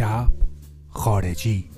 شب 0.00 0.32
خارجی. 0.88 1.70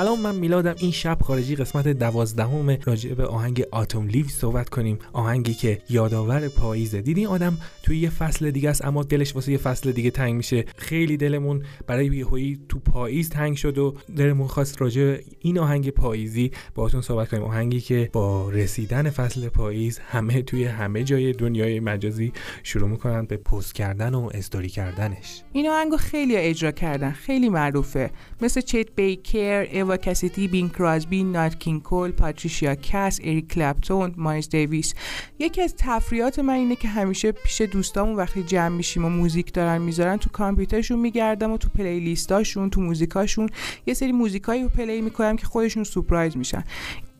سلام 0.00 0.20
من 0.20 0.34
میلادم. 0.34 0.74
این 0.78 0.90
شب 0.90 1.18
خارجی 1.22 1.56
قسمت 1.56 1.88
دوازدهم 1.88 2.78
راجع 2.84 3.14
به 3.14 3.26
آهنگ 3.26 3.64
آتوم 3.72 4.08
لیو 4.08 4.28
صحبت 4.28 4.68
کنیم. 4.68 4.98
آهنگی 5.12 5.54
که 5.54 5.82
یادآور 5.88 6.48
پاییزه. 6.48 7.00
دیدین 7.00 7.26
آدم 7.26 7.58
توی 7.82 7.98
یه 7.98 8.10
فصل 8.10 8.50
دیگه 8.50 8.70
است 8.70 8.84
اما 8.84 9.02
دلش 9.02 9.34
واسه 9.34 9.52
یه 9.52 9.58
فصل 9.58 9.92
دیگه 9.92 10.10
تنگ 10.10 10.34
میشه. 10.34 10.64
خیلی 10.76 11.16
دلمون 11.16 11.62
برای 11.86 12.06
یهویی 12.06 12.60
تو 12.68 12.78
پاییز 12.78 13.28
تنگ 13.30 13.56
شد 13.56 13.78
و 13.78 13.94
دلمون 14.16 14.46
خواست 14.46 14.82
راجع 14.82 15.18
این 15.40 15.58
آهنگ 15.58 15.90
پاییزی 15.90 16.50
باهاتون 16.74 17.00
صحبت 17.00 17.28
کنیم. 17.28 17.42
آهنگی 17.42 17.80
که 17.80 18.10
با 18.12 18.50
رسیدن 18.50 19.10
فصل 19.10 19.48
پاییز 19.48 19.98
همه 19.98 20.42
توی 20.42 20.64
همه 20.64 21.04
جای 21.04 21.32
دنیای 21.32 21.80
مجازی 21.80 22.32
شروع 22.62 22.88
می‌کنن 22.88 23.24
به 23.24 23.36
پست 23.36 23.74
کردن 23.74 24.14
و 24.14 24.30
استوری 24.34 24.68
کردنش. 24.68 25.42
این 25.52 25.68
آهنگو 25.68 25.96
خیلی 25.96 26.36
اجرا 26.36 26.70
کردن. 26.70 27.10
خیلی 27.10 27.48
معروفه. 27.48 28.10
مثل 28.42 28.60
چت 28.60 28.88
بیکر 28.96 29.66
اوا 29.90 29.96
کسیدی 29.96 30.48
بینگ 30.48 30.68
کراسبی 30.68 31.24
نات 31.24 31.58
کینگ 31.58 31.82
کول 31.82 32.10
پاتریشیا 32.10 32.74
کاس 32.74 33.20
اریک 33.22 33.48
کلپتون 33.48 34.14
مایلز 34.16 34.48
دیویس. 34.48 34.94
یکی 35.38 35.62
از 35.62 35.74
تفریحات 35.78 36.38
من 36.38 36.54
اینه 36.54 36.76
که 36.76 36.88
همیشه 36.88 37.32
پیش 37.32 37.60
دوستامون 37.60 38.16
وقتی 38.16 38.42
جمع 38.42 38.76
میشیم 38.76 39.04
و 39.04 39.08
موزیک 39.08 39.52
دارن 39.52 39.82
می‌ذارن 39.82 40.16
تو 40.16 40.30
کامپیوترشون 40.30 40.98
میگردم 40.98 41.52
و 41.52 41.58
تو 41.58 41.68
playlist 41.68 42.00
اشون 42.00 42.70
تو 42.70 42.80
موزیکاشون 42.80 43.48
یه 43.86 43.94
سری 43.94 44.12
موزیکایی 44.12 44.62
رو 44.62 44.68
play 44.68 45.00
می‌کنم 45.00 45.36
که 45.36 45.46
خودشون 45.46 45.84
سورپرایز 45.84 46.36
میشن. 46.36 46.64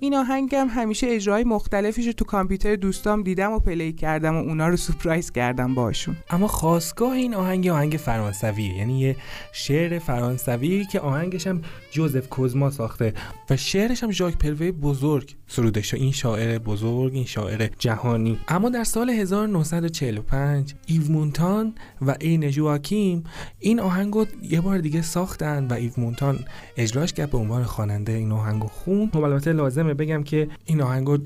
این 0.02 0.14
آهنگم 0.14 0.66
همیشه 0.70 1.06
اجرای 1.10 1.44
مختلفش 1.44 2.06
رو 2.06 2.12
تو 2.12 2.24
کامپیوتر 2.24 2.76
دوستام 2.76 3.22
دیدم 3.22 3.52
و 3.52 3.58
play 3.58 3.92
کردم 3.92 4.34
و 4.36 4.38
اونا 4.38 4.68
رو 4.68 4.76
سورپرایز 4.76 5.30
کردم 5.30 5.74
باشون 5.74 6.16
اما 6.30 6.46
خاستگاه 6.46 7.12
این 7.12 7.34
آهنگ 7.34 7.68
آهنگ 7.68 7.92
فرانسویه 7.92 8.76
یعنی 8.76 9.00
یه 9.00 9.16
شعر 9.52 9.98
فرانسوی 9.98 10.84
که 10.84 11.00
آهنگش 11.00 11.46
هم 11.46 11.62
جوزف 11.90 12.28
کوزما 12.28 12.70
ساخته 12.70 13.14
و 13.50 13.56
شعرش 13.56 14.02
هم 14.04 14.10
ژاک 14.10 14.38
پرور 14.38 14.72
بزرگ 14.72 15.36
سروده 15.46 15.82
این 15.92 16.12
شاعر 16.12 16.58
بزرگ 16.58 17.14
این 17.14 17.24
شاعر 17.24 17.68
جهانی. 17.78 18.38
اما 18.48 18.68
در 18.68 18.84
سال 18.84 19.10
1945 19.10 20.74
ایو 20.86 21.02
مونتان 21.08 21.74
و 22.02 22.16
این 22.20 22.50
جواکیم 22.50 23.24
این 23.58 23.80
آهنگو 23.80 24.24
یه 24.42 24.60
بار 24.60 24.78
دیگه 24.78 25.02
ساختن 25.02 25.66
و 25.66 25.72
ایو 25.72 25.92
مونتان 25.96 26.38
اجراش 26.76 27.12
کرد 27.12 27.30
به 27.30 27.38
عنوان 27.38 27.64
خواننده. 27.64 28.12
این 28.12 28.32
آهنگو 28.32 28.68
خون. 28.68 29.10
خب 29.12 29.22
البته 29.22 29.52
لازمه 29.52 29.89
بگم 29.94 30.22
که 30.22 30.48
این 30.64 30.82
آهنگو 30.82 31.18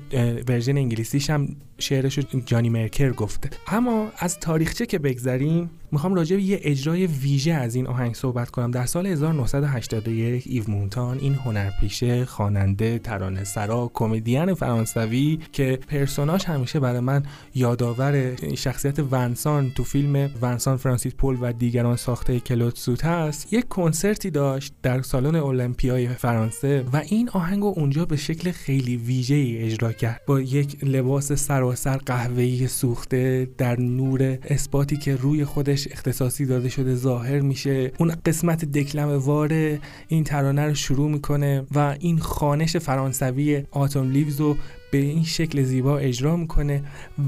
ورژن 0.47 0.77
انگلیسیش 0.77 1.29
هم 1.29 1.55
شعرش 1.79 2.19
جانی 2.45 2.69
مرسر 2.69 3.11
گفته. 3.11 3.49
اما 3.67 4.11
از 4.17 4.39
تاریخچه 4.39 4.85
که 4.85 4.99
بگذریم 4.99 5.69
می‌خوام 5.91 6.13
راجع 6.13 6.35
به 6.35 6.41
یه 6.41 6.59
اجرای 6.63 7.07
ویژه 7.07 7.53
از 7.53 7.75
این 7.75 7.87
آهنگ 7.87 8.15
صحبت 8.15 8.49
کنم. 8.49 8.71
در 8.71 8.85
سال 8.85 9.05
1981 9.05 10.43
ایو 10.47 10.63
مونتان 10.67 11.17
این 11.17 11.35
هنرپیشه 11.35 12.25
خواننده 12.25 12.99
ترانه 12.99 13.43
سرا 13.43 13.91
کمدین 13.93 14.53
فرانسوی 14.53 15.39
که 15.51 15.79
پرسوناش 15.87 16.45
همیشه 16.45 16.79
برای 16.79 16.99
من 16.99 17.23
یادآور 17.55 18.35
شخصیت 18.55 18.99
ونسان 19.11 19.71
تو 19.71 19.83
فیلم 19.83 20.29
ونسان 20.41 20.77
فرانسیس 20.77 21.13
پول 21.15 21.37
و 21.41 21.53
دیگران 21.53 21.95
ساخته 21.95 22.39
کلوت 22.39 22.77
سوت 22.77 23.05
هست 23.05 23.53
یک 23.53 23.67
کنسرتی 23.67 24.31
داشت 24.31 24.73
در 24.83 25.01
سالن 25.01 25.35
المپیای 25.35 26.07
فرانسه 26.07 26.85
و 26.93 26.97
این 26.97 27.29
آهنگ 27.29 27.63
اونجا 27.63 28.05
به 28.05 28.17
شکل 28.17 28.51
خیلی 28.51 28.97
ویژه 28.97 29.57
اجرا 29.59 29.91
کرد. 29.91 30.21
با 30.27 30.41
یک 30.41 30.83
لباس 30.83 31.33
سراسر 31.65 31.97
قهوه‌ای 31.97 32.67
سوخته 32.67 33.47
در 33.57 33.79
نور 33.79 34.37
اثباتی 34.43 34.97
که 34.97 35.15
روی 35.15 35.45
خودش 35.45 35.87
اختصاصی 35.91 36.45
داده 36.45 36.69
شده 36.69 36.95
ظاهر 36.95 37.39
میشه. 37.39 37.91
اون 37.97 38.15
قسمت 38.25 38.65
دکلم 38.65 39.17
وار 39.17 39.77
این 40.07 40.23
ترانه 40.23 40.65
رو 40.65 40.73
شروع 40.73 41.11
می‌کنه 41.11 41.63
و 41.75 41.95
این 41.99 42.19
خانش 42.19 42.77
فرانسوی 42.77 43.63
آتوم 43.71 44.11
لیوز 44.11 44.39
رو 44.41 44.57
به 44.91 44.97
این 44.97 45.23
شکل 45.23 45.63
زیبا 45.63 45.97
اجرا 45.97 46.35
می‌کنه 46.35 46.83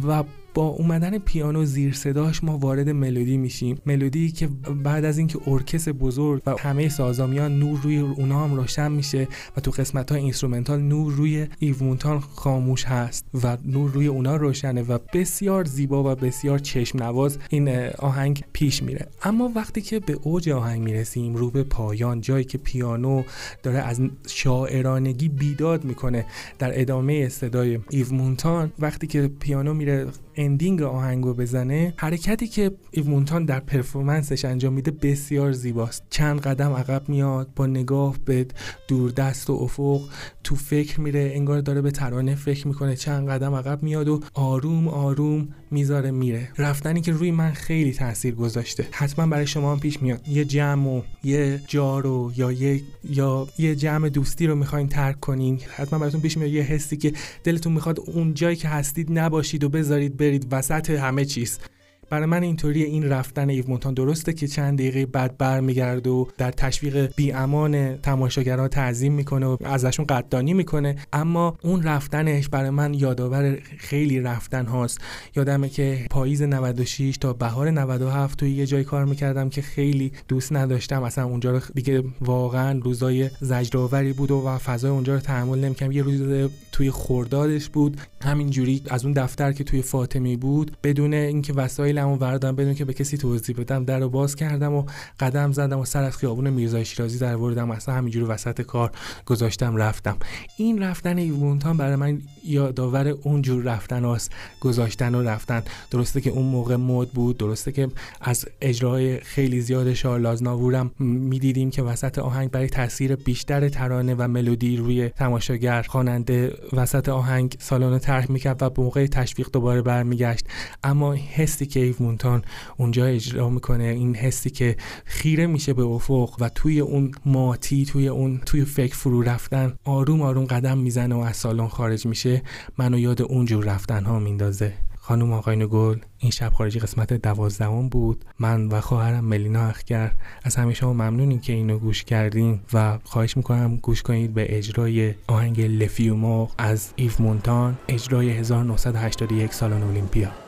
و 0.07 0.23
با 0.57 0.67
اومدن 0.67 1.17
پیانو 1.17 1.65
زیر 1.65 1.93
صداش 1.93 2.43
ما 2.43 2.57
وارد 2.57 2.89
ملودی 2.89 3.37
میشیم. 3.37 3.77
ملودی 3.85 4.31
که 4.31 4.47
بعد 4.83 5.05
از 5.05 5.17
اینکه 5.17 5.39
ارکستر 5.47 5.87
بزرگ 5.89 6.41
و 6.45 6.55
همه 6.59 6.89
سازا 6.89 7.17
میان 7.17 7.59
نور 7.59 7.79
روی 7.81 7.97
اونا 7.97 8.43
هم 8.43 8.55
روشن 8.55 8.91
میشه 8.91 9.27
و 9.57 9.61
تو 9.61 9.71
قسمت 9.71 10.11
های 10.11 10.21
instrumental 10.21 10.81
نور 10.81 11.13
روی 11.13 11.47
ایو 11.59 11.76
مونتان 11.76 12.19
خاموش 12.19 12.85
هست 12.85 13.25
و 13.43 13.57
نور 13.65 13.91
روی 13.91 14.07
اونا 14.07 14.35
روشنه 14.35 14.81
و 14.81 14.97
بسیار 15.13 15.65
زیبا 15.65 16.11
و 16.11 16.15
بسیار 16.15 16.59
چشم 16.59 17.03
نواز 17.03 17.37
این 17.49 17.69
آهنگ 17.87 18.43
پیش 18.53 18.83
میره. 18.83 19.07
اما 19.23 19.51
وقتی 19.55 19.81
که 19.81 19.99
به 19.99 20.13
اوج 20.13 20.49
آهنگ 20.49 20.81
می‌رسیم 20.81 21.35
رو 21.35 21.49
به 21.49 21.63
پایان 21.63 22.21
جایی 22.21 22.45
که 22.45 22.57
پیانو 22.57 23.23
داره 23.63 23.79
از 23.79 24.01
شاعرانگی 24.27 25.29
بیداد 25.29 25.85
می‌کنه 25.85 26.25
در 26.59 26.81
ادامه 26.81 27.29
صدای 27.29 27.79
ایو 27.89 28.35
وقتی 28.79 29.07
که 29.07 29.31
پیانو 29.39 29.73
میره 29.73 30.07
ending 30.37 30.81
آهنگو 30.81 31.33
بزنه 31.33 31.93
حرکتی 31.97 32.47
که 32.47 32.71
ایو 32.91 33.07
مونتان 33.07 33.45
در 33.45 33.59
performance 33.59 34.32
ش 34.32 34.45
انجام 34.45 34.73
میده 34.73 34.91
بسیار 34.91 35.51
زیباست. 35.51 36.03
چند 36.09 36.39
قدم 36.39 36.71
عقب 36.71 37.09
میاد 37.09 37.49
با 37.55 37.65
نگاه 37.65 38.15
به 38.25 38.45
دوردست 38.87 39.49
و 39.49 39.53
افق 39.53 40.01
تو 40.43 40.55
فکر 40.55 41.01
میره 41.01 41.31
انگار 41.35 41.61
داره 41.61 41.81
به 41.81 41.91
ترانه 41.91 42.35
فکر 42.35 42.67
می‌کنه. 42.67 42.95
چند 42.95 43.29
قدم 43.29 43.55
عقب 43.55 43.83
میاد 43.83 44.07
و 44.07 44.19
آروم 44.33 44.87
آروم 44.87 45.47
می‌ذاره 45.71 46.11
میره. 46.11 46.49
رفتنی 46.57 47.01
که 47.01 47.11
روی 47.11 47.31
من 47.31 47.51
خیلی 47.51 47.93
تاثیر 47.93 48.35
گذاشته. 48.35 48.87
حتما 48.91 49.27
برای 49.27 49.47
شما 49.47 49.71
هم 49.71 49.79
پیش 49.79 50.01
میاد. 50.01 50.27
یه 50.27 50.45
جمعو 50.45 51.01
یه 51.23 51.61
جا 51.67 51.89
رو 51.89 52.31
یا 52.35 52.51
یه 52.51 52.81
یا 53.03 53.47
یه 53.59 53.75
جمع 53.75 54.09
دوستی 54.09 54.47
رو 54.47 54.55
می‌خواین 54.55 54.87
ترک 54.87 55.19
کنین. 55.19 55.59
حتما 55.75 55.99
براتون 55.99 56.21
پیش 56.21 56.37
میاد. 56.37 56.51
یه 56.51 56.63
حسی 56.63 56.97
که 56.97 57.13
دلتون 57.43 57.73
می‌خواد 57.73 57.99
اون 57.99 58.33
جایی 58.33 58.55
که 58.55 58.67
هستید 58.67 59.19
نباشید 59.19 59.63
و 59.63 59.69
بذارید 59.69 60.17
برید 60.27 60.47
وسط 60.51 60.89
همه 60.89 61.25
چیز. 61.25 61.59
برای 62.09 62.25
من 62.25 62.43
اینطوری 62.43 62.83
این 62.83 63.09
رفتن 63.09 63.49
ایو 63.49 63.63
مونتان 63.67 63.93
درسته 63.93 64.33
که 64.33 64.47
چند 64.47 64.77
دقیقه 64.77 65.05
بعد 65.05 65.37
برمیگرده 65.37 66.09
و 66.09 66.25
در 66.37 66.51
تشویق 66.51 67.15
بی 67.15 67.31
امان 67.31 67.97
تماشاگرها 67.97 68.67
تعظیم 68.67 69.13
می‌کنه 69.13 69.45
و 69.45 69.57
ازشون 69.63 70.05
قدردانی 70.05 70.53
می‌کنه. 70.53 70.95
اما 71.13 71.57
اون 71.63 71.83
رفتنش 71.83 72.49
برای 72.49 72.69
من 72.69 72.93
یادآور 72.93 73.57
خیلی 73.77 74.19
رفتن 74.19 74.65
هاست. 74.65 75.01
یادمه 75.35 75.69
که 75.69 76.05
پاییز 76.09 76.41
96 76.41 77.17
تا 77.17 77.33
بهار 77.33 77.71
97 77.71 78.39
توی 78.39 78.51
یه 78.51 78.65
جای 78.65 78.83
کار 78.83 79.05
می‌کردم 79.05 79.49
که 79.49 79.61
خیلی 79.61 80.11
دوست 80.27 80.53
نداشتم. 80.53 81.03
اصلا 81.03 81.25
اونجا 81.25 81.51
رو 81.51 81.59
دیگه 81.75 82.03
واقعا 82.21 82.79
روزای 82.79 83.29
زجرآوری 83.41 84.13
بود 84.13 84.31
و 84.31 84.57
فضای 84.57 84.91
اونجا 84.91 85.13
رو 85.13 85.19
تحمل 85.19 85.59
نمی‌کردم. 85.59 85.91
یه 85.91 86.03
روز 86.03 86.49
توی 86.71 86.91
خوردادش 86.91 87.69
بود. 87.69 87.97
همینجوری 88.21 88.81
از 88.89 89.05
اون 89.05 89.13
دفتر 89.13 89.51
که 89.51 89.63
توی 89.63 89.81
فاطمی 89.81 90.35
بود 90.35 90.77
بدون 90.83 91.13
اینکه 91.13 91.53
وسایل 91.53 91.96
دلمو 91.97 92.15
وردم 92.15 92.55
بدون 92.55 92.73
که 92.73 92.85
به 92.85 92.93
کسی 92.93 93.17
توضیح 93.17 93.55
بدم. 93.55 93.85
در 93.85 93.99
رو 93.99 94.09
باز 94.09 94.35
کردم 94.35 94.73
و 94.73 94.83
قدم 95.19 95.51
زدم 95.51 95.79
و 95.79 95.85
سر 95.85 96.03
از 96.03 96.17
خیابون 96.17 96.49
میرزای 96.49 96.85
شیرازی 96.85 97.19
در 97.19 97.35
وردم 97.35 97.71
اصلا 97.71 97.95
همینجوری 97.95 98.25
وسط 98.25 98.61
کار 98.61 98.91
گذاشتم 99.25 99.75
رفتم. 99.75 100.17
این 100.57 100.83
رفتن 100.83 101.17
ایوونتان 101.17 101.77
برای 101.77 101.95
من 101.95 102.21
یادآور 102.43 103.07
اون 103.07 103.41
جور 103.41 103.63
رفتن 103.63 104.05
است 104.05 104.31
گذاشتن 104.59 105.15
و 105.15 105.23
رفتن. 105.23 105.63
درسته 105.91 106.21
که 106.21 106.29
اون 106.29 106.45
موقع 106.45 106.75
مد 106.75 107.09
بود. 107.09 107.37
درسته 107.37 107.71
که 107.71 107.87
از 108.21 108.45
اجرای 108.61 109.19
خیلی 109.19 109.61
زیاد 109.61 109.93
شارلاز 109.93 110.43
ناورم 110.43 110.91
می‌دیدیم 110.99 111.69
که 111.69 111.83
وسط 111.83 112.19
آهنگ 112.19 112.51
برای 112.51 112.69
تاثیر 112.69 113.15
بیشتر 113.15 113.69
ترانه 113.69 114.15
و 114.15 114.27
ملودی 114.27 114.77
روی 114.77 115.09
تماشاگر 115.09 115.81
خواننده 115.81 116.53
وسط 116.73 117.09
آهنگ 117.09 117.55
سالن 117.59 117.99
طرح 117.99 118.31
می‌کرد 118.31 118.61
و 118.61 118.69
به 118.69 118.81
موقع 118.81 119.07
تشویق 119.07 119.49
دوباره 119.51 119.81
برمیگشت. 119.81 120.45
اما 120.83 121.13
حسی 121.13 121.65
که 121.65 121.86
ایو 121.87 121.95
مونتان 121.99 122.41
اونجا 122.77 123.05
اجرا 123.05 123.49
می‌کنه. 123.49 123.83
این 123.83 124.15
حسی 124.15 124.49
که 124.49 124.77
خیره 125.05 125.47
میشه 125.47 125.73
به 125.73 125.83
افق 125.83 126.35
و 126.39 126.49
توی 126.49 126.79
اون 126.79 127.11
ماتی 127.25 127.85
توی 127.85 128.07
اون 128.07 128.41
توی 128.45 128.65
فکر 128.65 128.95
فرو 128.95 129.21
رفتن 129.21 129.73
آروم 129.83 130.21
آروم 130.21 130.45
قدم 130.45 130.77
می‌زنه 130.77 131.15
و 131.15 131.19
از 131.19 131.37
سالن 131.37 131.67
خارج 131.67 132.05
میشه. 132.05 132.41
منو 132.77 132.99
یاد 132.99 133.21
اونجور 133.21 133.65
رفتن 133.65 134.05
ها 134.05 134.19
میندازه. 134.19 134.73
خانم 134.99 135.33
آقای 135.33 135.67
گل 135.67 135.97
این 136.17 136.31
شب 136.31 136.53
خارجی 136.53 136.79
قسمت 136.79 137.13
دوازدهم 137.13 137.89
بود. 137.89 138.25
من 138.39 138.67
و 138.67 138.81
خواهرم 138.81 139.25
ملینا 139.25 139.67
اخگر. 139.67 140.11
از 140.43 140.55
همه 140.55 140.73
شما 140.73 140.93
ممنونیم 140.93 141.39
که 141.39 141.53
اینو 141.53 141.77
گوش 141.77 142.03
کردین 142.03 142.59
و 142.73 142.99
خواهش 143.03 143.37
می‌کنم 143.37 143.77
گوش 143.77 144.01
کنید 144.01 144.33
به 144.33 144.57
اجرای 144.57 145.13
آهنگ 145.27 145.61
لفیومو 145.61 146.47
از 146.57 146.89
ایو 146.95 147.21
مونتان 147.21 147.77
اجرای 147.87 148.29
1981 148.29 149.53
سالن 149.53 149.83
اولمپیا. 149.83 150.46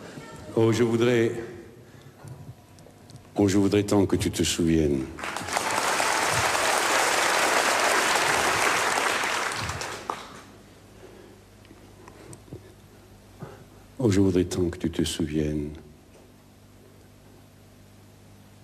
Oh, 0.61 0.73
je 0.73 0.83
voudrais. 0.83 1.31
Oh, 3.37 3.47
je 3.47 3.57
voudrais 3.57 3.83
tant 3.83 4.05
que 4.05 4.17
tu 4.17 4.29
te 4.29 4.43
souviennes. 4.43 5.05
Oh, 13.99 14.11
je 14.11 14.19
voudrais 14.19 14.43
tant 14.43 14.69
que 14.69 14.77
tu 14.77 14.91
te 14.91 15.05
souviennes. 15.05 15.69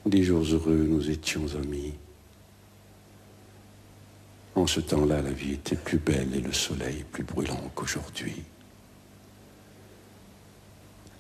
Des 0.06 0.24
jours 0.24 0.44
heureux, 0.44 0.86
nous 0.90 1.10
étions 1.10 1.46
amis. 1.56 1.94
En 4.56 4.68
ce 4.68 4.82
temps-là, 4.82 5.22
la 5.22 5.32
vie 5.32 5.54
était 5.54 5.78
plus 5.78 6.00
belle 6.00 6.36
et 6.36 6.42
le 6.42 6.52
soleil 6.52 7.06
plus 7.10 7.24
brûlant 7.24 7.72
qu'aujourd'hui. 7.74 8.44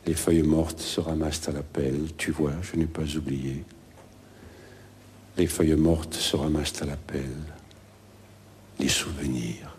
Les 0.05 0.13
feuilles 0.13 0.43
mortes 0.43 0.79
se 0.79 0.99
ramassent 0.99 1.49
à 1.49 1.51
la 1.51 1.63
pelle, 1.63 2.09
tu 2.17 2.31
vois, 2.31 2.53
je 2.61 2.77
n'ai 2.77 2.85
pas 2.85 3.15
oublié. 3.15 3.63
Les 5.37 5.47
feuilles 5.47 5.75
mortes 5.75 6.13
se 6.13 6.35
ramassent 6.35 6.81
à 6.81 6.85
la 6.85 6.95
pelle, 6.95 7.23
les 8.79 8.87
souvenirs 8.87 9.75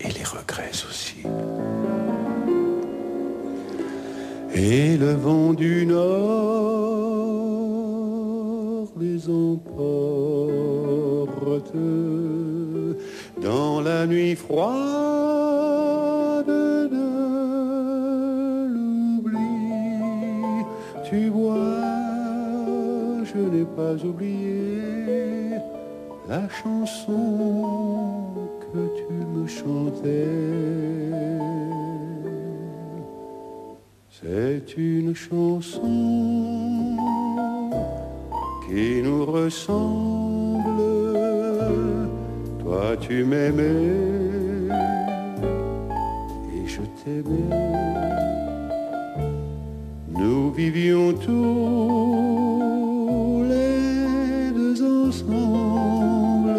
et 0.00 0.10
les 0.12 0.24
regrets 0.24 0.70
aussi. 0.88 1.22
Et 4.54 4.96
le 4.98 5.14
vent 5.14 5.54
du 5.54 5.86
nord 5.86 6.84
les 9.00 9.28
emporte 9.28 9.64
dans 13.42 13.80
la 13.80 14.06
nuit 14.06 14.36
froide 14.36 15.73
Tu 21.14 21.28
vois, 21.28 21.54
je 23.22 23.38
n'ai 23.38 23.64
pas 23.64 23.94
oublié 24.04 25.60
la 26.28 26.48
chanson 26.48 28.32
que 28.62 28.82
tu 28.98 29.12
me 29.32 29.46
chantais. 29.46 30.26
C'est 34.10 34.76
une 34.76 35.14
chanson 35.14 36.96
qui 38.66 39.00
nous 39.00 39.24
ressemble. 39.24 40.82
Toi 42.58 42.96
tu 42.98 43.22
m'aimais 43.22 43.86
et 46.56 46.66
je 46.66 46.82
t'aimais. 46.98 48.43
Nous 50.18 50.50
vivions 50.52 51.12
tous 51.12 51.42
les 53.48 54.50
deux 54.52 55.08
ensemble. 55.08 56.58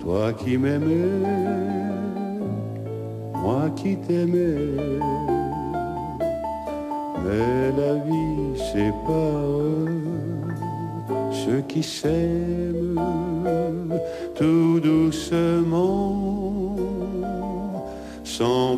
Toi 0.00 0.32
qui 0.32 0.56
m'aimais, 0.56 1.10
moi 3.34 3.70
qui 3.76 3.96
t'aimais. 3.96 4.76
Mais 7.24 7.72
la 7.76 7.94
vie 8.04 8.56
sépare 8.72 9.66
ceux 11.46 11.62
qui 11.62 11.82
s'aiment 11.82 13.00
tout 14.34 14.80
doucement, 14.80 16.76
sans 18.24 18.75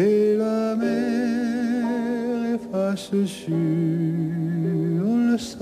Et 0.00 0.36
la 0.36 0.76
mer 0.76 2.54
efface 2.54 3.10
sur 3.26 3.48
le 3.50 5.36
sable 5.36 5.58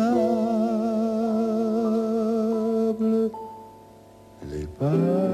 les 4.53 4.67
pas 4.79 5.26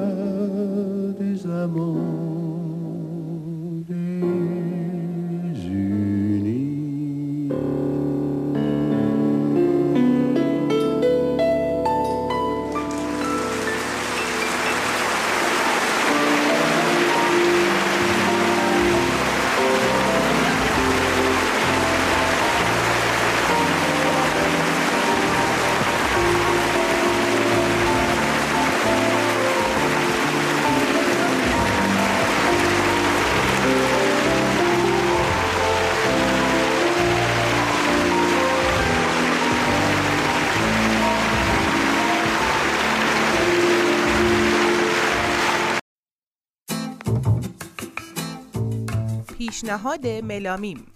پیشنهاد 49.83 50.07
ملامیم. 50.07 50.87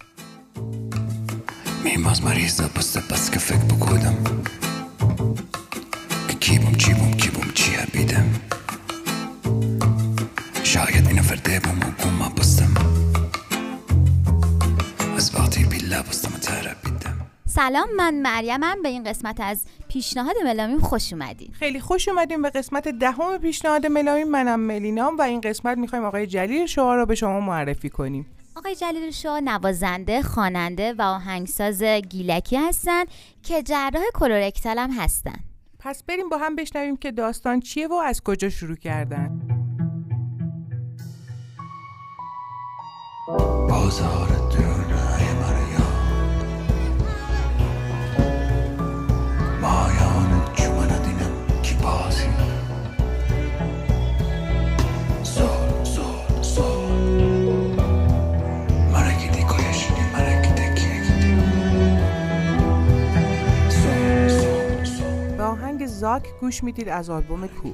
میماز 1.83 2.23
مریضا 2.23 2.63
بسته 2.75 2.99
بس 2.99 3.31
که 3.31 3.39
فکر 3.39 3.75
بکنم 3.75 4.23
که 6.27 6.35
کی 6.39 6.59
بوم 6.59 6.75
چی 6.75 6.93
بوم 6.93 7.11
کی 7.11 7.29
بوم 7.29 7.51
چی 7.53 7.71
بیدم 7.93 8.25
شاید 10.63 11.07
اینو 11.07 11.21
فرده 11.21 11.59
بوم 11.59 11.79
و 11.79 11.91
بوم 12.03 12.33
بستم 12.37 12.73
از 15.17 15.35
وقتی 15.35 15.63
بیلا 15.63 16.01
بستم 16.01 16.29
تربی 16.29 16.87
سلام 17.45 17.87
من 17.97 18.21
مریمم 18.21 18.81
به 18.83 18.89
این 18.89 19.03
قسمت 19.03 19.41
از 19.41 19.65
پیشنهاد 19.87 20.35
ملامیم 20.45 20.79
خوش 20.79 21.13
اومدین. 21.13 21.49
خیلی 21.53 21.79
خوش 21.79 22.07
اومدیم 22.07 22.41
به 22.41 22.49
قسمت 22.49 22.87
دهم 22.87 23.37
پیشنهاد 23.37 23.85
ملامیم. 23.85 24.27
منم 24.27 24.59
ملینام 24.59 25.17
و 25.17 25.21
این 25.21 25.41
قسمت 25.41 25.77
می‌خوایم 25.77 26.05
آقای 26.05 26.27
جلیل 26.27 26.65
شما 26.65 26.95
رو 26.95 27.05
به 27.05 27.15
شما 27.15 27.39
معرفی 27.39 27.89
کنیم. 27.89 28.25
آقای 28.57 28.75
جلیل 28.75 29.11
شاه 29.11 29.41
نوازنده، 29.41 30.21
خواننده 30.21 30.93
و 30.93 31.01
آهنگساز 31.01 31.83
گیلکی 31.83 32.57
هستن 32.57 33.03
که 33.43 33.63
جراح 33.63 34.03
کلورکتال 34.13 34.79
هم 34.79 34.91
هستن. 34.91 35.39
پس 35.79 36.03
بریم 36.03 36.29
با 36.29 36.37
هم 36.37 36.55
بشنویم 36.55 36.97
که 36.97 37.11
داستان 37.11 37.59
چیه 37.59 37.87
و 37.87 37.93
از 37.93 38.21
کجا 38.21 38.49
شروع 38.49 38.75
کردن. 38.75 39.41
بازار 43.69 44.27
درونای 44.27 45.33
مریا 45.33 45.56
زاک 65.97 66.27
گوش 66.41 66.63
می‌دید 66.63 66.89
از 66.89 67.09
آلبوم 67.09 67.47
کو 67.47 67.71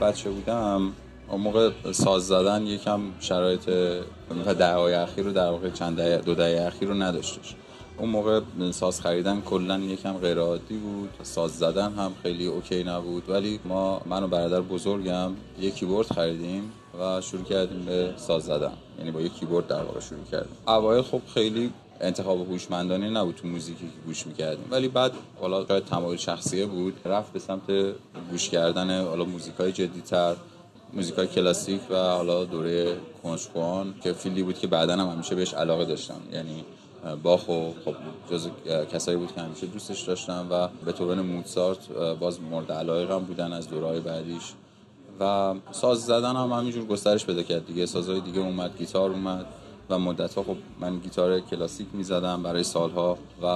بچه 0.00 0.30
بودم 0.30 0.92
اون 1.28 1.40
موقع 1.40 1.70
ساز 1.92 2.26
زدن 2.26 2.66
یکم 2.66 3.00
شرایط 3.20 3.70
دهه‌های 4.58 4.94
اخیر 4.94 5.24
رو 5.24 5.32
در 5.32 5.50
واقع 5.50 5.70
چند 5.70 5.96
دهه 5.96 6.16
دو 6.16 6.34
دهه 6.34 6.66
اخیر 6.66 6.88
رو 6.88 6.94
نداشتش. 6.94 7.54
اون 7.98 8.08
موقع 8.08 8.40
ساز 8.70 9.00
خریدن 9.00 9.40
کلا 9.40 9.78
یکم 9.78 10.12
غیر 10.12 10.38
عادی 10.38 10.76
بود. 10.76 11.08
ساز 11.22 11.58
زدن 11.58 11.92
هم 11.92 12.12
خیلی 12.22 12.46
OK 12.46 12.84
نبود. 12.84 13.30
ولی 13.30 13.60
ما 13.64 14.00
من 14.06 14.22
و 14.22 14.26
برادر 14.28 14.60
بزرگم 14.60 15.32
یک 15.60 15.74
کیبورد 15.74 16.06
خریدیم 16.06 16.72
و 17.00 17.20
شروع 17.20 17.44
کردیم 17.44 17.84
به 17.84 18.14
ساز 18.16 18.42
زدن. 18.42 18.72
یعنی 18.98 19.10
با 19.10 19.20
یک 19.20 19.34
کیبورد 19.34 19.66
در 19.66 19.82
واقع 19.82 20.00
شروع 20.00 20.24
کردیم. 20.32 20.56
اوایل 20.68 21.02
خب 21.02 21.20
خیلی 21.34 21.72
انتخاب 22.00 22.50
هوشمندانه 22.50 23.10
نبود 23.10 23.34
تو 23.34 23.48
موزیکی 23.48 23.84
که 23.84 24.06
گوش 24.06 24.26
می‌کردیم. 24.26 24.64
ولی 24.70 24.88
بعد 24.88 25.12
حالا 25.40 25.66
شاید 25.66 25.84
تمایل 25.84 26.18
شخصیه 26.18 26.66
بود. 26.66 27.00
رفت 27.04 27.32
به 27.32 27.38
سمت 27.38 27.70
گوش 28.30 28.48
کردن 28.48 29.04
حالا 29.04 29.24
موزیکای 29.24 29.72
جدیتر 29.72 30.34
موزیکای 30.92 31.26
کلاسیک 31.26 31.80
و 31.90 31.94
حالا 31.94 32.44
دوره 32.44 32.96
کنشکوان 33.22 33.94
که 34.02 34.12
فیلدی 34.12 34.42
بود 34.42 34.58
که 34.58 34.66
بعدا 34.66 34.92
هم 34.92 35.08
همیشه 35.08 35.34
بهش 35.34 35.54
علاقه 35.54 35.84
داشتم. 35.84 36.20
یعنی 36.32 36.64
باخ 37.22 37.48
و 37.48 37.70
خب 37.84 37.94
جز 38.30 38.48
کسایی 38.92 39.16
بود 39.16 39.34
که 39.34 39.40
همیشه 39.40 39.66
دوستش 39.66 40.00
داشتم 40.00 40.46
و 40.50 40.68
به 40.84 40.92
طور 40.92 41.22
موتسارت 41.22 41.92
باز 42.20 42.40
مورد 42.40 42.72
علاقه 42.72 43.14
هم 43.14 43.24
بودن 43.24 43.52
از 43.52 43.68
دورهای 43.68 44.00
بعدیش. 44.00 44.52
و 45.20 45.54
ساز 45.72 46.04
زدن 46.04 46.36
هم 46.36 46.52
همینجور 46.52 46.86
گسترش 46.86 47.26
پیدا 47.26 47.42
کرد 47.42 47.66
دیگه. 47.66 47.86
سازهای 47.86 48.20
دیگه 48.20 48.40
اومد 48.40 48.78
گیتار 48.78 49.10
اومد. 49.10 49.46
و 49.90 49.98
مدت 49.98 50.34
ها 50.34 50.42
خب 50.42 50.56
من 50.80 50.98
گیتار 50.98 51.40
کلاسیک 51.40 51.86
می‌زدم 51.92 52.42
برای 52.42 52.62
سالها 52.62 53.18
و 53.42 53.46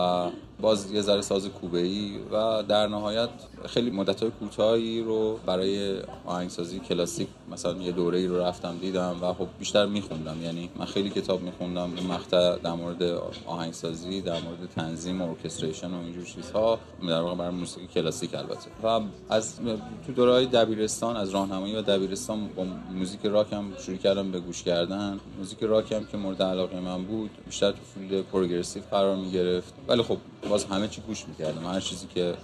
باز 0.63 0.93
یه 0.93 1.01
ذره 1.01 1.21
ساز 1.21 1.47
کوبه 1.47 1.79
ای 1.79 2.19
و 2.33 2.63
در 2.63 2.87
نهایت 2.87 3.29
خیلی 3.67 3.91
مدت 3.91 4.23
های 4.23 4.31
کوتاهی 4.31 5.01
رو 5.01 5.39
برای 5.47 6.01
آهنگسازی 6.27 6.79
کلاسیک 6.79 7.29
مثلا 7.53 7.73
یه 7.73 7.93
دوره 7.93 8.19
ای 8.19 8.27
رو 8.27 8.39
رفتم 8.39 8.79
دیدم 8.81 9.17
و 9.23 9.33
خب 9.33 9.49
بیشتر 9.59 9.87
میخوندم. 9.87 10.43
یعنی 10.43 10.71
من 10.77 10.85
خیلی 10.85 11.11
کتاب 11.11 11.43
میخوندم 11.43 11.91
مقطع 12.09 12.57
در 12.57 12.73
مورد 12.73 13.03
آهنگسازی 13.47 14.21
در 14.21 14.41
مورد 14.41 14.69
تنظیم 14.77 15.23
و 15.23 15.29
orchestration 15.29 15.91
و 15.95 15.99
اینجور 15.99 16.25
چیزها 16.25 16.79
در 17.09 17.21
واقع 17.21 17.35
برای 17.35 17.55
موسیقی 17.55 17.87
کلاسیک 17.87 18.35
البته. 18.35 18.71
و 18.83 19.01
از 19.29 19.57
تو 20.07 20.13
دوره 20.13 20.33
های 20.33 20.47
دبیرستان 20.47 21.17
از 21.17 21.31
راهنمایی 21.31 21.77
و 21.77 21.83
دبیرستان 21.83 22.49
با 22.57 22.65
موزیک 22.95 23.21
راک 23.25 23.53
هم 23.53 23.65
شروع 23.79 23.97
کردم 23.97 24.31
به 24.31 24.41
گوش 24.41 24.63
کردن. 24.63 25.21
موزیک 25.39 25.59
راک 25.63 25.93
هم 25.93 26.05
که 26.05 26.17
مورد 26.17 26.43
علاقه 26.43 26.81
من 26.81 27.05
بود 27.05 27.31
بیشتر 27.47 27.71
تو 27.71 27.79
field 27.95 28.25
progressive 28.25 28.83
قرار 28.91 29.17
می 29.17 29.31
گرفت 29.31 29.75
ولی 29.89 30.03
خب 30.03 30.17
باز 30.53 30.65
همه 30.65 30.89
چی 30.89 31.01
گوش 31.01 31.29
می‌کردم. 31.29 31.67
هر 31.67 31.81
چیزی 31.81 32.07
که 32.15 32.35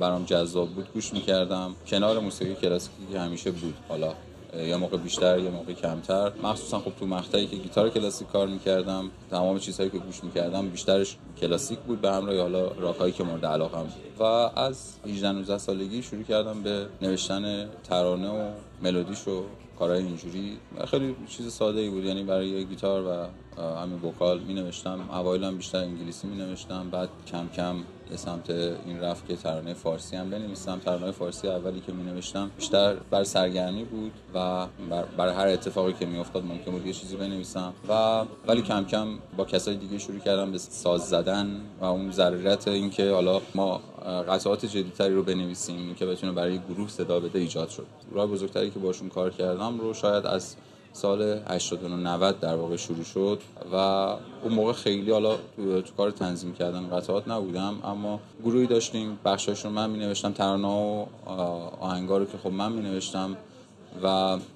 برام 0.00 0.24
جذاب 0.24 0.68
بود 0.68 0.88
گوش 0.94 1.12
می‌کردم. 1.12 1.74
کنار 1.86 2.18
موسیقی 2.18 2.54
کلاسیکی 2.54 3.06
که 3.12 3.20
همیشه 3.20 3.50
بود. 3.50 3.74
حالا 3.88 4.14
یه 4.56 4.76
موقع 4.76 4.96
بیشتر 4.96 5.38
یه 5.38 5.50
موقع 5.50 5.72
کمتر. 5.72 6.32
مخصوصا 6.42 6.78
خب 6.78 6.92
تو 7.00 7.06
مقطعی 7.06 7.46
که 7.46 7.56
گیتار 7.56 7.88
کلاسیک 7.88 8.28
کار 8.28 8.46
می‌کردم 8.46 9.10
تمام 9.30 9.58
چیزهایی 9.58 9.90
که 9.90 9.98
گوش 9.98 10.24
می‌کردم 10.24 10.68
بیشترش 10.68 11.16
کلاسیک 11.40 11.78
بود 11.78 12.00
به 12.00 12.12
همراه 12.12 12.40
حالا 12.40 12.68
راکایی 12.68 13.12
که 13.12 13.24
مورد 13.24 13.46
علاقه 13.46 13.78
هم 13.78 13.86
و 14.18 14.22
از 14.22 14.94
18 15.06 15.32
19 15.32 15.58
سالگی 15.58 16.02
شروع 16.02 16.22
کردم 16.22 16.62
به 16.62 16.86
نوشتن 17.02 17.68
ترانه 17.84 18.28
و 18.28 18.50
ملودیش 18.82 19.28
و 19.28 19.42
کارهای 19.78 20.02
اینجوری. 20.02 20.56
خیلی 20.86 21.16
چیز 21.28 21.52
ساده 21.52 21.80
ای 21.80 21.90
بود. 21.90 22.04
یعنی 22.04 22.22
برای 22.22 22.64
گیتار 22.64 23.02
و 23.02 23.26
همین 23.58 24.02
وکال 24.02 24.40
می 24.40 24.54
نوشتم 24.54 25.10
اوایل 25.10 25.44
هم 25.44 25.56
بیشتر 25.56 25.78
انگلیسی 25.78 26.26
می 26.26 26.36
نوشتم 26.36 26.90
بعد 26.90 27.08
کم 27.26 27.48
کم 27.48 27.76
به 28.12 28.18
سمت 28.18 28.50
این 28.50 29.00
رفت 29.00 29.28
که 29.28 29.36
ترانه 29.36 29.74
فارسی 29.74 30.16
هم 30.16 30.30
بنویسم. 30.30 30.78
ترانه 30.78 31.10
فارسی 31.10 31.48
اولی 31.48 31.80
که 31.80 31.92
می 31.92 32.02
نوشتم 32.02 32.50
بیشتر 32.56 32.94
بر 33.10 33.24
سرگرمی 33.24 33.84
بود 33.84 34.12
و 34.34 34.66
بر, 34.90 35.04
بر 35.16 35.28
هر 35.28 35.46
اتفاقی 35.46 35.92
که 35.92 36.06
می 36.06 36.18
افتاد 36.18 36.44
ممکن 36.44 36.70
بود 36.70 36.86
یه 36.86 36.92
چیزی 36.92 37.16
بنویسم. 37.16 37.72
و 37.88 38.24
ولی 38.46 38.62
کم 38.62 38.84
کم 38.84 39.08
با 39.36 39.44
کسای 39.44 39.76
دیگه 39.76 39.98
شروع 39.98 40.18
کردم 40.18 40.52
به 40.52 40.58
ساز 40.58 41.08
زدن 41.08 41.60
و 41.80 41.84
اون 41.84 42.10
ضرورت 42.10 42.68
اینکه 42.68 43.10
حالا 43.10 43.40
ما 43.54 43.80
قطعات 44.28 44.66
جدیدتری 44.66 45.14
رو 45.14 45.22
بنویسیم 45.22 45.94
که 45.94 46.06
بتونه 46.06 46.32
برای 46.32 46.58
گروه 46.58 46.88
صدا 46.88 47.20
بده 47.20 47.38
ایجاد 47.38 47.68
شد. 47.68 47.86
راه 48.12 48.26
بزرگتری 48.26 48.70
که 48.70 48.78
باشون 48.78 49.08
کار 49.08 49.30
کردم 49.30 49.80
رو 49.80 49.94
شاید 49.94 50.26
از 50.26 50.56
سال 50.92 51.40
89 51.48 51.96
90 51.96 52.40
در 52.40 52.54
واقع 52.54 52.76
شروع 52.76 53.04
شد 53.04 53.40
و 53.72 53.76
اون 53.76 54.52
موقع 54.54 54.72
خیلی 54.72 55.10
حالا 55.10 55.36
تو, 55.56 55.80
تو 55.80 55.94
کار 55.96 56.10
تنظیم 56.10 56.54
کردن 56.54 56.88
قطعات 56.88 57.28
نبودم 57.28 57.74
اما 57.84 58.20
گروهی 58.44 58.66
داشتیم 58.66 59.18
بخشایش 59.24 59.64
رو 59.64 59.70
من 59.70 59.90
می 59.90 59.98
نوشتم 59.98 60.32
ترانه 60.32 60.68
و 60.68 61.06
آهنگا 61.80 62.18
رو 62.18 62.24
که 62.24 62.38
خب 62.38 62.50
من 62.50 62.72
می 62.72 62.82
نوشتم 62.82 63.36
و 64.02 64.06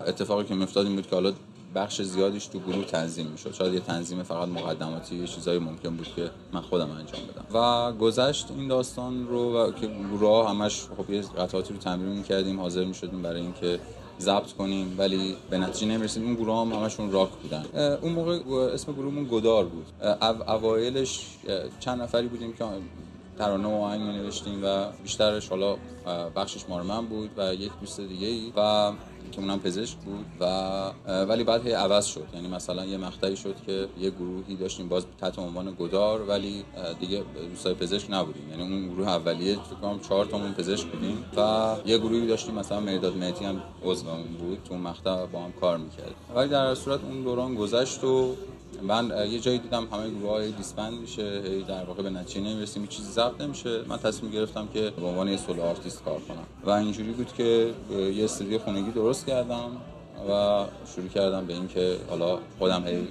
اتفاقی 0.06 0.44
که 0.44 0.54
میافتاد 0.54 0.86
این 0.86 0.94
بود 0.94 1.06
که 1.06 1.14
حالا 1.14 1.32
بخش 1.74 2.02
زیادیش 2.02 2.46
تو 2.46 2.58
گروه 2.58 2.84
تنظیم 2.84 3.26
می‌شد. 3.26 3.54
شاید 3.54 3.74
یه 3.74 3.80
تنظیم 3.80 4.22
فقط 4.22 4.48
مقدماتی 4.48 5.16
یه 5.16 5.26
چیزایی 5.26 5.58
ممکن 5.58 5.96
بود 5.96 6.08
که 6.16 6.30
من 6.52 6.60
خودم 6.60 6.90
انجام 6.90 7.20
بدم. 7.26 7.58
و 7.58 7.92
گذشت 7.92 8.46
این 8.50 8.68
داستان 8.68 9.28
رو 9.28 9.58
و 9.58 9.72
که 9.72 9.86
گروه 9.86 10.50
همش 10.50 10.86
خب 10.96 11.10
یه 11.10 11.20
قطعاتی 11.20 11.74
رو 11.74 11.80
تمرین 11.80 12.12
می‌کردیم 12.12 12.60
حاضر 12.60 12.84
می‌شدیم 12.84 13.22
برای 13.22 13.40
اینکه 13.40 13.78
ضبط 14.20 14.52
کنیم 14.52 14.94
ولی 14.98 15.36
به 15.50 15.58
نتیجه 15.58 15.92
نمی‌رسیم. 15.92 16.24
اون 16.24 16.34
گروه 16.34 16.60
هم 16.60 16.72
همشون 16.72 17.12
راک 17.12 17.30
بودن. 17.30 17.64
اون 18.02 18.12
موقع 18.12 18.38
اسم 18.74 18.92
گروهمون 18.92 19.28
گدار 19.30 19.64
بود. 19.64 19.86
اوایلش 20.48 21.26
چند 21.80 22.02
نفری 22.02 22.28
بودیم 22.28 22.52
که 22.52 22.64
ترانه 23.38 23.68
و 23.68 23.70
آهنگ 23.70 24.00
نوشتیم 24.00 24.60
و 24.64 24.86
بیشترش 25.02 25.48
حالا 25.48 25.76
بخشش 26.36 26.68
مال 26.68 26.86
من 26.86 27.06
بود 27.06 27.30
و 27.36 27.54
یک 27.54 27.72
دوست 27.80 28.00
دیگه 28.00 28.26
ای 28.26 28.52
و 28.56 28.92
که 29.32 29.40
اونم 29.40 29.60
پزشک 29.60 29.96
بود 29.96 30.26
و 30.40 30.44
ولی 31.28 31.44
بعد 31.44 31.66
هی 31.66 31.72
عوض 31.72 32.06
شد. 32.06 32.26
یعنی 32.34 32.48
مثلا 32.48 32.84
یه 32.84 32.96
مقطعی 32.96 33.36
شد 33.36 33.54
که 33.66 33.88
یه 34.00 34.10
گروهی 34.10 34.56
داشتیم 34.56 34.88
باز 34.88 35.06
تحت 35.20 35.38
عنوان 35.38 35.76
گدار 35.80 36.22
ولی 36.22 36.64
دیگه 37.00 37.22
دوستای 37.50 37.74
پزشک 37.74 38.06
نبودیم. 38.10 38.50
یعنی 38.50 38.62
اون 38.62 38.88
گروه 38.94 39.08
اولیه 39.08 39.54
فکر 39.54 39.74
کنم 39.82 40.00
4 40.08 40.24
تامون 40.26 40.52
پزشک 40.52 40.86
بودیم 40.86 41.24
و 41.36 41.76
یه 41.86 41.98
گروهی 41.98 42.26
داشتیم 42.26 42.54
مثلا 42.54 42.80
مرداد 42.80 43.16
مهدی 43.16 43.44
هم 43.44 43.62
عضومون 43.84 44.22
بود 44.38 44.58
تو 44.68 44.74
مقطع 44.74 45.26
با 45.26 45.40
هم 45.40 45.52
کار 45.52 45.76
می‌کرد. 45.76 46.14
ولی 46.34 46.48
در 46.48 46.74
صورت 46.74 47.04
اون 47.04 47.22
دوران 47.22 47.54
گذشت 47.54 48.04
و 48.04 48.34
من 48.82 49.12
یه 49.30 49.38
جایی 49.38 49.58
دیدم 49.58 49.86
همه 49.92 50.10
گروه 50.10 50.30
ها 50.30 50.50
disband 50.50 51.00
میشه 51.00 51.40
در 51.62 51.84
واقع 51.84 52.02
به 52.02 52.10
نتیجه 52.10 52.40
نمی‌رسیم 52.40 52.82
هیچ 52.82 52.90
چیزی 52.90 53.12
ضبط 53.12 53.40
نمیشه. 53.40 53.82
من 53.88 53.96
تصمیم 53.96 54.32
گرفتم 54.32 54.68
که 54.74 54.92
به 55.00 55.06
عنوان 55.06 55.28
یه 55.28 55.36
solo 55.36 55.62
artist 55.62 56.04
کار 56.04 56.20
کنم. 56.28 56.46
و 56.64 56.70
اینجوری 56.70 57.12
بود 57.12 57.32
که 57.32 57.74
یه 58.14 58.24
استودیو 58.24 58.58
خونگی 58.58 58.90
درست 58.90 59.26
کردم 59.26 59.70
و 60.30 60.64
شروع 60.94 61.08
کردم 61.08 61.46
به 61.46 61.52
اینکه 61.52 61.96
حالا 62.10 62.38
خودم 62.58 62.86
هی 62.86 63.08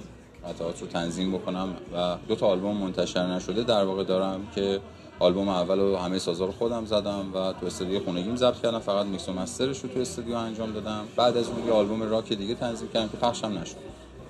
قطعات 0.48 0.80
رو 0.80 0.86
تنظیم 0.86 1.32
بکنم 1.32 1.68
و 1.94 2.16
دو 2.28 2.34
تا 2.34 2.46
آلبوم 2.46 2.76
منتشر 2.76 3.26
نشده 3.26 3.62
در 3.62 3.84
واقع 3.84 4.04
دارم 4.04 4.40
که 4.54 4.80
آلبوم 5.18 5.48
اول 5.48 5.78
رو 5.78 5.96
همه 5.96 6.18
سازا 6.18 6.44
رو 6.44 6.52
خودم 6.52 6.84
زدم 6.84 7.24
و 7.34 7.52
تو 7.52 7.66
استودیو 7.66 8.04
خونگیم 8.04 8.36
ضبط 8.36 8.60
کردم 8.62 8.78
فقط 8.78 9.06
میکس 9.06 9.28
و 9.28 9.32
master 9.32 9.68
ش 9.68 9.80
رو 9.80 9.88
تو 9.88 10.00
استودیو 10.00 10.36
انجام 10.36 10.72
دادم. 10.72 11.04
بعد 11.16 11.36
از 11.36 11.48
اون 11.48 11.66
یه 11.66 11.72
آلبوم 11.72 12.02
راک 12.02 12.32
دیگه 12.32 12.54
تنظیم 12.54 12.88
کردم 12.88 13.08
که 13.08 13.16
پخشم 13.16 13.58
نشد. 13.58 13.76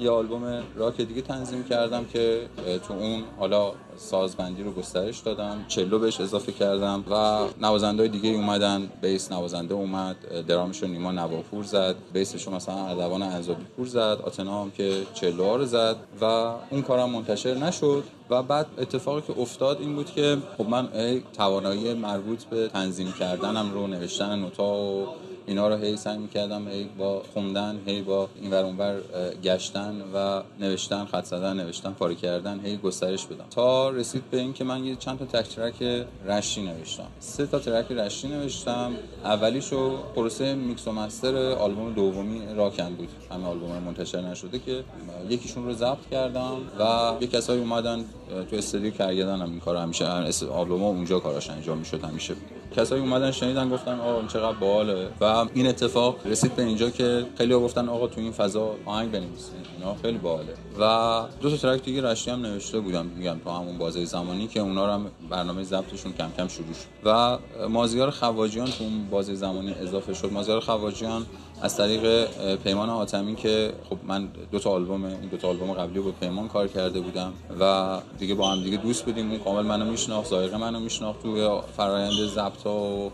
یه 0.00 0.10
آلبوم 0.10 0.62
راک 0.76 0.96
دیگه 0.96 1.22
تنظیم 1.22 1.64
کردم 1.64 2.04
که 2.04 2.48
تو 2.88 2.94
اون 2.94 3.22
حالا 3.38 3.72
سازبندی 3.96 4.62
رو 4.62 4.72
گسترش 4.72 5.18
دادم 5.18 5.64
چلو 5.68 5.98
بهش 5.98 6.20
اضافه 6.20 6.52
کردم 6.52 7.04
و 7.10 7.44
نوازنده 7.60 8.02
های 8.02 8.08
دیگه 8.08 8.30
اومدن 8.30 8.88
بیس 9.02 9.32
نوازنده 9.32 9.74
اومد 9.74 10.16
درامش 10.48 10.82
رو 10.82 10.88
نیما 10.88 11.12
نواپور 11.12 11.64
زد 11.64 11.96
بیسش 12.12 12.46
رو 12.46 12.54
مثلا 12.54 12.86
اردوان 12.86 13.22
انزابی 13.22 13.64
پور 13.76 13.86
زد 13.86 14.18
آتنا 14.24 14.62
هم 14.62 14.70
که 14.70 15.02
چلو 15.14 15.56
رو 15.56 15.64
زد 15.64 15.96
و 16.20 16.24
اون 16.70 16.82
کارم 16.82 17.10
منتشر 17.10 17.54
نشد 17.54 18.04
و 18.30 18.42
بعد 18.42 18.66
اتفاقی 18.78 19.20
که 19.20 19.40
افتاد 19.40 19.80
این 19.80 19.94
بود 19.94 20.10
که 20.10 20.36
خب 20.58 20.68
من 20.68 20.88
توانایی 21.32 21.94
مربوط 21.94 22.44
به 22.44 22.68
تنظیم 22.68 23.12
کردنم 23.12 23.72
رو 23.74 23.86
نوشتن 23.86 24.38
نوتا 24.38 24.74
و 24.74 25.06
اینا 25.46 25.68
رو 25.68 25.76
هی 25.76 25.96
سعی 25.96 26.18
می‌کردم 26.18 26.68
هی 26.68 26.88
با 26.98 27.22
خوندن 27.34 27.80
هی 27.86 28.02
با 28.02 28.28
این 28.42 28.50
ور 28.50 28.64
اونور 28.64 29.00
گشتن 29.42 30.02
و 30.14 30.42
نوشتن 30.60 31.04
خط 31.04 31.24
زدن 31.24 31.56
نوشتن 31.56 31.90
پاره 31.90 32.14
کردن 32.14 32.60
هی 32.64 32.76
گسترش 32.76 33.26
بدم. 33.26 33.44
تا 33.50 33.90
رسید 33.90 34.22
به 34.30 34.40
اینکه 34.40 34.64
من 34.64 34.84
یه 34.84 34.96
چند 34.96 35.18
تا 35.18 35.24
تک 35.24 35.48
track 35.56 36.06
رشتی 36.26 36.62
نوشتم. 36.62 37.06
سه 37.18 37.46
تا 37.46 37.58
track 37.58 37.92
رشتی 37.92 38.28
نوشتم. 38.28 38.92
اولیشو 39.24 39.96
پروسه 39.96 40.54
میکس 40.54 40.88
و 40.88 40.92
master 40.92 41.36
آلبوم 41.36 41.92
دومی 41.92 42.40
راکن 42.56 42.94
بود. 42.94 43.08
همه 43.30 43.46
آلبوم 43.46 43.82
منتشر 43.86 44.20
نشده 44.20 44.58
که 44.58 44.84
یکیشون 45.28 45.64
رو 45.64 45.72
ضبط 45.72 46.08
کردم 46.10 46.56
و 46.80 47.12
یه 47.20 47.26
کسایی 47.26 47.60
اومدن 47.60 48.04
تو 48.50 48.56
استودیو 48.56 48.90
کرگدن 48.90 49.40
هم 49.40 49.50
این 49.50 49.60
کار 49.60 49.76
همیشه 49.76 50.06
آلبوم 50.52 50.82
اونجا 50.82 51.18
کاراش 51.18 51.50
انجام 51.50 51.78
می‌شد 51.78 52.04
همیشه 52.04 52.34
کسایی 52.76 53.02
اومدن 53.02 53.30
شنیدن 53.30 53.70
گفتن 53.70 54.00
آقا 54.00 54.26
چقدر 54.26 54.56
باحاله. 54.56 55.08
و 55.20 55.24
این 55.54 55.66
اتفاق 55.66 56.26
رسید 56.26 56.56
به 56.56 56.62
اینجا 56.62 56.90
که 56.90 57.26
خیلی 57.38 57.54
گفتن 57.54 57.88
آقا 57.88 58.06
تو 58.06 58.20
این 58.20 58.32
فضا 58.32 58.74
آهنگ 58.84 59.10
بنویسین 59.10 59.54
اینا 59.78 59.94
خیلی 60.02 60.18
باحاله. 60.18 60.54
و 60.80 61.22
دو 61.40 61.50
تا 61.50 61.56
ترک 61.56 61.82
دیگه 61.82 62.02
رشتی 62.02 62.30
هم 62.30 62.40
نوشته 62.40 62.80
بودم 62.80 63.06
میگم 63.06 63.36
تو 63.44 63.50
همون 63.50 63.78
بازه 63.78 64.04
زمانی 64.04 64.46
که 64.46 64.60
اونا 64.60 64.94
هم 64.94 65.06
برنامه 65.30 65.62
ضبطشون 65.62 66.12
کم 66.12 66.30
کم 66.36 66.48
شروع 66.48 66.72
شد. 66.72 67.06
و 67.08 67.38
مازیار 67.68 68.10
خواجیان 68.10 68.66
تو 68.66 68.84
اون 68.84 69.06
بازه 69.10 69.34
زمانی 69.34 69.70
اضافه 69.70 70.14
شد. 70.14 70.32
مازیار 70.32 70.60
خواجیان 70.60 71.26
از 71.62 71.76
طریق 71.76 72.26
پیمان 72.56 72.88
حاتمی 72.88 73.34
که 73.34 73.72
خب 73.90 73.96
من 74.06 74.28
دو 74.52 74.58
تا 74.58 74.70
آلبوم 74.70 75.04
این 75.04 75.28
دو 75.30 75.36
تا 75.36 75.48
آلبوم 75.48 75.72
قبلی 75.72 76.00
با 76.00 76.10
پیمان 76.20 76.48
کار 76.48 76.68
کرده 76.68 77.00
بودم 77.00 77.32
و 77.60 77.96
دیگه 78.18 78.34
با 78.34 78.50
هم 78.50 78.62
دیگه 78.62 78.76
دوست 78.76 79.04
بودیم. 79.04 79.30
اون 79.30 79.38
کامل 79.38 79.62
منو 79.62 79.84
میشناخت 79.84 80.30
ذائقه 80.30 80.56
منو 80.56 80.80
میشناخت 80.80 81.22
توی 81.22 81.48
فرآیند 81.76 82.12
ضبط 82.12 82.66
و 82.66 83.10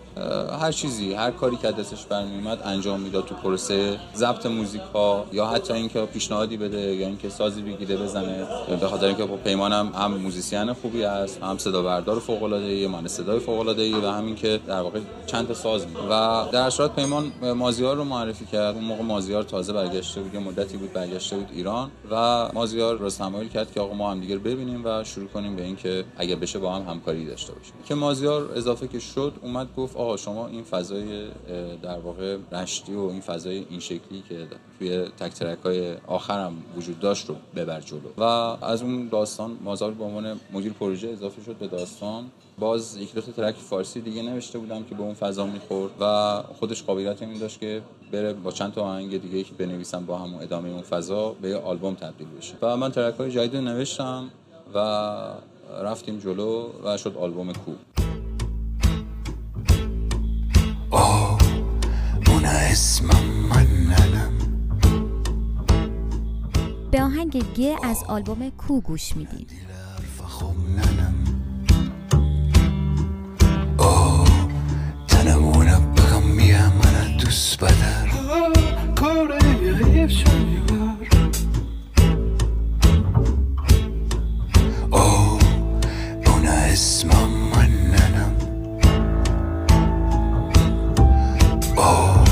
هر 0.61 0.73
چیزی 0.73 1.15
هر 1.15 1.31
کاری 1.31 1.57
که 1.57 1.71
دستش 1.71 2.05
برمیومد 2.05 2.59
انجام 2.65 3.01
می‌داد 3.01 3.25
تو 3.25 3.35
پروسه 3.35 3.99
ضبط 4.17 4.47
موزیک 4.47 4.83
ها 4.95 5.25
یا 5.33 5.47
حتی 5.47 5.73
اینکه 5.73 6.01
پیشنهادی 6.01 6.57
بده 6.57 6.95
یا 6.95 7.07
اینکه 7.07 7.29
سازی 7.29 7.63
بگیره 7.63 7.97
بزنه. 7.97 8.47
به 8.81 8.89
خاطر 8.89 9.07
اینکه 9.07 9.25
با 9.25 9.37
پیمانم 9.37 9.93
هم 9.95 10.15
موزیسین 10.15 10.73
خوبی 10.73 11.05
است 11.05 11.43
هم 11.43 11.59
صدا 11.59 11.83
بردار 11.83 12.19
فوق 12.19 12.43
العاده 12.43 12.67
ای 12.67 12.87
من 12.87 13.07
صدای 13.07 13.39
فوق 13.39 13.61
العاده 13.61 13.83
ای 13.83 13.95
و 13.95 14.11
همین 14.11 14.35
که 14.35 14.61
در 14.67 14.81
واقع 14.81 15.01
چند 15.27 15.49
تا 15.49 15.55
ساز 15.55 15.87
و 16.11 16.45
در 16.53 16.71
صورت 16.71 16.97
پیمان 16.97 17.33
مازیار 17.57 17.97
رو 17.97 18.05
معرفی 18.05 18.32
کرد. 18.53 18.75
اون 18.75 18.85
موقع 18.85 19.03
مازیار 19.03 19.43
تازه 19.43 19.73
برگشته 19.73 20.21
بود 20.21 20.35
یه 20.35 20.41
مدتی 20.41 20.77
بود 20.77 20.93
برگشته 20.93 21.37
بود 21.37 21.49
ایران 21.53 21.91
و 22.11 22.49
مازیار 22.55 22.99
رو 22.99 23.11
تمایل 23.11 23.49
کرد 23.49 23.73
که 23.73 23.81
آقا 23.81 23.95
ما 23.95 24.11
هم 24.11 24.21
دیگه 24.21 24.39
ببینیم 24.39 24.85
و 24.85 25.05
شروع 25.05 25.29
کنیم 25.29 25.57
به 25.57 25.63
اینکه 25.63 26.05
اگه 26.17 26.37
بشه 26.37 26.59
با 26.59 26.75
هم 26.75 26.91
همکاری 26.91 27.27
داشته 27.27 27.53
باشیم. 27.53 27.75
که 27.85 27.95
مازیار 27.95 28.53
اضافه 28.57 28.89
که 28.89 28.99
شد 28.99 29.33
اومد 29.43 29.69
گفت 29.77 29.97
آقا 29.97 30.17
شما 30.17 30.47
این 30.47 30.63
فضای 30.63 31.29
در 31.83 31.99
واقع 31.99 32.37
رشتی 32.53 32.95
و 32.95 33.01
این 33.01 33.21
فضای 33.21 33.67
این 33.71 33.81
شکلی 33.81 34.23
که 34.29 34.47
توی 34.79 35.05
تک 35.05 35.33
ترک 35.33 35.59
های 35.65 35.95
آخرم 36.07 36.53
وجود 36.77 37.01
داشت 37.01 37.29
رو 37.29 37.37
ببر 37.57 37.81
جلو. 37.81 38.01
و 38.19 38.23
از 38.65 38.83
اون 38.83 39.09
داستان 39.09 39.57
مازار 39.65 39.91
به 39.91 40.05
عنوان 40.05 40.41
مدیر 40.53 40.73
پروژه 40.73 41.09
اضافه 41.09 41.43
شد 41.43 41.57
به 41.57 41.67
داستان. 41.67 42.25
باز 42.59 42.97
یک 42.97 43.15
دو 43.15 43.21
ترک 43.21 43.55
فارسی 43.55 44.01
دیگه 44.01 44.23
نوشته 44.23 44.59
بودم 44.59 44.85
که 44.85 44.95
به 44.95 45.03
اون 45.03 45.15
فضا 45.15 45.47
می‌خورد 45.47 45.93
و 46.01 46.43
خودش 46.59 46.83
قابلیت 46.83 47.23
این 47.23 47.39
داشت 47.39 47.61
که 47.61 47.83
بره 48.13 48.33
با 48.33 48.51
چند 48.51 48.73
تا 48.73 48.83
آهنگ 48.83 49.23
دیگه 49.23 49.43
که 49.43 49.55
بنویسم 49.55 50.07
با 50.07 50.19
همون 50.19 50.43
ادامه 50.43 50.69
اون 50.69 50.83
فضا 50.83 51.33
به 51.33 51.49
یه 51.49 51.57
آلبوم 51.57 51.95
تبدیل 51.95 52.27
بشه. 52.39 52.55
و 52.63 52.77
من 52.77 52.91
ترک 52.93 53.15
های 53.15 53.31
جدید 53.31 53.57
نوشتم 53.57 54.29
و 54.75 54.79
رفتیم 55.83 56.19
جلو 56.19 56.69
و 56.85 56.97
شد 56.97 57.17
آلبوم 57.17 57.53
کو 57.53 57.73
به 66.91 67.03
آهنگ 67.03 67.43
گ 67.57 67.77
از 67.83 68.05
آلبوم 68.09 68.51
کو 68.51 68.81
گوش 68.81 69.17
میدیم. 69.17 69.47
خب 70.29 70.45
ننم 70.47 71.33
اوه 77.32 77.32
تنمونه 77.32 77.32
بگم 77.32 77.32
بیا 77.32 77.32
من 77.32 77.32
دوست 77.32 77.60
بدر 77.60 78.08
اوه 84.92 85.40
اون 86.26 86.48
اسمم 86.48 87.30
مننم 87.56 88.36
اوه 91.78 92.28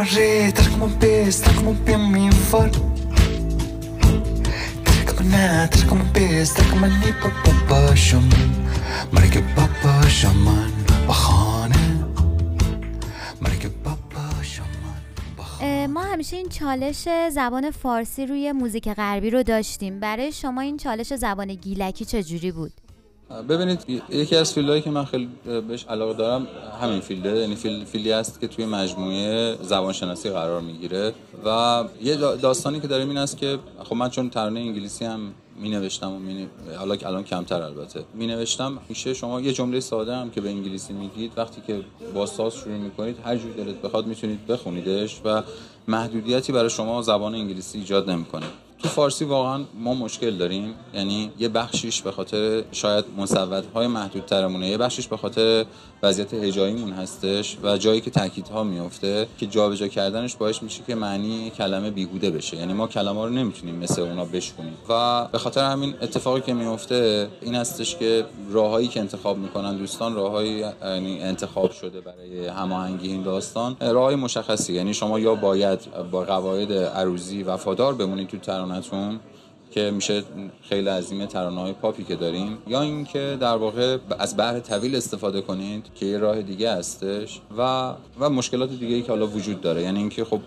Trag-me 0.00 0.16
re, 0.16 0.52
trag-me 0.52 0.84
um 0.84 0.90
pés, 0.98 1.40
trag-me 1.42 1.68
um 1.68 1.76
pé 1.76 1.96
me 1.98 2.32
for 2.32 2.68
Trag-me 4.84 5.28
na, 5.28 5.68
trag-me 5.68 6.00
um 6.00 6.08
pés, 6.14 6.54
trag-me 6.54 6.88
ni 6.88 7.12
pa 7.20 7.28
pa 7.44 7.52
pa 7.68 7.96
shaman 7.96 8.50
مرگ 9.12 9.42
پاپا 9.54 10.08
شمان 10.08 10.72
با 11.06 11.12
خانه 11.12 12.04
مرگ 13.42 13.66
پاپا 13.84 14.42
شمان 14.42 15.00
با 15.36 15.44
اه، 15.60 15.86
ما 15.86 16.02
همیشه 16.02 16.36
این 16.36 16.48
چالش 16.48 17.08
زبان 17.32 17.70
فارسی 17.70 18.26
روی 18.26 18.52
موزیک 18.52 18.88
غربی 18.88 19.30
رو 19.30 19.42
داشتیم. 19.42 20.00
برای 20.00 20.32
شما 20.32 20.60
این 20.60 20.76
چالش 20.76 21.14
زبان 21.14 21.54
گیلکی 21.54 22.04
چجوری 22.04 22.52
بود؟ 22.52 22.72
ببینید 23.48 24.02
یکی 24.10 24.36
از 24.36 24.52
فیلدهایی 24.52 24.82
که 24.82 24.90
من 24.90 25.04
خیلی 25.04 25.28
بهش 25.68 25.84
علاقه 25.84 26.14
دارم 26.14 26.46
همین 26.82 27.00
فیلده. 27.00 27.36
یعنی 27.36 27.54
فیل، 27.54 27.84
فیلدی 27.84 28.12
است 28.12 28.40
که 28.40 28.48
توی 28.48 28.66
مجموعه 28.66 29.56
زبانشناسی 29.62 30.30
قرار 30.30 30.60
می‌گیره 30.60 31.12
و 31.44 31.84
یه 32.02 32.16
دا- 32.16 32.40
داستانی 32.40 32.80
که 32.80 32.88
داریم 32.88 33.08
این 33.08 33.18
است 33.18 33.36
که 33.36 33.58
خب 33.84 33.96
من 33.96 34.08
چون 34.10 34.30
ترانه 34.30 34.60
انگلیسی 34.60 35.04
هم 35.04 35.20
می 35.56 35.70
نوشتم 35.70 36.12
و 36.12 36.18
می 36.18 36.46
حالا 36.78 36.96
که 36.96 37.06
الان 37.06 37.24
کمتر 37.24 37.62
البته 37.62 38.04
می 38.14 38.26
نوشتم 38.26 38.78
میشه 38.88 39.14
شما 39.14 39.40
یه 39.40 39.52
جمله 39.52 39.80
ساده 39.80 40.14
هم 40.16 40.30
که 40.30 40.40
به 40.40 40.48
انگلیسی 40.48 40.92
میگید 40.92 41.32
وقتی 41.36 41.62
که 41.66 41.80
با 42.14 42.26
ساز 42.26 42.54
شروع 42.54 42.76
می‌کنید 42.76 43.16
هر 43.24 43.36
جور 43.36 43.52
دلت 43.52 43.76
بخواد 43.82 44.06
می‌تونید 44.06 44.46
بخونیدش 44.46 45.20
و 45.24 45.42
محدودیتی 45.88 46.52
برای 46.52 46.70
شما 46.70 47.02
زبان 47.02 47.34
انگلیسی 47.34 47.78
ایجاد 47.78 48.10
نمی‌کنه. 48.10 48.46
تو 48.82 48.88
فارسی 48.88 49.24
واقعا 49.24 49.64
ما 49.74 49.94
مشکل 49.94 50.36
داریم. 50.36 50.74
یعنی 50.94 51.30
یه 51.38 51.48
بخشیش 51.48 52.02
به 52.02 52.10
خاطر 52.10 52.62
شاید 52.72 53.04
مصوت‌های 53.16 53.86
محدودترمونه 53.86 54.68
یه 54.68 54.78
بخشیش 54.78 55.06
به 55.06 55.16
خاطر 55.16 55.66
وضعیت 56.02 56.34
هجاییمون 56.34 56.92
هستش 56.92 57.56
و 57.62 57.78
جایی 57.78 58.00
که 58.00 58.10
تاکیدها 58.10 58.64
میفته 58.64 59.26
که 59.38 59.46
جابجا 59.46 59.88
کردنش 59.88 60.36
باعث 60.36 60.62
میشه 60.62 60.82
که 60.86 60.94
معنی 60.94 61.50
کلمه 61.50 61.90
بیهوده 61.90 62.30
بشه. 62.30 62.56
یعنی 62.56 62.72
ما 62.72 62.86
کلمه 62.86 63.24
رو 63.24 63.30
نمی‌تونیم 63.30 63.74
مثل 63.74 64.02
اونا 64.02 64.24
بشکنیم. 64.24 64.76
و 64.88 65.24
به 65.32 65.38
خاطر 65.38 65.64
همین 65.64 65.94
اتفاقی 66.02 66.40
که 66.40 66.54
میفته 66.54 67.28
این 67.42 67.54
هستش 67.54 67.96
که 67.96 68.24
راههایی 68.50 68.88
که 68.88 69.00
انتخاب 69.00 69.38
می‌کنن 69.38 69.76
دوستان 69.76 70.14
راههایی 70.14 70.64
یعنی 70.82 71.22
انتخاب 71.22 71.70
شده 71.70 72.00
برای 72.00 72.46
هماهنگی 72.46 73.08
این 73.08 73.22
داستان 73.22 73.76
راههای 73.80 74.14
مشخصی. 74.16 74.72
یعنی 74.72 74.94
شما 74.94 75.20
یا 75.20 75.34
باید 75.34 75.78
با 76.10 76.24
قواعد 76.24 76.72
عروضی 76.72 77.42
وفادار 77.42 77.94
بمونید 77.94 78.28
تو 78.28 78.36
That's 78.70 78.90
when 78.92 79.20
که 79.70 79.90
میشه 79.90 80.22
خیلی 80.62 80.88
عظیم 80.88 81.26
ترانه 81.26 81.60
های 81.60 81.72
پاپی 81.72 82.04
که 82.04 82.16
داریم 82.16 82.58
یا 82.66 82.82
اینکه 82.82 83.36
در 83.40 83.56
واقع 83.56 83.98
از 84.18 84.36
بحر 84.36 84.60
طویل 84.60 84.96
استفاده 84.96 85.40
کنید 85.40 85.86
که 85.94 86.06
یه 86.06 86.18
راه 86.18 86.42
دیگه 86.42 86.72
هستش 86.72 87.40
و 87.58 87.92
و 88.20 88.30
مشکلات 88.30 88.70
دیگه 88.70 88.94
ای 88.94 89.02
که 89.02 89.08
حالا 89.08 89.26
وجود 89.26 89.60
داره. 89.60 89.82
یعنی 89.82 89.98
اینکه 89.98 90.24
خب 90.24 90.40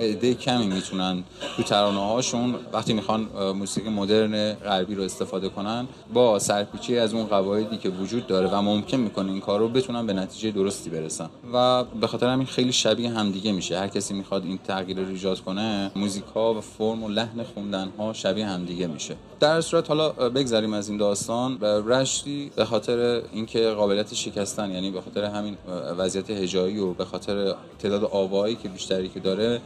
عده 0.00 0.34
کمی 0.34 0.66
می‌تونن 0.66 1.24
تو 1.56 1.62
ترانه 1.62 2.00
هاشون 2.00 2.54
وقتی 2.72 2.92
می‌خوان 2.92 3.28
موسیقی 3.54 3.90
مدرن 3.90 4.52
غربی 4.52 4.94
رو 4.94 5.02
استفاده 5.02 5.48
کنن 5.48 5.86
با 6.12 6.38
سرپیچی 6.38 6.98
از 6.98 7.14
اون 7.14 7.24
قواعدی 7.24 7.76
که 7.76 7.88
وجود 7.88 8.26
داره 8.26 8.48
و 8.48 8.62
ممکن 8.62 8.96
می‌کنه 8.96 9.32
این 9.32 9.40
کار 9.40 9.60
رو 9.60 9.68
بتونن 9.68 10.06
به 10.06 10.12
نتیجه 10.12 10.50
درستی 10.50 10.90
برسن. 10.90 11.28
و 11.52 11.84
به 11.84 12.06
خاطر 12.06 12.26
همین 12.28 12.46
خیلی 12.46 12.72
شبیه 12.72 13.10
همدیگه 13.10 13.52
میشه. 13.52 13.78
هر 13.78 13.88
کسی 13.88 14.14
می‌خواد 14.14 14.44
این 14.44 14.58
تغییر 14.58 15.00
رو 15.00 15.08
ایجاد 15.08 15.40
کنه 15.40 15.90
موزیک 15.96 16.36
و 16.36 16.60
فرم 16.60 17.02
و 17.02 17.08
لحن 17.08 17.42
خوندن 17.54 17.88
ها 17.98 18.12
شبیه 18.12 18.43
همدیگه 18.44 18.86
میشه. 18.86 19.16
در 19.40 19.60
صورت 19.60 19.88
حالا 19.88 20.08
بگذریم 20.08 20.72
از 20.72 20.88
این 20.88 20.98
داستان 20.98 21.60
رشتی 21.60 22.50
به 22.56 22.64
خاطر 22.64 23.22
اینکه 23.32 23.70
قابلیت 23.70 24.14
شکستن 24.14 24.70
یعنی 24.70 24.90
به 24.90 25.00
خاطر 25.00 25.24
همین 25.24 25.56
وضعیت 25.98 26.30
هجایی 26.30 26.78
و 26.78 26.94
به 26.94 27.04
خاطر 27.04 27.54
تعداد 27.78 28.04
آوایی 28.04 28.56
که 28.56 28.68
بیشتری 28.68 29.08
که 29.08 29.20
داره 29.20 29.60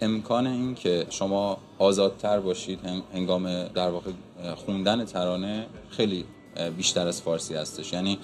امکان 0.00 0.46
این 0.46 0.74
که 0.74 1.06
شما 1.10 1.58
آزادتر 1.78 2.40
باشید 2.40 2.78
هنگام 3.14 3.64
در 3.64 3.88
واقع 3.88 4.10
خوندن 4.66 5.04
ترانه 5.04 5.66
خیلی 5.90 6.24
بیشتر 6.76 7.06
از 7.06 7.22
فارسی 7.22 7.54
هستش. 7.54 7.92
یعنی 7.92 8.18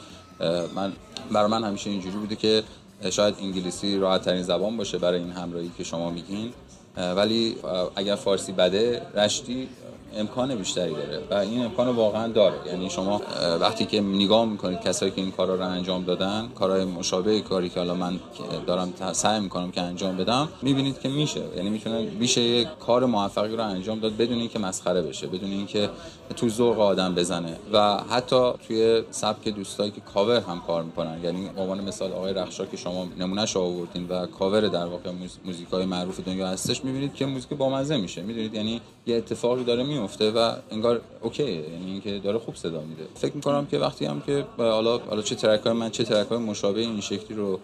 من 0.74 0.92
برای 1.32 1.50
من 1.50 1.64
همیشه 1.64 1.90
اینجوری 1.90 2.16
بوده 2.16 2.36
که 2.36 2.62
شاید 3.10 3.34
انگلیسی 3.40 3.98
راحت 3.98 4.22
ترین 4.22 4.42
زبان 4.42 4.76
باشه 4.76 4.98
برای 4.98 5.20
این 5.20 5.30
همراهی 5.30 5.70
که 5.78 5.84
شما 5.84 6.10
میگین. 6.10 6.52
ولی 6.96 7.56
اگر 7.96 8.14
فارسی 8.14 8.52
بده 8.52 9.02
رشتی 9.14 9.68
امکان 10.16 10.54
بیشتری 10.54 10.94
داره 10.94 11.22
و 11.30 11.34
این 11.34 11.64
امکان 11.64 11.88
واقعا 11.88 12.28
داره. 12.28 12.56
یعنی 12.66 12.90
شما 12.90 13.20
وقتی 13.60 13.84
که 13.84 14.00
نگاه 14.00 14.44
می‌کنید 14.44 14.80
کسایی 14.80 15.12
که 15.12 15.20
این 15.20 15.30
کارا 15.30 15.54
رو 15.54 15.62
انجام 15.62 16.04
دادن 16.04 16.48
کارهای 16.54 16.84
مشابه 16.84 17.40
کاری 17.40 17.68
که 17.68 17.80
حالا 17.80 17.94
من 17.94 18.20
دارم 18.66 18.92
سعی 19.12 19.40
می‌کنم 19.40 19.70
که 19.70 19.80
انجام 19.80 20.16
بدم 20.16 20.48
می‌بینید 20.62 21.00
که 21.00 21.08
میشه. 21.08 21.42
یعنی 21.56 21.70
می‌تونه 21.70 22.00
میشه 22.02 22.40
یک 22.40 22.68
کار 22.80 23.04
موفقی 23.06 23.56
رو 23.56 23.64
انجام 23.64 24.00
داد 24.00 24.16
بدون 24.16 24.38
اینکه 24.38 24.58
مسخره 24.58 25.02
بشه 25.02 25.26
بدون 25.26 25.50
اینکه 25.50 25.90
تو 26.36 26.48
ذوق 26.48 26.80
آدم 26.80 27.14
بزنه. 27.14 27.56
و 27.72 27.96
حتی 28.10 28.52
توی 28.68 29.02
سبک 29.10 29.48
دوستایی 29.48 29.90
که 29.90 30.00
کاور 30.00 30.40
هم 30.40 30.62
کار 30.66 30.82
می‌کنن. 30.82 31.24
یعنی 31.24 31.50
به 31.56 31.64
عنوان 31.64 31.80
مثال 31.80 32.12
آقای 32.12 32.34
رخشا 32.34 32.66
که 32.66 32.76
شما 32.76 33.08
نمونهش 33.18 33.56
آوردین 33.56 34.08
و 34.08 34.26
کاور 34.26 34.60
در 34.60 34.86
واقع 34.86 35.10
موزیکای 35.44 35.84
معروف 35.84 36.20
دنیا 36.20 36.48
هستش 36.48 36.84
می‌بینید 36.84 37.14
که 37.14 37.26
موزیک 37.26 37.48
بامزه 37.48 37.96
میشه. 37.96 38.22
می‌دونید؟ 38.22 38.54
یعنی 38.54 38.80
یه 39.06 39.16
اتفاقی 39.16 39.64
داره 39.64 39.82
میفته 40.00 40.30
و 40.30 40.54
انگار 40.70 41.00
okay 41.20 41.52
یعنی 41.52 41.90
اینکه 41.92 42.18
داره 42.18 42.38
خوب 42.38 42.54
صدا 42.54 42.80
میده. 42.80 43.02
فکر 43.14 43.34
می‌کنم 43.34 43.66
که 43.66 43.78
وقتی 43.78 44.04
هم 44.04 44.20
که 44.20 44.44
حالا 44.58 44.98
حالا 44.98 45.22
چه 45.22 45.34
track 45.34 45.60
های 45.60 45.72
من 45.72 45.90
چه 45.90 46.04
track 46.04 46.28
های 46.28 46.38
مشابه 46.38 46.80
این 46.80 47.00
شکلی 47.00 47.36
رو 47.36 47.60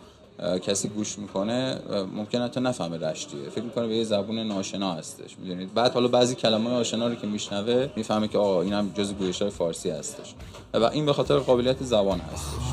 کسی 0.63 0.89
گوش 0.89 1.19
می‌کنه 1.19 1.79
ممکن 2.15 2.43
حتی 2.43 2.61
نفهمه 2.61 2.99
رشتیه. 2.99 3.49
فکر 3.49 3.65
می‌کنه 3.65 3.87
به 3.87 3.97
یه 3.97 4.05
زبون 4.05 4.39
ناشنا 4.39 4.93
هستش 4.93 5.39
می‌دونید؟ 5.39 5.75
بعد 5.75 5.93
حالا 5.93 6.09
بعضی 6.09 6.35
کلمه 6.35 6.71
آشنا 6.71 7.09
رو 7.09 7.15
که 7.15 7.27
میشنوه 7.27 7.89
می‌فهمه 7.97 8.29
که 8.29 8.39
آقا 8.39 8.63
اینم 8.63 8.93
جز 8.95 9.13
گویش 9.13 9.43
های 9.43 9.51
فارسی 9.51 9.91
هستش. 9.91 10.35
و 10.75 10.85
این 10.85 11.07
به 11.07 11.13
خاطر 11.13 11.39
قابلیت 11.39 11.83
زبان 11.83 12.21
هستش. 12.21 12.67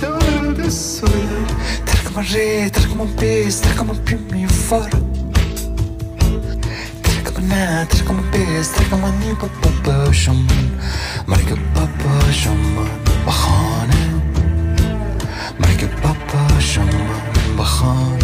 canım 0.00 0.58
bir 0.58 0.70
soyar 0.70 1.48
Tırkma 1.86 2.22
re, 2.22 2.70
tırkma 2.70 3.04
biz, 3.22 3.60
tırkma 3.60 3.94
pimi 4.06 4.46
var 4.70 4.90
Tırkma 7.02 7.48
na, 7.48 7.88
tırkma 7.88 8.18
biz, 8.32 8.72
tırkma 8.72 9.08
ni 9.08 9.34
baba 9.42 10.12
şaman 10.12 10.46
Marika 11.26 11.54
baba 11.54 12.32
şaman 12.32 12.88
bahane 13.26 14.04
Marika 15.58 15.86
baba 16.04 16.60
şaman 16.60 17.58
bahane 17.58 18.23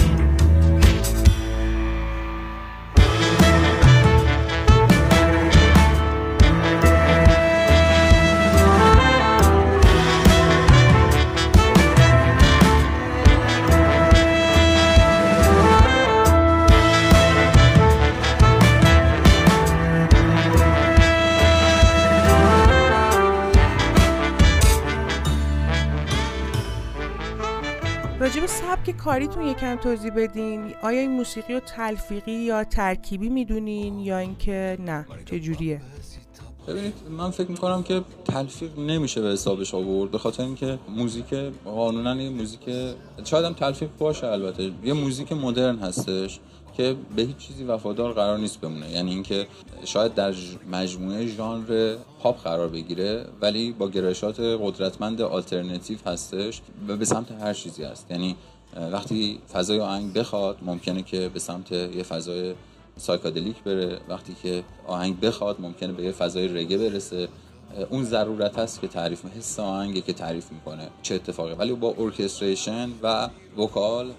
سبک 28.91 28.97
کاریتون 28.97 29.47
یکم 29.47 29.77
توضیح 29.77 30.11
بدین 30.17 30.75
آیا 30.83 31.01
این 31.01 31.11
موسیقی 31.11 31.55
رو 31.55 31.61
تلفیقی 31.61 32.33
یا 32.33 32.65
ترکیبی 32.65 33.29
می‌دونین 33.29 33.99
یا 33.99 34.19
اینکه 34.19 34.79
نه؟ 34.81 35.07
چه 35.25 35.41
جوریه 35.41 35.81
ببینید 36.69 36.95
من 37.11 37.31
فکر 37.31 37.51
می‌کنم 37.51 37.83
که 37.83 38.03
تلفیق 38.25 38.79
نمیشه 38.79 39.21
به 39.23 39.29
حسابش 39.29 39.75
آورد 39.75 40.11
به 40.11 40.19
خاطر 40.19 40.43
اینکه 40.43 40.79
موزیک 40.89 41.35
قانونا 41.65 42.23
یه 42.23 42.31
موزیک 42.31 42.61
شاید 43.25 43.45
هم 43.45 43.53
تلفیق 43.53 43.89
باشه 43.99 44.27
البته. 44.27 44.73
یه 44.85 44.93
موزیک 44.93 45.33
مدرن 45.33 45.79
هستش 45.79 46.41
که 46.77 46.97
به 47.17 47.23
هیچ 47.23 47.37
چیزی 47.37 47.65
وفادار 47.65 48.13
قرار 48.13 48.39
نیست 48.39 48.61
بمونه. 48.61 48.91
یعنی 48.91 49.11
اینکه 49.11 49.47
شاید 49.85 50.15
در 50.15 50.35
مجموعه 50.73 51.27
ژانر 51.27 51.97
پاپ 52.21 52.43
قرار 52.43 52.69
بگیره 52.69 53.27
ولی 53.41 53.73
با 53.73 53.89
گرایشات 53.89 54.41
قدرتمند 54.41 55.21
آلترناتیو 55.21 55.99
هستش 56.07 56.61
و 56.89 56.97
به 56.97 57.05
سمت 57.05 57.33
هر 57.33 57.53
چیزی 57.53 57.85
هست. 57.85 58.11
یعنی 58.11 58.37
وقتی 58.77 59.39
فضای 59.53 59.81
آهنگ 59.81 60.13
بخواد 60.13 60.59
ممکنه 60.63 61.03
که 61.03 61.29
به 61.29 61.41
سمت 61.41 61.73
یه 61.73 62.03
فضای 62.03 62.55
psychedelic 62.97 63.63
بره. 63.63 63.99
وقتی 64.09 64.37
که 64.43 64.65
آهنگ 64.87 65.21
بخواد 65.21 65.61
ممکنه 65.61 65.93
به 65.93 66.03
یه 66.03 66.13
فضای 66.13 66.49
reggae 66.49 66.79
برسه. 66.79 67.29
اون 67.91 68.05
ضرورت 68.05 68.59
هست 68.59 68.81
که 68.81 68.89
تعریف 68.89 69.25
حس 69.25 69.61
آهنگه 69.61 70.01
که 70.01 70.13
تعریف 70.13 70.53
می‌کنه 70.53 70.89
چه 71.03 71.15
اتفاقی. 71.15 71.53
ولی 71.53 71.73
با 71.73 71.95
orchestration 71.99 72.91
و 73.03 73.29
vocal 73.59 74.11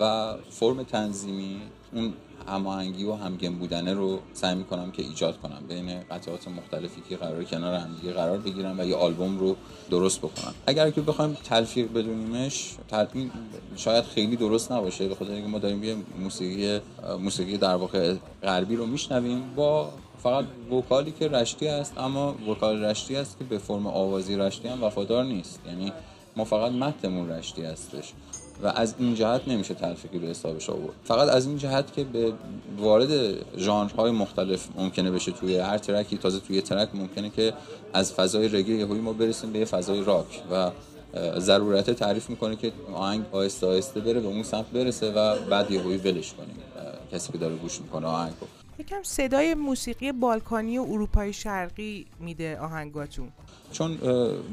و 0.00 0.34
فرم 0.50 0.82
تنظیمی 0.82 1.60
اون 1.92 2.12
هماهنگی 2.48 3.04
و 3.04 3.14
همگن 3.14 3.54
بودنه 3.54 3.94
رو 3.94 4.18
سعی 4.32 4.54
می‌کنم 4.54 4.90
که 4.90 5.02
ایجاد 5.02 5.40
کنم. 5.40 5.62
بین 5.68 6.00
قطعات 6.10 6.48
مختلفی 6.48 7.02
که 7.08 7.16
قرار 7.16 7.44
کنار 7.44 7.74
همدیگه 7.74 8.12
قرار 8.12 8.38
بگیرم 8.38 8.80
و 8.80 8.84
یه 8.84 8.96
آلبوم 8.96 9.38
رو 9.38 9.56
درست 9.90 10.18
بکنم 10.18 10.54
اگر 10.66 10.90
که 10.90 11.00
بخوایم 11.00 11.36
تلفیق 11.44 11.92
بدونیمش 11.92 12.74
تلفیق 12.88 13.30
شاید 13.76 14.04
خیلی 14.04 14.36
درست 14.36 14.72
نباشه 14.72 15.08
به 15.08 15.14
خاطر 15.14 15.32
اینکه 15.32 15.48
ما 15.48 15.58
داریم 15.58 15.84
یه 15.84 15.96
موسیقی 16.20 16.80
موسیقی 17.20 17.56
در 17.56 17.74
واقع 17.74 18.14
غربی 18.42 18.76
رو 18.76 18.86
میشنویم. 18.86 19.42
با 19.56 19.90
فقط 20.22 20.44
وکالی 20.72 21.12
که 21.12 21.28
رشتی 21.28 21.68
است 21.68 21.98
اما 21.98 22.34
وکال 22.48 22.84
رشتی 22.84 23.16
است 23.16 23.38
که 23.38 23.44
به 23.44 23.58
فرم 23.58 23.86
آوازی 23.86 24.36
رشتی 24.36 24.68
هم 24.68 24.84
وفادار 24.84 25.24
نیست. 25.24 25.60
یعنی 25.66 25.92
ما 26.36 26.44
فقط 26.44 26.72
متنمون 26.72 27.30
رشتی 27.30 27.62
هستش. 27.62 28.12
و 28.62 28.66
از 28.66 28.94
این 28.98 29.14
جهت 29.14 29.48
نمیشه 29.48 29.74
تلفیقی 29.74 30.18
به 30.18 30.26
حسابش 30.26 30.70
آورد. 30.70 30.94
فقط 31.04 31.28
از 31.28 31.46
این 31.46 31.58
جهت 31.58 31.92
که 31.92 32.04
به 32.04 32.32
وارد 32.78 33.10
ژانرهای 33.58 34.10
مختلف 34.10 34.68
ممکنه 34.76 35.10
بشه 35.10 35.32
توی 35.32 35.56
هر 35.56 35.78
ترکی 35.78 36.18
تازه 36.18 36.40
توی 36.40 36.60
ترک 36.60 36.88
ممکنه 36.94 37.30
که 37.30 37.52
از 37.92 38.12
فضای 38.12 38.48
رگه 38.48 38.74
یهویی 38.74 39.00
ما 39.00 39.12
برسیم 39.12 39.52
به 39.52 39.58
یه 39.58 39.64
فضای 39.64 40.04
راک 40.04 40.42
و 40.52 40.70
ضرورت 41.38 41.90
تعریف 41.90 42.30
می‌کنه 42.30 42.56
که 42.56 42.72
آهنگ 42.94 43.24
آهسته 43.32 43.66
آهسته 43.66 44.00
بره 44.00 44.20
به 44.20 44.28
اون 44.28 44.42
سمت 44.42 44.70
برسه 44.70 45.12
و 45.12 45.36
بعد 45.50 45.70
یهویی 45.70 45.96
ولش 45.96 46.32
کنیم. 46.32 46.56
کسی 47.12 47.32
که 47.32 47.38
داره 47.38 47.54
گوش 47.54 47.80
می‌کنه 47.80 48.06
آهنگ 48.06 48.32
رو 48.40 48.46
یکم 48.80 49.02
صدای 49.02 49.54
موسیقی 49.54 50.12
بالکانی 50.12 50.78
و 50.78 50.82
اروپای 50.82 51.32
شرقی 51.32 52.06
میده 52.20 52.58
آهنگاتون. 52.58 53.28
چون 53.72 53.96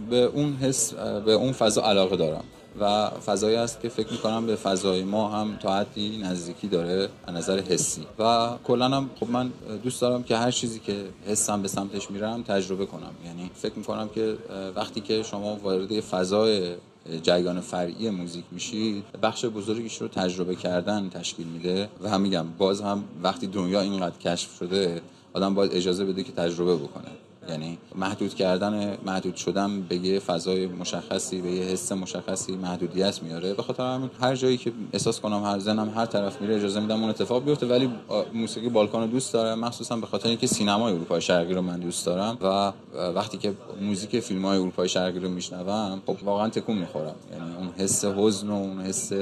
به 0.09 0.15
اون 0.15 0.53
حس 0.53 0.93
به 0.93 1.31
اون 1.31 1.51
فضا 1.51 1.81
علاقه 1.81 2.15
دارم 2.15 2.43
و 2.79 3.09
فضایی 3.09 3.55
است 3.55 3.81
که 3.81 3.89
فکر 3.89 4.11
می‌کنم 4.11 4.45
به 4.45 4.55
فضای 4.55 5.03
ما 5.03 5.29
هم 5.29 5.57
تا 5.61 5.75
حدی 5.75 6.17
نزدیکی 6.17 6.67
داره 6.67 7.09
از 7.27 7.35
نظر 7.35 7.59
حسی. 7.59 8.01
و 8.19 8.49
کلا 8.63 8.85
هم 8.85 9.09
خب 9.19 9.29
من 9.29 9.51
دوست 9.83 10.01
دارم 10.01 10.23
که 10.23 10.37
هر 10.37 10.51
چیزی 10.51 10.79
که 10.79 11.05
حسم 11.27 11.61
به 11.61 11.67
سمتش 11.67 12.11
میرم 12.11 12.43
تجربه 12.43 12.85
کنم. 12.85 13.11
یعنی 13.25 13.51
فکر 13.55 13.73
می‌کنم 13.75 14.09
که 14.09 14.37
وقتی 14.75 15.01
که 15.01 15.23
شما 15.23 15.55
وارد 15.55 15.99
فضای 15.99 16.75
جریان 17.23 17.59
فرعی 17.61 18.09
موزیک 18.09 18.45
میشید 18.51 19.03
بخش 19.21 19.45
بزرگیش 19.45 20.01
رو 20.01 20.07
تجربه 20.07 20.55
کردن 20.55 21.09
تشکیل 21.09 21.47
میده 21.47 21.89
و 22.01 22.09
هم 22.09 22.21
میگم 22.21 22.45
باز 22.57 22.81
هم 22.81 23.03
وقتی 23.23 23.47
دنیا 23.47 23.81
اینقدر 23.81 24.17
کشف 24.17 24.57
شده 24.59 25.01
آدم 25.33 25.53
باید 25.53 25.73
اجازه 25.73 26.05
بده 26.05 26.23
که 26.23 26.31
تجربه 26.31 26.75
بکنه. 26.75 27.26
یعنی 27.49 27.77
محدود 27.95 28.35
کردن 28.35 28.97
محدود 29.05 29.35
شدن 29.35 29.81
به 29.81 29.95
یه 29.95 30.19
فضای 30.19 30.67
مشخصی 30.67 31.41
به 31.41 31.51
یه 31.51 31.63
حس 31.63 31.91
مشخصی 31.91 32.55
محدودیت 32.55 33.23
میاره. 33.23 33.53
به 33.53 33.63
خاطر 33.63 33.83
همین 33.83 34.09
هر 34.21 34.35
جایی 34.35 34.57
که 34.57 34.71
احساس 34.93 35.19
کنم 35.19 35.43
هر 35.43 35.59
زنم 35.59 35.89
هر 35.95 36.05
طرف 36.05 36.41
میره 36.41 36.55
اجازه 36.55 36.79
میدم 36.79 37.01
اون 37.01 37.09
اتفاق 37.09 37.43
بیفته. 37.43 37.65
ولی 37.65 37.89
موسیقی 38.33 38.69
بالکان 38.69 39.01
رو 39.01 39.07
دوست 39.07 39.33
دارم. 39.33 39.59
مخصوصا 39.59 39.95
به 39.95 40.07
خاطر 40.07 40.29
اینکه 40.29 40.47
سینمای 40.47 40.93
اروپای 40.93 41.21
شرقی 41.21 41.53
رو 41.53 41.61
من 41.61 41.79
دوست 41.79 42.05
دارم 42.05 42.37
و 42.41 42.71
وقتی 43.11 43.37
که 43.37 43.53
موزیک 43.81 44.19
فیلم 44.19 44.45
های 44.45 44.57
اروپای 44.57 44.89
شرقی 44.89 45.19
رو 45.19 45.29
میشنوم 45.29 46.01
خب 46.05 46.17
واقعا 46.23 46.49
تکون 46.49 46.77
می‌خورم. 46.77 47.15
یعنی 47.31 47.55
اون 47.55 47.69
حس 47.77 48.05
حزن 48.05 48.49
و 48.49 48.53
اون 48.53 48.81
حس 48.81 49.13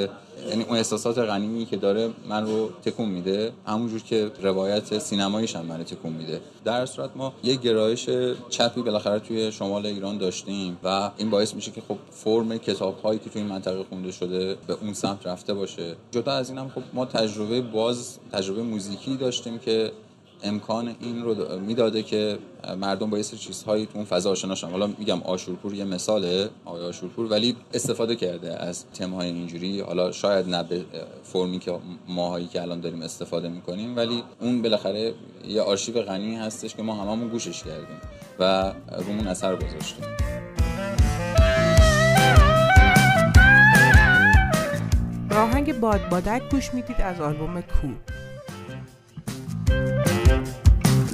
یعنی 0.50 0.64
اون 0.64 0.78
احساسات 0.78 1.18
غنیمی 1.18 1.66
که 1.66 1.78
داره 1.78 2.10
من 2.30 2.46
رو 2.46 2.70
تکون 2.86 3.10
میده 3.10 3.52
همونجور 3.66 4.00
که 4.00 4.32
روایت 4.42 5.00
سینماییش 5.00 5.56
هم 5.56 5.66
من 5.66 5.84
تکون 5.84 6.14
میده. 6.14 6.42
در 6.66 6.86
صورت 6.86 7.10
ما 7.16 7.34
یه 7.44 7.56
گرایش 7.56 8.10
چپی 8.50 8.82
بالاخره 8.82 9.20
توی 9.20 9.52
شمال 9.52 9.86
ایران 9.86 10.18
داشتیم 10.18 10.78
و 10.84 11.12
این 11.18 11.30
باعث 11.30 11.54
میشه 11.54 11.72
که 11.72 11.82
خب 11.88 11.98
فرم 12.12 12.58
کتاب 12.58 13.00
هایی 13.00 13.20
که 13.20 13.30
توی 13.30 13.42
این 13.42 13.52
منطقه 13.52 13.84
خونده 13.84 14.12
شده 14.12 14.56
به 14.68 14.78
اون 14.82 14.94
سمت 14.94 15.28
رفته 15.28 15.54
باشه. 15.54 15.96
جدا 16.12 16.32
از 16.32 16.50
این 16.50 16.58
هم 16.58 16.70
خب 16.70 16.82
ما 16.94 17.06
تجربه 17.06 17.62
باز 17.62 18.18
تجربه 18.32 18.62
موزیکی 18.62 19.16
داشتیم 19.18 19.60
که 19.60 19.92
امکان 20.44 20.96
این 21.00 21.24
رو 21.24 21.60
می‌داده 21.60 22.04
که 22.04 22.38
مردم 22.78 23.10
با 23.10 23.18
یه 23.18 23.24
چیزهایی 23.24 23.86
تو 23.86 23.92
اون 23.96 24.06
فضا 24.06 24.32
آشنا 24.32 24.56
شن. 24.56 24.70
حالا 24.70 24.88
میگم 24.88 25.22
آشورپور 25.22 25.74
یه 25.74 25.86
مثاله 25.86 26.50
آقای 26.66 26.86
آشورپور 26.86 27.26
ولی 27.26 27.56
استفاده 27.74 28.16
کرده 28.16 28.64
از 28.64 28.86
تمهای 28.86 29.28
اینجوری. 29.28 29.80
حالا 29.82 30.12
شاید 30.12 30.50
نه 30.50 30.64
به 30.64 30.86
فرمی 31.24 31.60
که 31.60 31.80
ماهایی 32.08 32.48
که 32.48 32.62
الان 32.62 32.80
داریم 32.80 33.02
استفاده 33.02 33.50
می‌کنیم 33.50 33.96
ولی 33.98 34.24
اون 34.40 34.62
بالاخره 34.62 35.14
یه 35.48 35.62
آرشیو 35.62 36.02
غنی 36.02 36.36
هستش 36.36 36.76
که 36.76 36.84
ما 36.84 36.94
هممون 36.94 37.28
گوشش 37.30 37.64
کردیم 37.64 38.02
و 38.40 38.74
رومون 38.98 39.28
اثر 39.28 39.56
گذاشتیم. 39.56 40.06
آهنگ 45.32 45.80
باد 45.80 46.10
بادک 46.10 46.42
گوش 46.52 46.74
می‌دید 46.74 47.02
از 47.02 47.22
آلبوم 47.22 47.62
کو. 47.62 47.88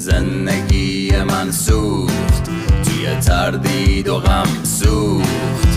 زندگی 0.02 1.12
من 1.12 1.52
سوخت. 1.52 2.44
توی 2.84 3.16
تردید 3.16 4.08
و 4.08 4.18
غم 4.18 4.48
سوخت. 4.64 5.68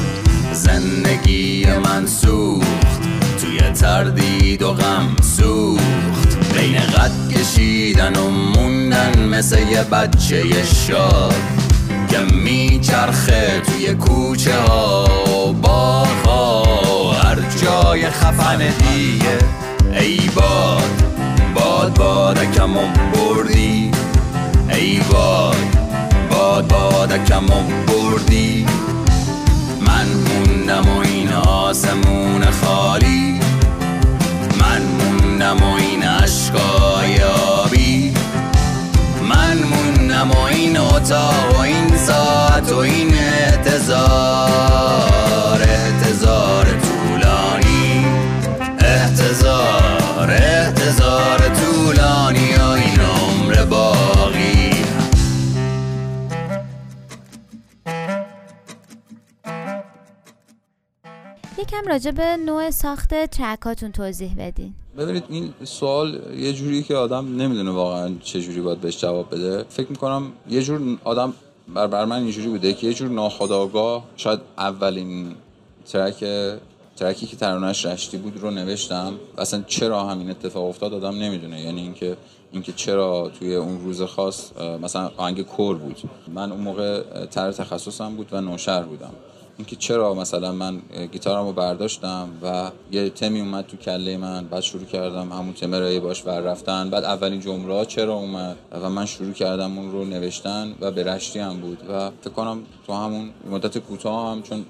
زندگی 0.53 1.67
من 1.67 2.07
سوخت. 2.07 3.01
توی 3.41 3.59
تردید 3.59 4.63
و 4.63 4.73
غم 4.73 5.17
سوخت. 5.23 6.55
بین 6.55 6.81
قد 6.81 7.13
کشیدن 7.35 8.17
و 8.17 8.31
موندن 8.31 9.29
مثل 9.29 9.59
یه 9.59 9.83
بچه 9.83 10.65
شاد. 10.65 11.35
که 12.11 12.19
میچرخه 12.35 13.61
توی 13.61 13.95
کوچه 13.95 14.61
ها 14.61 15.05
و 15.49 15.53
باغ 15.53 17.17
هر 17.25 17.37
جای 17.63 18.11
خفن 18.11 18.59
دیگه. 18.59 19.39
ای 20.01 20.21
باد 20.35 21.03
باد 21.55 21.95
بادکم 21.95 22.75
بردی. 23.13 23.94
ای 24.85 25.01
باد 25.13 25.57
باد 26.31 26.69
بادکم 26.69 27.47
بردی. 27.87 28.67
من 29.87 30.07
موندم 30.07 30.89
و 30.97 30.99
این 30.99 31.33
آسمون 31.33 32.45
خالی. 32.63 33.41
من 34.61 34.83
موندم 34.83 35.57
و 35.57 35.75
این 35.75 36.03
عشقای 36.03 37.23
آبی. 37.23 38.15
من 39.29 39.59
موندم 39.59 40.31
و 40.31 40.41
این 40.41 40.77
اتاق 40.79 41.57
و 41.57 41.61
این 41.61 41.97
ساعت 41.97 42.73
و 42.73 42.77
این 42.77 43.15
احتضار 43.15 44.03
احتضار 45.63 46.65
طولانی. 46.65 48.07
احتضار 48.79 50.31
احتضار 50.31 51.39
طولانی 51.39 52.55
و 52.55 52.69
این 52.69 53.01
عمر 53.01 53.65
باقی 53.65 54.04
یکم 61.75 61.89
راجع 61.89 62.11
به 62.11 62.37
نوع 62.37 62.71
ساخت 62.71 63.25
ترکاتون 63.25 63.93
توضیح 63.93 64.35
بدین. 64.39 64.75
ببینید 64.99 65.25
این 65.29 65.55
سوال 65.65 66.21
یه 66.39 66.53
جوری 66.53 66.83
که 66.83 66.95
آدم 66.95 67.37
نمی‌دونه 67.43 67.71
واقعا 67.71 68.15
چه 68.23 68.41
جوری 68.41 68.61
باید 68.61 68.81
بهش 68.81 69.01
جواب 69.01 69.35
بده. 69.35 69.65
فکر 69.69 69.91
می‌کنم 69.91 70.33
یه 70.49 70.63
جور 70.63 70.99
آدم 71.05 71.33
بر, 71.75 71.87
بر 71.87 72.05
من 72.05 72.23
اینجوری 72.23 72.49
بوده 72.49 72.73
که 72.73 72.87
یه 72.87 72.95
جور 72.95 73.09
ناخداگاه 73.09 74.05
شاید 74.17 74.41
اولین 74.59 75.35
ترک 75.93 76.25
ترکی 76.97 77.27
که 77.27 77.37
ترانهش 77.37 77.87
رشتی 77.87 78.17
بود 78.17 78.39
رو 78.39 78.51
نوشتم 78.51 79.13
اصلا 79.39 79.65
چرا 79.67 80.05
همین 80.05 80.31
اتفاق 80.31 80.65
افتاد 80.65 80.95
آدم 80.95 81.19
نمی‌دونه. 81.19 81.61
یعنی 81.61 81.81
اینکه 81.81 82.17
اینکه 82.53 82.73
چرا 82.73 83.31
توی 83.39 83.55
اون 83.55 83.81
روز 83.81 84.03
خاص 84.03 84.53
مثلا 84.83 85.11
آهنگ 85.17 85.43
کور 85.43 85.77
بود. 85.77 85.97
من 86.35 86.53
اون 86.53 86.61
موقع 86.61 87.03
تر 87.27 87.53
تخصصم 87.53 88.17
بود 88.17 88.29
و 88.33 88.41
نوشر 88.41 88.83
بودم. 88.83 89.13
اینکه 89.59 89.77
چرا 89.77 90.15
مثلا 90.15 90.53
من 90.53 90.79
گیتارمو 91.13 91.53
برداشتم 91.53 92.29
و 92.43 92.71
یه 92.93 93.11
تمی 93.11 93.41
اومد 93.41 93.67
تو 93.67 93.77
کله 93.77 94.17
من 94.17 94.47
بعد 94.47 94.61
شروع 94.61 94.85
کردم 94.85 95.33
همون 95.33 95.53
تم 95.53 95.75
رو 95.75 96.01
باش 96.01 96.27
ور 96.27 96.41
رفتن 96.41 96.91
بعد 96.91 97.05
اولین 97.05 97.41
جمله 97.41 97.85
چرا 97.85 98.15
اومد 98.15 98.57
و 98.71 98.91
من 98.91 99.07
شروع 99.07 99.33
کردم 99.33 99.79
اون 99.79 99.93
رو 99.93 100.05
نوشتن 100.05 100.75
و 100.81 100.91
به 100.91 101.05
رشتی 101.05 101.39
هم 101.39 101.61
بود. 101.61 101.79
و 101.91 102.11
فکر 102.21 102.31
کنم 102.31 102.63
تو 102.87 102.93
همون 102.93 103.31
مدت 103.51 103.79
کوتاه 103.79 104.33
هم 104.33 104.43
چون 104.43 104.65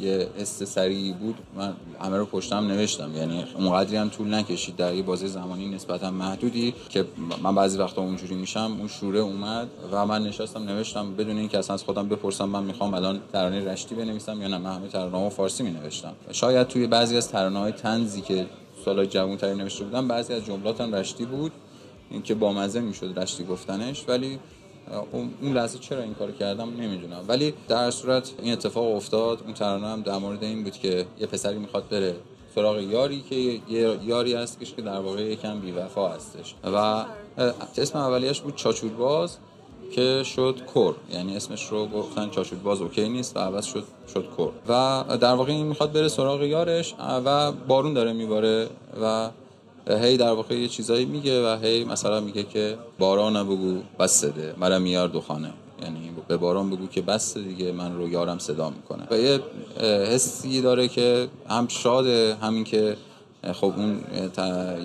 یه 0.00 0.28
سریعی 0.44 1.12
بود. 1.12 1.34
من 1.56 1.74
همه 2.00 2.16
رو 2.16 2.26
پشتم 2.26 2.66
نوشتم. 2.66 3.16
یعنی 3.16 3.44
اونقدری 3.54 3.96
هم 3.96 4.08
طول 4.08 4.34
نکشید. 4.34 4.76
در 4.76 4.94
یه 4.94 5.02
بازه 5.02 5.26
زمانی 5.26 5.68
نسبتا 5.68 6.10
محدودی 6.10 6.74
که 6.88 7.04
من 7.42 7.54
بعضی 7.54 7.78
وقتا 7.78 8.02
اونجوری 8.02 8.34
میشم. 8.34 8.76
اون 8.78 8.88
شوره 8.88 9.18
اومد 9.18 9.68
و 9.92 10.06
من 10.06 10.22
نشستم 10.22 10.62
نوشتم. 10.62 11.14
بدون 11.14 11.36
اینکه 11.36 11.58
اصلا 11.58 11.74
از 11.74 11.82
خودم 11.82 12.08
بپرسم 12.08 12.44
من 12.44 12.62
می‌خوام 12.62 12.94
الان 12.94 13.20
ترانه 13.32 13.72
رشتی 13.72 13.94
بنویسم 13.94 14.42
یا 14.42 14.48
نه 14.48 14.58
من 14.58 14.76
همه 14.76 14.88
ترانه‌ها 14.88 15.30
فارسی 15.30 15.62
مینوشتم. 15.62 16.12
شاید 16.32 16.68
توی 16.68 16.86
بعضی 16.86 17.16
از 17.16 17.28
ترانه‌های 17.28 17.72
تنزی 17.72 18.20
که 18.20 18.46
سالای 18.84 19.06
جوان‌تری 19.06 19.54
نوشته 19.54 19.84
بودم 19.84 20.08
بعضی 20.08 20.32
از 20.32 20.44
جملاتم 20.44 20.94
رشتی 20.94 21.24
بود. 21.24 21.52
اینکه 22.10 22.34
با 22.34 22.52
مزه 22.52 22.80
می‌شد 22.80 23.18
رشتی 23.18 23.44
گفتنش. 23.44 24.04
ولی 24.08 24.38
اون 25.12 25.52
لحظه 25.52 25.78
چرا 25.78 26.02
این 26.02 26.14
کار 26.14 26.30
کردم 26.30 26.68
نمی‌دونم. 26.80 27.24
ولی 27.28 27.54
در 27.68 27.90
صورت 27.90 28.32
این 28.42 28.52
اتفاق 28.52 28.96
افتاد 28.96 29.42
اون 29.44 29.54
ترانه 29.54 29.86
هم 29.86 30.02
در 30.02 30.18
مورد 30.18 30.44
این 30.44 30.62
بود 30.64 30.72
که 30.72 31.06
یه 31.18 31.26
پسری 31.26 31.58
می‌خواد 31.58 31.88
بره 31.88 32.16
سراغ 32.54 32.80
یاری 32.80 33.20
که 33.20 33.34
یه 33.34 33.98
یاری 34.04 34.34
هست 34.34 34.60
که 34.76 34.82
در 34.82 34.98
واقع 34.98 35.22
یکم 35.22 35.60
بیوفا 35.60 36.08
هستش. 36.08 36.54
و 36.64 37.04
اسم 37.78 37.98
اولیش 37.98 38.40
بود 38.40 38.54
چاچورباز 38.56 39.36
که 39.92 40.22
شد 40.22 40.60
کور 40.66 40.94
یعنی 41.12 41.36
اسمش 41.36 41.66
رو 41.66 41.86
گفتن 41.86 42.30
چاچورباز 42.30 42.80
اوکی 42.80 43.08
نیست 43.08 43.36
و 43.36 43.40
عوض 43.40 43.64
شد 43.64 43.84
شد 44.14 44.26
کور 44.36 44.52
و 44.68 45.04
در 45.20 45.34
واقع 45.34 45.52
این 45.52 45.66
می‌خواد 45.66 45.92
بره 45.92 46.08
سراغ 46.08 46.42
یارش 46.42 46.94
و 47.24 47.52
بارون 47.52 47.94
داره 47.94 48.12
میباره 48.12 48.68
و 49.02 49.30
هی 49.86 50.16
در 50.16 50.32
واقع 50.32 50.54
یه 50.54 50.68
چیزایی 50.68 51.04
میگه 51.04 51.46
و 51.46 51.58
هی 51.62 51.84
مثلا 51.84 52.20
میگه 52.20 52.42
که 52.42 52.76
باران 52.98 53.44
بگو 53.44 53.80
بس 53.98 54.24
ده. 54.24 54.54
مرا 54.58 54.78
میار 54.78 55.08
دو 55.08 55.20
خانه 55.20 55.50
یعنی 55.82 56.10
به 56.28 56.36
باران 56.36 56.70
بگو 56.70 56.86
که 56.86 57.02
بس 57.02 57.38
دیگه 57.38 57.72
من 57.72 57.96
رو 57.96 58.08
یارم 58.08 58.38
صدا 58.38 58.70
می‌کنه. 58.70 59.06
و 59.10 59.18
یه 59.18 59.40
حسی 59.80 60.60
داره 60.60 60.88
که 60.88 61.28
هم 61.48 61.68
شاده 61.68 62.36
همین 62.42 62.64
که 62.64 62.96
خب 63.52 63.72
اون 63.76 64.00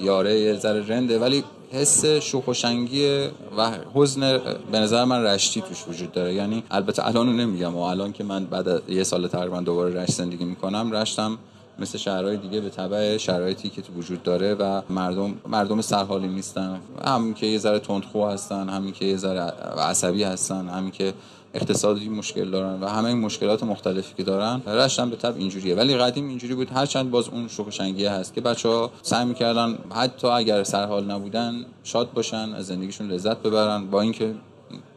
یاره 0.04 0.40
یه 0.40 0.54
رنده 0.64 1.20
ولی 1.20 1.44
حس 1.72 2.06
شوخ 2.06 2.48
و 2.48 2.54
شنگی 2.54 3.28
و 3.58 3.72
حزن 3.94 4.38
به 4.72 4.80
نظر 4.80 5.04
من 5.04 5.24
رشتی 5.24 5.62
توش 5.62 5.88
وجود 5.88 6.12
داره. 6.12 6.34
یعنی 6.34 6.64
البته 6.72 7.08
الان 7.08 7.36
نمیگم 7.36 7.76
و 7.76 7.80
الان 7.80 8.12
که 8.12 8.24
من 8.24 8.46
بعد 8.46 8.90
یه 8.90 9.04
سال 9.04 9.28
تقریبا 9.28 9.62
دوباره 9.62 10.04
رشت 10.04 10.12
زندگی 10.12 10.46
می‌کنم 10.46 10.92
رشتم 10.92 11.38
مثل 11.82 11.98
شهرهای 11.98 12.38
دیگه 12.38 12.62
به 12.62 12.70
تبع 12.70 13.18
شرایطی 13.18 13.70
که 13.70 13.82
تو 13.82 13.94
وجود 13.94 14.24
داره 14.24 14.54
و 14.54 14.82
مردم 14.90 15.34
مردم 15.48 15.82
سرحالی 15.82 16.28
نیستن. 16.28 16.80
همین 17.06 17.34
که 17.34 17.46
یه 17.46 17.58
ذره 17.58 17.80
تندخو 17.80 18.26
هستن 18.26 18.70
همین 18.70 18.94
که 18.94 19.06
یه 19.06 19.18
ذره 19.18 19.40
عصبی 19.80 20.24
هستن 20.24 20.68
همین 20.68 20.92
که 20.92 21.14
اقتصادی 21.54 22.10
مشکل 22.10 22.52
دارن 22.52 22.82
و 22.82 22.88
همه 22.88 23.06
این 23.06 23.20
مشکلات 23.20 23.64
مختلفی 23.64 24.14
که 24.18 24.24
دارن 24.24 24.62
رشتن 24.68 25.10
به 25.10 25.16
طب 25.16 25.38
اینجوریه. 25.38 25.76
ولی 25.76 25.98
قدیم 25.98 26.28
اینجوری 26.28 26.56
بود. 26.56 26.70
هرچند 26.72 27.12
باز 27.12 27.30
اون 27.30 27.48
شوخ 27.48 27.70
شنگیه 27.70 28.12
هست 28.12 28.34
که 28.34 28.42
بچه 28.42 28.70
ها 28.70 28.92
سعی 29.02 29.26
می‌کردن 29.26 29.78
حتی 29.96 30.28
اگر 30.28 30.64
سرحال 30.64 31.12
نبودن 31.12 31.66
شاد 31.84 32.14
باشن 32.14 32.54
از 32.54 32.68
زندگیشون 32.68 33.12
لذت 33.12 33.38
ببرن 33.38 33.86
با 33.86 34.02
اینکه 34.02 34.34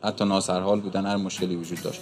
حتی 0.04 0.24
ناسرحال 0.24 0.80
بودن 0.80 1.06
هر 1.06 1.16
مشکلی 1.16 1.56
وجود 1.56 1.82
داشت. 1.82 2.00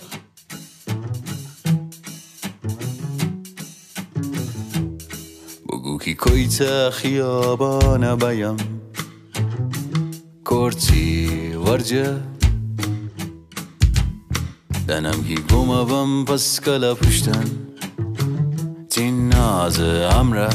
کی 6.00 6.14
کویت 6.14 6.62
خیابان 6.92 8.14
بیم 8.14 8.56
کرچی 10.44 11.54
ورجه. 11.66 12.16
دنم 14.88 15.22
کی 15.26 15.34
گمابم 15.52 16.24
پس 16.24 16.60
کلا 16.60 16.94
پشتن. 16.94 17.44
تین 18.90 19.28
ناز 19.28 19.80
امره. 19.80 20.48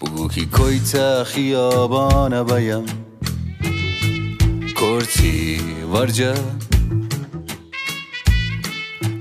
بگو 0.00 0.28
کی 0.28 0.44
کویتا 0.44 1.24
خیابان 1.24 2.42
بیم 2.42 2.84
کرتی 4.80 5.60
ورجه. 5.92 6.34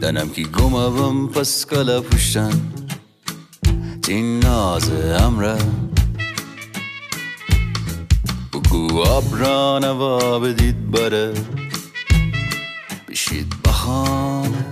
دنم 0.01 0.29
کی 0.29 0.45
گمابم 0.59 1.27
پس 1.27 1.65
کلا 1.65 2.01
پشتن. 2.01 2.78
تین 4.09 4.39
ناز 4.39 4.91
امره. 5.21 5.57
بگو 8.53 8.99
ابران 8.99 9.83
و 9.83 10.39
بدید 10.39 10.91
بره. 10.91 11.33
بشید 13.09 13.53
بخانه. 13.65 14.65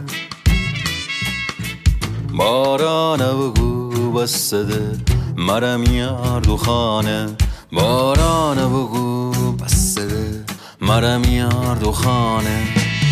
باران 2.34 3.20
بگو 3.20 4.12
بسده. 4.12 4.98
مرا 5.36 5.78
میار 5.78 6.42
دو 6.42 6.58
خانه. 6.58 7.36
باران 7.72 8.58
بگو 8.58 9.52
بسده. 9.52 10.46
مرا 10.82 11.18
میار 11.18 11.76
دو 11.76 11.92
خانه. 11.92 12.64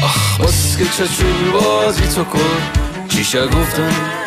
آخ 0.03 0.41
بس 0.41 0.77
که 0.77 0.85
چچول 0.85 1.51
بازی 1.51 2.07
تو 2.07 2.23
کن. 2.23 2.39
چیشه 3.09 3.47
گفتن؟ 3.47 4.24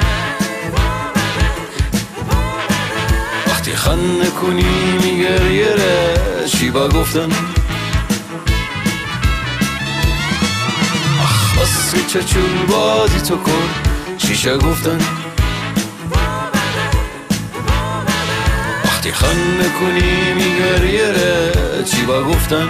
خنده 3.89 4.31
کنی 4.31 4.65
میگریره 5.05 6.15
چی 6.47 6.71
با 6.71 6.89
گفتن؟ 6.89 7.31
آخ 11.23 11.59
بس 11.59 11.95
که 11.95 12.21
چچول 12.21 12.67
بازی 12.69 13.21
تو 13.21 13.37
کن؟ 13.37 13.69
چیشه 14.19 14.59
گفتن. 14.59 14.99
وقتی 18.85 19.13
خنده 19.13 19.69
کنی 19.81 20.35
میگریره 20.35 21.53
چی 21.85 22.03
با 22.03 22.23
گفتن؟ 22.23 22.69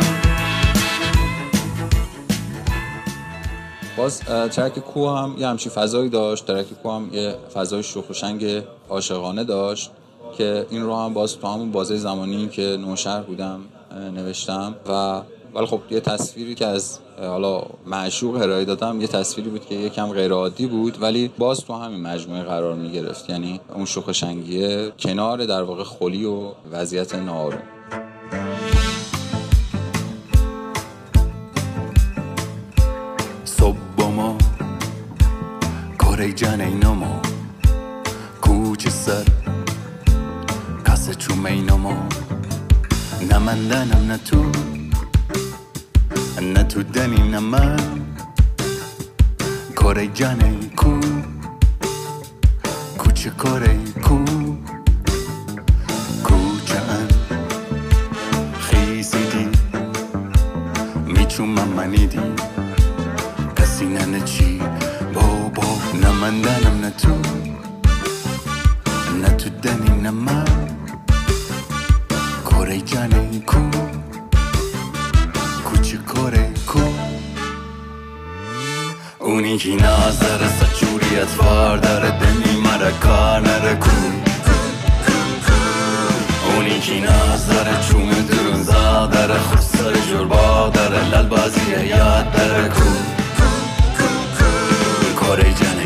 باز 3.97 4.21
ترک 4.21 4.79
کو 4.79 5.17
هم 5.17 5.35
یه 5.39 5.49
همچی 5.49 5.71
فضایی 5.71 6.09
داشت. 6.09 6.47
ترک 6.47 6.67
کو 6.83 6.91
هم 6.91 7.11
یه 7.13 7.35
فضای 7.55 7.83
شوخ 7.83 8.11
و 8.11 8.13
شنگ 8.13 8.63
عاشقانه 8.89 9.45
داشت. 9.45 9.91
که 10.39 10.67
این 10.71 10.83
رو 10.83 10.97
هم 10.97 11.15
باز 11.15 11.39
تو 11.39 11.47
همون 11.47 11.73
بازه 11.73 11.97
زمانی 11.97 12.49
که 12.49 12.63
نوشهر 12.63 13.23
بودم 13.23 13.61
نوشتم 14.15 14.75
و 14.89 15.23
ولی 15.55 15.67
خب 15.67 15.81
یه 15.91 16.01
تصویری 16.01 16.55
که 16.55 16.67
از 16.67 16.99
حالا 17.21 17.63
معشوق 17.87 18.35
ارائه 18.35 18.65
دادم 18.65 19.01
یه 19.01 19.07
تصویری 19.07 19.51
بود 19.51 19.67
که 19.67 19.75
یکم 19.75 20.13
غیر 20.13 20.33
عادی 20.33 20.67
بود 20.67 21.03
ولی 21.03 21.31
باز 21.39 21.61
تو 21.61 21.75
همین 21.75 22.01
مجموعه 22.01 22.43
قرار 22.43 22.75
می 22.75 22.93
گرفت 22.93 23.31
یعنی 23.31 23.61
اون 23.75 23.85
شوخ 23.85 24.13
شنگیه 24.13 24.93
کنار 24.99 25.47
در 25.47 25.63
واقع 25.63 25.85
خلی 25.85 26.25
و 26.25 26.53
وضعیت 26.73 27.15
ناآروم. 27.15 27.63
صبحما 33.45 34.39
کره 35.99 36.33
جنینما 36.33 37.23
کوچ 38.41 38.89
سر. 38.89 39.38
چومینما 41.79 42.09
نه 43.31 43.39
من 43.39 43.69
دنم 43.69 44.07
نه 44.07 44.17
تو. 44.17 44.43
نه 46.43 46.63
تو 46.63 46.83
دنی 46.83 47.29
نه 47.29 47.39
من. 47.39 47.77
کره 49.77 50.07
جنین 50.07 50.71
کو. 50.77 51.01
کوچه 52.99 53.31
کره 53.31 53.77
کو. 54.03 54.19
کوچه 56.25 56.79
ان 56.95 57.09
خیسی 58.61 59.23
دی 59.33 59.49
میچومم 61.07 61.69
منی 61.77 62.07
دی 62.07 62.21
کسی 63.57 63.87
نه 63.87 64.21
چی. 64.21 64.61
بابا 65.15 65.67
نه 66.03 66.11
من 66.13 66.41
دنم 66.43 66.81
نه 66.81 66.91
تو. 66.91 67.15
نه 69.23 69.29
تو 69.29 69.49
دنی 69.63 70.03
نه 70.03 70.11
من. 70.11 70.58
کره 72.89 73.09
جنی 73.09 73.41
کو 73.47 73.59
کوچه 75.65 75.99
کره 76.09 76.51
کو؟ 76.67 76.81
اونی 79.19 79.59
که 79.59 79.75
نظر 79.75 80.49
سچوریت 80.49 81.29
فار 81.29 81.77
داره 81.77 82.11
دنی 82.11 82.61
مرا 82.61 82.91
کار 82.91 83.41
نره 83.41 83.75
کو 83.75 83.91
اونی 86.55 86.81
که 86.81 86.95
نظر 87.01 87.81
چوم 87.89 88.11
درون 88.11 88.63
زا 88.63 89.07
داره 89.07 89.39
خسر 89.39 89.93
جربا 90.11 90.71
داره 90.75 91.09
لال 91.11 91.27
بازی 91.27 91.71
یاد 91.89 92.33
داره 92.33 92.69
کو 92.69 92.91
کره 95.21 95.55
جنه 95.55 95.78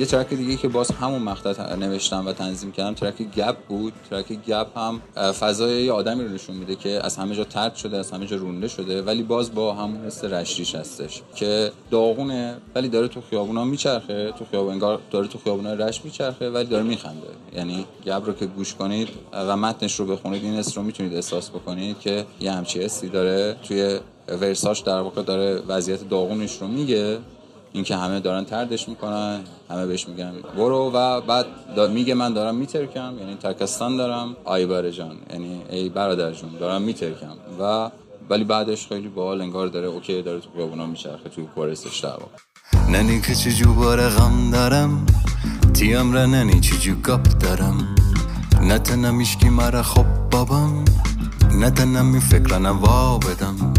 یه 0.00 0.06
ترک 0.06 0.34
دیگه 0.34 0.56
که 0.56 0.68
باز 0.68 0.90
همون 0.90 1.22
مقطع 1.22 1.76
نوشتم 1.76 2.26
و 2.26 2.32
تنظیم 2.32 2.72
کردم 2.72 2.94
ترک 2.94 3.22
گپ 3.22 3.56
بود. 3.68 3.92
ترک 4.10 4.32
گپ 4.32 4.78
هم 4.78 5.00
فضای 5.32 5.84
یه 5.84 5.92
آدمی 5.92 6.24
رو 6.24 6.28
نشون 6.28 6.56
میده 6.56 6.76
که 6.76 7.00
از 7.04 7.16
همه 7.16 7.36
جا 7.36 7.44
ترد 7.44 7.74
شده 7.74 7.96
از 7.96 8.10
همه 8.10 8.26
جا 8.26 8.36
رونده 8.36 8.68
شده 8.68 9.02
ولی 9.02 9.22
باز 9.22 9.54
با 9.54 9.74
همون 9.74 10.06
حس 10.06 10.24
رشتیش 10.24 10.74
هستش 10.74 11.22
که 11.34 11.72
داغونه 11.90 12.56
ولی 12.74 12.88
داره 12.88 13.08
تو 13.08 13.20
خیابونا 13.30 13.64
میچرخه 13.64 14.32
تو 14.38 14.44
خیابون 14.50 14.72
انگار 14.72 15.00
داره 15.10 15.28
تو 15.28 15.38
خیابونا 15.38 15.74
رشت 15.74 16.04
میچرخه 16.04 16.50
ولی 16.50 16.66
داره 16.66 16.82
میخنده. 16.82 17.28
یعنی 17.56 17.86
گپ 18.06 18.26
رو 18.26 18.32
که 18.32 18.46
گوش 18.46 18.74
کنید 18.74 19.08
و 19.32 19.56
متنش 19.56 20.00
رو 20.00 20.06
بخونید 20.06 20.44
این 20.44 20.54
حس 20.54 20.78
رو 20.78 20.84
می‌تونید 20.84 21.14
احساس 21.14 21.50
بکنید 21.50 21.98
که 21.98 22.26
یه 22.40 22.52
همچی 22.52 22.82
حسی 22.82 23.08
داره. 23.08 23.56
توی 23.62 23.98
ورساش 24.28 24.80
در 24.80 25.00
واقع 25.00 25.22
داره 25.22 25.62
وضعیت 25.68 26.08
داغونش 26.08 26.56
رو 26.60 26.68
میگه. 26.68 27.18
اینکه 27.72 27.96
همه 27.96 28.20
دارن 28.20 28.44
تردش 28.44 28.88
می‌کنن 28.88 29.40
همه 29.70 29.86
بهش 29.86 30.08
میگن 30.08 30.32
برو 30.56 30.90
و 30.94 31.20
بعد 31.20 31.46
میگه 31.90 32.14
من 32.14 32.32
دارم 32.32 32.54
میترکم 32.54 33.14
یعنی 33.18 33.34
ترکستان 33.34 33.96
دارم. 33.96 34.36
آی 34.44 34.92
جان 34.92 35.16
یعنی 35.30 35.62
ای 35.70 35.88
برادر 35.88 36.32
جون 36.32 36.50
دارم 36.60 36.82
میترکم. 36.82 37.36
و 37.60 37.90
ولی 38.30 38.44
بعدش 38.44 38.86
خیلی 38.86 39.08
باحال 39.08 39.40
انگار 39.40 39.66
داره 39.66 39.86
اوکی 39.86 40.22
داره 40.22 40.40
تو 40.40 40.50
خیابونا 40.56 40.86
میچرخه 40.86 41.28
تو 41.28 41.46
کورسش 41.46 42.04
واقع 42.04 42.24
ننی 42.90 43.20
که 43.20 43.34
چجو 43.34 43.74
بار 43.74 44.08
غم 44.08 44.50
دارم 44.50 45.06
تیم 45.74 46.12
را 46.12 46.26
ننی 46.26 46.60
چجو 46.60 46.94
گپ 46.94 47.38
دارم. 47.38 47.94
نه 48.62 48.78
تنم 48.78 49.18
ایشکی 49.18 49.48
مرا 49.48 49.82
خوب 49.82 50.06
بابم 50.30 50.84
نه 51.52 51.70
تنم 51.70 52.06
می 52.06 52.20
فکر 52.20 52.58
نوا 52.58 53.18
بدم. 53.18 53.74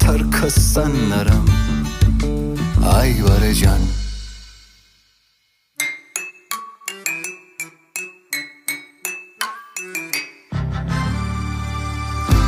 ترکستان 0.00 0.92
نرم 1.08 1.61
باره 2.82 3.54
جان 3.54 3.80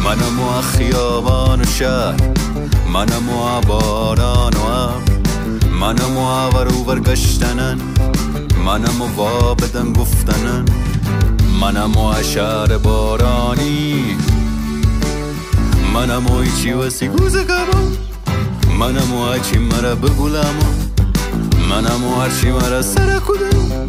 منم 0.05 0.41
و 0.41 0.61
خیابان 0.61 1.61
و 1.61 1.65
شهر 1.65 2.17
منم 2.93 3.29
و 3.29 3.61
باران 3.61 4.53
و 4.55 4.91
منم 5.81 6.17
و 6.17 6.51
ور 6.51 6.69
برگشتنن 6.87 7.79
منم 8.65 9.03
و 9.03 9.07
وا 9.17 9.55
بدن 9.55 9.93
گفتنن 9.93 10.65
منم 11.61 11.97
و 11.97 12.23
شهر 12.23 12.79
بارانی 12.79 14.17
منم 15.95 16.27
و 16.27 16.37
ایچی 16.37 16.73
و 16.73 16.91
سیگوز 16.91 17.37
منم 18.79 19.15
و 19.15 19.39
چی 19.39 19.59
مرا 19.59 19.95
بگولم 19.95 20.55
منم 21.71 22.05
و 22.05 22.21
هرچی 22.21 22.51
مرا 22.51 22.83
سر 22.83 23.21
کدن. 23.21 23.89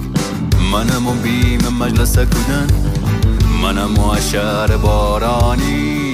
منم 0.72 1.08
و 1.08 1.14
بیم 1.14 1.68
مجلس 1.80 2.18
کدن. 2.18 2.68
منم 3.62 4.00
و 4.00 4.16
بارانی. 4.78 6.05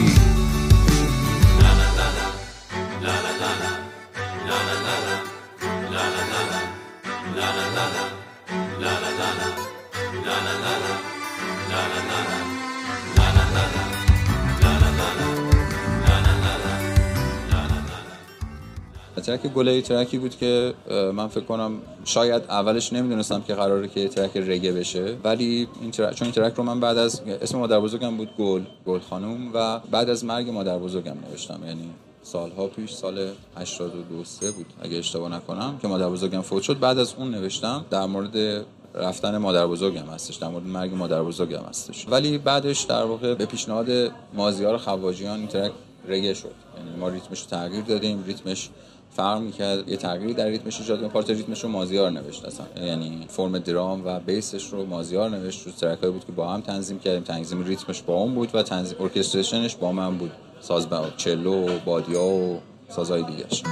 ترک 19.22 19.42
گله 19.42 19.82
ترکی 19.82 20.18
بود 20.18 20.38
که 20.38 20.74
من 21.14 21.28
فکر 21.28 21.44
کنم 21.44 21.72
شاید 22.06 22.44
اولش 22.50 22.94
نمی‌دونستم 22.94 23.42
که 23.42 23.56
قراره 23.56 23.88
که 23.88 24.08
ترک 24.08 24.38
رگه 24.38 24.72
بشه 24.72 25.16
ولی 25.24 25.68
این 25.82 25.92
ترک 25.92 26.16
چون 26.16 26.26
این 26.26 26.34
ترک 26.36 26.54
رو 26.54 26.64
من 26.64 26.80
بعد 26.80 26.98
از 26.98 27.22
اسم 27.42 27.58
مادر 27.58 27.80
بزرگم 27.80 28.18
بود 28.18 28.30
گل 28.38 28.62
گل 28.86 29.00
خانم 29.00 29.50
و 29.54 29.80
بعد 29.80 30.10
از 30.10 30.26
مرگ 30.26 30.50
مادر 30.50 30.78
بزرگم 30.78 31.18
نوشتم. 31.30 31.60
یعنی 31.66 31.90
سالها 32.24 32.68
پیش 32.68 32.92
سال 32.92 33.28
82 33.58 34.24
سه 34.24 34.52
بود 34.52 34.66
اگه 34.82 34.98
اشتباه 34.98 35.30
نکنم 35.36 35.78
که 35.82 35.88
مادر 35.88 36.10
بزرگم 36.10 36.42
فوت 36.42 36.64
شد. 36.64 36.80
بعد 36.80 37.00
از 37.00 37.14
اون 37.18 37.32
نوشتم 37.32 37.86
در 37.90 38.06
مورد 38.06 38.66
رفتن 38.96 39.38
مادر 39.38 39.68
بزرگم 39.68 40.06
هستش 40.06 40.36
در 40.36 40.48
مورد 40.48 40.68
مرگ 40.68 40.94
مادر 40.94 41.24
بزرگم 41.24 41.64
هستش. 41.70 42.08
ولی 42.10 42.38
بعدش 42.38 42.82
در 42.82 43.04
واقع 43.04 43.34
به 43.34 43.46
پیشنهاد 43.46 44.12
مازیار 44.34 44.78
خواجیان 44.78 45.40
این 45.40 45.48
ترک 45.48 45.72
reggae 46.08 46.34
شد. 46.34 46.52
یعنی 46.78 46.98
ما 47.00 47.10
ریتمش 47.10 47.42
تغییر 47.42 47.84
دادیم 47.84 48.24
ریتمش 48.28 48.70
فرق 49.12 49.42
می‌کرد 49.42 49.90
یه 49.90 49.98
تغییری 49.98 50.34
در 50.34 50.46
ریتمش 50.46 50.80
ایجاد 50.80 51.08
part 51.08 51.30
ریتمش 51.30 51.64
رو 51.64 51.70
مازیار 51.70 52.12
نوشت 52.12 52.46
اصلا. 52.46 52.66
یعنی 52.86 53.26
فرم 53.30 53.60
درام 53.60 54.02
و 54.06 54.20
bass 54.20 54.51
ش 54.51 54.66
رو 54.66 54.86
مازیار 54.86 55.30
نوشت. 55.30 55.66
رو 55.66 55.72
track 55.72 56.02
ایی 56.02 56.14
بود 56.14 56.26
که 56.26 56.32
با 56.32 56.48
هم 56.54 56.62
تنظیم 56.62 57.00
کردیم. 57.00 57.24
تنظیم 57.24 57.66
ریتمش 57.66 58.02
با 58.02 58.14
اون 58.14 58.34
بود 58.34 58.56
و 58.56 58.64
تنظیم 58.64 58.98
orchestration 59.00 59.66
ش 59.66 59.76
با 59.76 59.92
من 59.92 60.18
بود. 60.18 60.32
ساز 60.62 60.90
با 60.90 61.06
cello 61.18 61.68
و 61.68 61.80
بادیا 61.86 62.24
و 62.24 62.60
سازهای 62.90 63.24
دیگهش. 63.24 63.64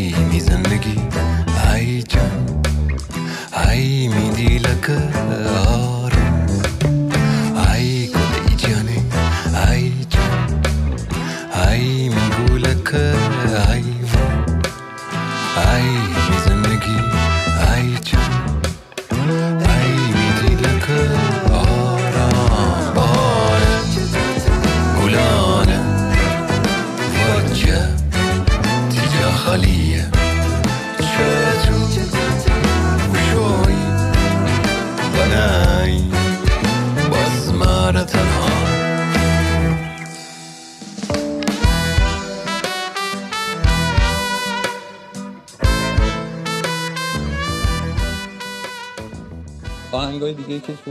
आई 0.00 0.12
मी 0.24 0.38
ज़िंदगी 0.40 0.94
आई 1.62 2.02
जान 2.12 2.62
आई 3.62 4.08
मी 4.08 4.19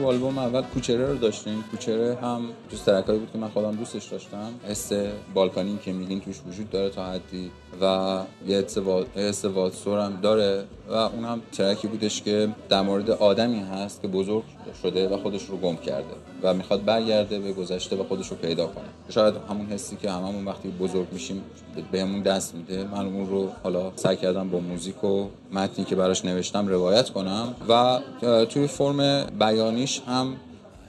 آلبوم 0.10 0.38
اول 0.38 0.62
کوچره 0.62 1.08
رو 1.08 1.18
داشتیم. 1.18 1.64
کوچره 1.72 2.18
هم 2.22 2.42
دوست 2.70 2.86
ترکایی 2.86 3.20
بود 3.20 3.32
که 3.32 3.38
من 3.38 3.48
خودم 3.48 3.76
دوستش 3.76 4.06
داشتم. 4.06 4.52
حس 4.68 4.92
بالکانی 5.34 5.80
که 5.86 5.94
میگین 5.94 6.22
توش 6.22 6.36
وجود 6.48 6.70
داره 6.70 6.90
تا 6.90 7.06
حدی 7.06 7.52
و 7.82 8.20
یه 8.48 8.66
حس 9.16 9.46
واتسور 9.46 10.00
هم 10.00 10.20
داره 10.22 10.64
و 10.90 10.94
اون 10.94 11.26
هم 11.26 11.42
ترکی 11.52 11.88
بودش 11.88 12.22
که 12.22 12.50
در 12.70 12.82
مورد 12.82 13.10
آدمی 13.10 13.60
هست 13.60 14.02
که 14.02 14.08
بزرگ 14.08 14.44
شده 14.82 15.10
و 15.10 15.18
خودش 15.18 15.46
رو 15.46 15.58
گم 15.58 15.76
کرده. 15.76 16.14
و 16.44 16.54
می‌خواد 16.54 16.86
برگرده 16.86 17.40
به 17.40 17.54
گذشته 17.54 17.96
و 17.96 18.04
خودش 18.04 18.28
رو 18.28 18.36
پیدا 18.36 18.68
کنه. 18.68 18.86
شاید 19.10 19.34
همون 19.50 19.66
حسی 19.66 19.96
که 19.96 20.12
هممون 20.12 20.46
وقتی 20.46 20.70
بزرگ 20.70 21.08
میشیم 21.12 21.44
بهمون 21.92 22.22
دست 22.22 22.56
میده. 22.56 22.84
من 22.84 23.06
اون 23.06 23.30
رو 23.30 23.50
حالا 23.64 23.92
سعی 23.96 24.16
کردم 24.16 24.50
با 24.50 24.60
موزیک 24.60 25.04
و 25.04 25.28
متنی 25.52 25.86
که 25.86 25.96
براش 25.96 26.26
نوشتم 26.26 26.68
روایت 26.68 27.10
کنم. 27.10 27.56
و 27.70 28.00
توی 28.46 28.68
فرم 28.68 29.24
بیانیش 29.26 30.02
هم 30.08 30.36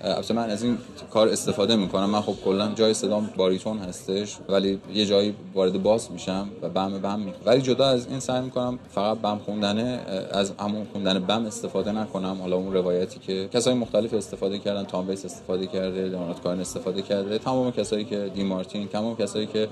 البته 0.00 0.34
من 0.34 0.50
از 0.50 0.62
این 0.62 0.78
کار 1.10 1.28
استفاده 1.28 1.76
می‌کنم. 1.76 2.10
من 2.10 2.20
خب 2.20 2.34
کلا 2.44 2.72
جای 2.74 2.94
صدام 2.94 3.30
باریتون 3.36 3.78
هستش 3.78 4.36
ولی 4.48 4.80
یه 4.94 5.06
جایی 5.06 5.34
وارد 5.54 5.82
باس 5.82 6.10
میشم 6.10 6.48
و 6.62 6.68
بم 6.68 6.98
بم 6.98 7.18
می‌کنم 7.20 7.42
ولی 7.44 7.62
جدا 7.62 7.86
از 7.86 8.06
این 8.06 8.20
سعی 8.20 8.40
می‌کنم 8.40 8.78
فقط 8.94 9.18
بم 9.18 9.38
خوندنه 9.38 10.00
از 10.32 10.52
همون 10.60 10.86
خوندن 10.92 11.18
بم 11.18 11.46
استفاده 11.46 11.92
نکنم. 11.92 12.38
حالا 12.40 12.56
اون 12.56 12.72
روایتی 12.72 13.20
که 13.20 13.48
کسای 13.52 13.74
مختلف 13.74 14.14
استفاده 14.14 14.58
کردن 14.58 14.84
تام 14.84 15.06
ویتس 15.06 15.24
استفاده 15.24 15.66
کرده 15.66 16.04
لئونارد 16.04 16.40
کوهن 16.42 16.60
استفاده 16.60 17.02
کرده 17.02 17.38
تمام 17.38 17.70
کسایی 17.70 18.04
که 18.04 18.30
دین 18.34 18.44
مارتین 18.44 18.88
تمام 18.88 19.16
کسایی 19.16 19.46
که 19.46 19.68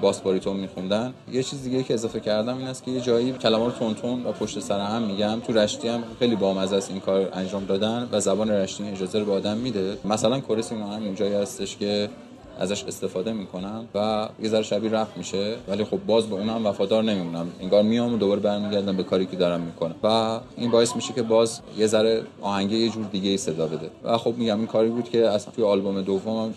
باس 0.00 0.20
باریتون 0.20 0.56
میخوندن. 0.56 1.14
یه 1.32 1.42
چیز 1.42 1.62
دیگه 1.62 1.82
که 1.82 1.94
اضافه 1.94 2.20
کردم 2.20 2.58
این 2.58 2.66
است 2.66 2.84
که 2.84 2.90
یه 2.90 3.00
جایی 3.00 3.32
کلمات 3.32 3.80
رو 3.80 3.94
تند 3.94 4.26
و 4.26 4.32
پشت 4.32 4.60
سر 4.60 4.80
هم 4.80 5.02
میگم. 5.02 5.40
تو 5.46 5.52
رشتی 5.52 5.88
هم 5.88 6.02
خیلی 6.18 6.36
بامزه 6.36 6.76
است 6.76 6.90
این 6.90 7.00
کار 7.00 7.28
انجام 7.32 7.64
دادن 7.64 8.08
و 8.12 8.20
زبان 8.20 8.50
رشتی 8.50 8.84
اجازه 8.84 9.18
رو 9.18 9.24
به 9.24 9.32
آدم 9.32 9.56
میده. 9.56 9.98
مثلا 10.04 10.40
chorus 10.40 10.72
اینا 10.72 10.86
هم 10.86 11.14
جایی 11.14 11.34
هستش 11.34 11.76
که 11.76 12.08
ازش 12.58 12.84
استفاده 12.84 13.32
می‌کنم 13.32 13.84
و 13.94 14.28
یه 14.42 14.48
ذره 14.48 14.62
شبیه 14.62 14.90
رفت 14.90 15.16
میشه. 15.16 15.56
ولی 15.68 15.84
خب 15.84 15.98
باز 16.06 16.26
به 16.26 16.34
اونم 16.34 16.66
وفادار 16.66 17.02
نمیمونم. 17.02 17.46
انگار 17.60 17.82
میام 17.82 18.14
و 18.14 18.16
دوباره 18.16 18.40
برمیگردم 18.40 18.96
به 18.96 19.02
کاری 19.02 19.26
که 19.26 19.36
دارم 19.36 19.60
می‌کنم. 19.60 19.94
و 20.02 20.40
این 20.56 20.70
باعث 20.70 20.96
میشه 20.96 21.12
که 21.12 21.22
باز 21.22 21.60
یه 21.78 21.86
ذره 21.86 22.22
آهنگه 22.42 22.76
یه 22.76 22.88
جور 22.88 23.04
دیگه 23.04 23.30
ای 23.30 23.36
صدا 23.36 23.66
بده. 23.66 23.90
و 24.04 24.18
خب 24.18 24.34
میگم 24.36 24.58
این 24.58 24.66
کاری 24.66 24.88
بود 24.88 25.10
که 25.10 25.28
اصلا 25.28 25.52
توی 25.52 25.64
آلبوم 25.64 26.02
دومم 26.02 26.54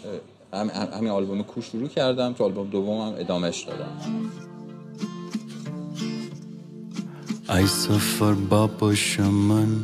هم 0.54 0.70
همین 0.98 1.10
آلبوم 1.12 1.44
کو 1.44 1.62
شروع 1.62 1.88
کردم 1.88 2.34
تو 2.34 2.44
آلبوم 2.44 2.70
دومم 2.70 3.14
ادامهش 3.18 3.64
دادم. 3.64 3.98
ای 7.50 7.68
سفر 7.68 8.34
بابا 8.34 8.96
شمن 8.96 9.84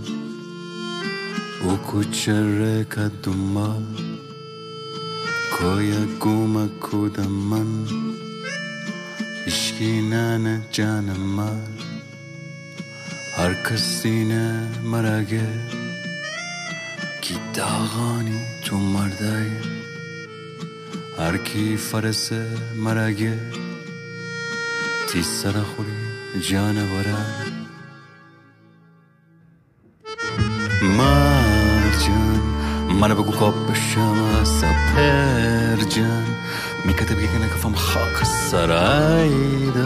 او 1.64 1.78
کوچره 1.78 2.84
کدوما 2.84 3.76
کویا 5.60 6.06
گوما 6.20 6.68
کودمن 6.68 7.88
اشکی 9.48 10.02
نانه 10.10 10.62
جان 10.72 11.06
من. 11.06 11.62
هر 13.38 13.54
کسی 13.54 14.26
نه 14.26 14.70
مرگه 14.84 15.48
کی 17.22 17.36
داغانی 17.54 18.42
تو 18.66 18.78
مردای 18.78 19.75
هر 21.20 21.38
کی 21.38 21.78
فرس 21.78 22.32
مرگه 22.76 23.40
تی 25.10 25.24
سر 25.24 25.52
خوری 25.52 26.42
جانوره. 26.42 27.16
مرجان 30.98 32.42
منو 33.02 33.16
بگو 33.16 33.32
کاب 33.32 33.72
بشم 33.72 34.24
از 34.42 34.48
سپر 34.48 35.76
جان. 35.76 36.26
میکته 36.86 37.16
بگه 37.16 37.28
که 37.28 37.40
نکفم 37.46 37.74
خاک 37.74 38.24
سرایده 38.24 39.86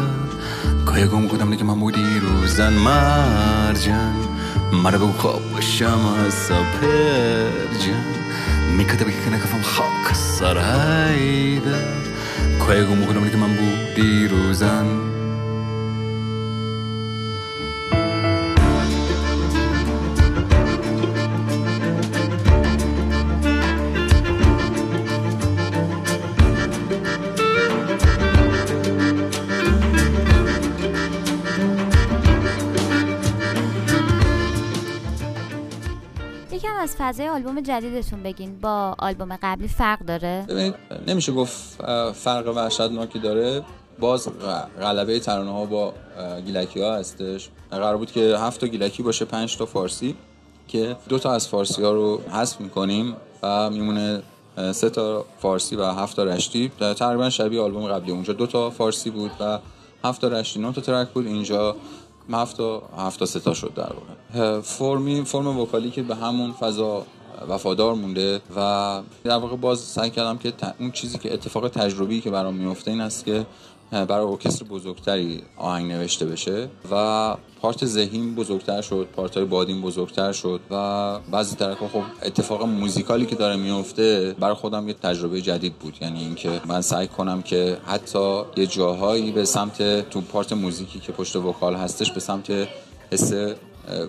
کایا 0.85 1.07
گم 1.07 1.27
کدم 1.27 1.53
نگه 1.53 1.63
من 1.63 1.79
بودی 1.79 2.19
روزن 2.19 2.73
مرجان 2.73 4.15
منو 4.83 4.97
بگو 4.97 5.11
کاب 5.11 5.57
بشم 5.57 6.05
از 6.25 6.33
سپر 6.33 7.77
جان. 7.85 8.28
میکده 8.77 9.05
بگه 9.05 9.23
که 9.25 9.29
نکفم 9.29 9.61
خاک 9.61 10.15
سرایده 10.15 11.85
کایا 12.59 12.85
گم 12.85 13.05
کدم 13.05 13.25
نگه 13.25 13.37
من 13.37 13.53
بودی 13.53 14.27
روزن 14.27 14.85
از 36.79 36.95
فضای 36.99 37.27
آلبوم 37.27 37.61
جدیدتون 37.61 38.23
بگین. 38.23 38.59
با 38.59 38.95
آلبوم 38.99 39.39
قبلی 39.41 39.67
فرق 39.67 39.99
داره؟ 39.99 40.45
ببینید 40.49 40.75
نمیشه 41.07 41.31
گفت 41.31 41.81
فرق 42.13 42.53
وحشتناکی 42.55 43.19
داره. 43.19 43.63
باز 43.99 44.29
غلبه 44.81 45.19
ترانه 45.19 45.51
ها 45.51 45.65
با 45.65 45.93
گیلکی 46.45 46.81
ها 46.81 46.95
هستش. 46.95 47.49
قرار 47.71 47.97
بود 47.97 48.11
که 48.11 48.37
هفت 48.39 48.61
تا 48.61 48.67
گیلکی 48.67 49.03
باشه 49.03 49.25
پنج 49.25 49.57
تا 49.57 49.65
فارسی 49.65 50.15
که 50.67 50.95
دو 51.09 51.19
تا 51.19 51.31
از 51.31 51.47
فارسی 51.47 51.83
ها 51.83 51.91
رو 51.91 52.21
حذف 52.31 52.61
می‌کنیم 52.61 53.15
و 53.43 53.69
میمونه 53.69 54.21
سه 54.71 54.89
تا 54.89 55.25
فارسی 55.39 55.75
و 55.75 55.85
هفت 55.85 56.15
تا 56.15 56.23
رشتی. 56.23 56.71
تقریبا 56.79 57.29
شبیه 57.29 57.61
آلبوم 57.61 57.87
قبلی. 57.87 58.11
اونجا 58.11 58.33
دو 58.33 58.47
تا 58.47 58.69
فارسی 58.69 59.09
بود 59.09 59.31
و 59.39 59.59
هفت 60.03 60.21
تا 60.21 60.27
رشتی. 60.27 60.59
نه 60.59 60.73
تا 60.73 60.81
ترک 60.81 61.09
بود. 61.09 61.27
اینجا 61.27 61.75
هفت 62.37 62.57
تا 62.57 62.83
هفت 62.97 63.25
سه 63.25 63.39
تا 63.39 63.53
شد 63.53 63.73
در 63.75 63.93
واقع. 63.93 64.61
فرمی 64.61 65.25
فرم 65.25 65.59
وکالی 65.59 65.91
که 65.91 66.03
به 66.03 66.15
همون 66.15 66.51
فضا 66.51 67.05
وفادار 67.49 67.93
مونده 67.93 68.41
و 68.55 69.01
در 69.23 69.37
واقع 69.37 69.55
باز 69.55 69.79
سعی 69.79 70.09
کردم 70.09 70.37
که 70.37 70.53
اون 70.79 70.91
چیزی 70.91 71.17
که 71.17 71.33
اتفاق 71.33 71.67
تجربی 71.67 72.21
که 72.21 72.29
برام 72.29 72.53
میفته 72.53 72.91
این 72.91 73.01
است 73.01 73.25
که 73.25 73.45
برای 73.91 74.25
ارکستر 74.25 74.65
بزرگتری 74.65 75.41
آهنگ 75.57 75.91
نوشته 75.91 76.25
بشه 76.25 76.69
و 76.91 77.35
پارت 77.61 77.85
ذهین 77.85 78.35
بزرگتر 78.35 78.81
شد 78.81 79.07
پارت 79.15 79.37
های 79.37 79.45
بادین 79.45 79.81
بزرگتر 79.81 80.31
شد 80.31 80.61
و 80.71 81.19
بعضی 81.19 81.55
طرف 81.55 81.77
خب 81.77 82.03
اتفاق 82.23 82.63
موزیکالی 82.63 83.25
که 83.25 83.35
داره 83.35 83.55
میفته 83.55 84.35
برای 84.39 84.55
خودم 84.55 84.87
یه 84.87 84.93
تجربه 84.93 85.41
جدید 85.41 85.73
بود. 85.73 85.97
یعنی 86.01 86.19
اینکه 86.19 86.61
من 86.65 86.81
سعی 86.81 87.07
کنم 87.07 87.41
که 87.41 87.77
حتی 87.85 88.41
یه 88.57 88.65
جاهایی 88.65 89.31
به 89.31 89.45
سمت 89.45 90.09
تو 90.09 90.21
پارت 90.21 90.53
موزیکی 90.53 90.99
که 90.99 91.11
پشت 91.11 91.35
وکال 91.35 91.75
هستش 91.75 92.11
به 92.11 92.19
سمت 92.19 92.67
حس 93.11 93.33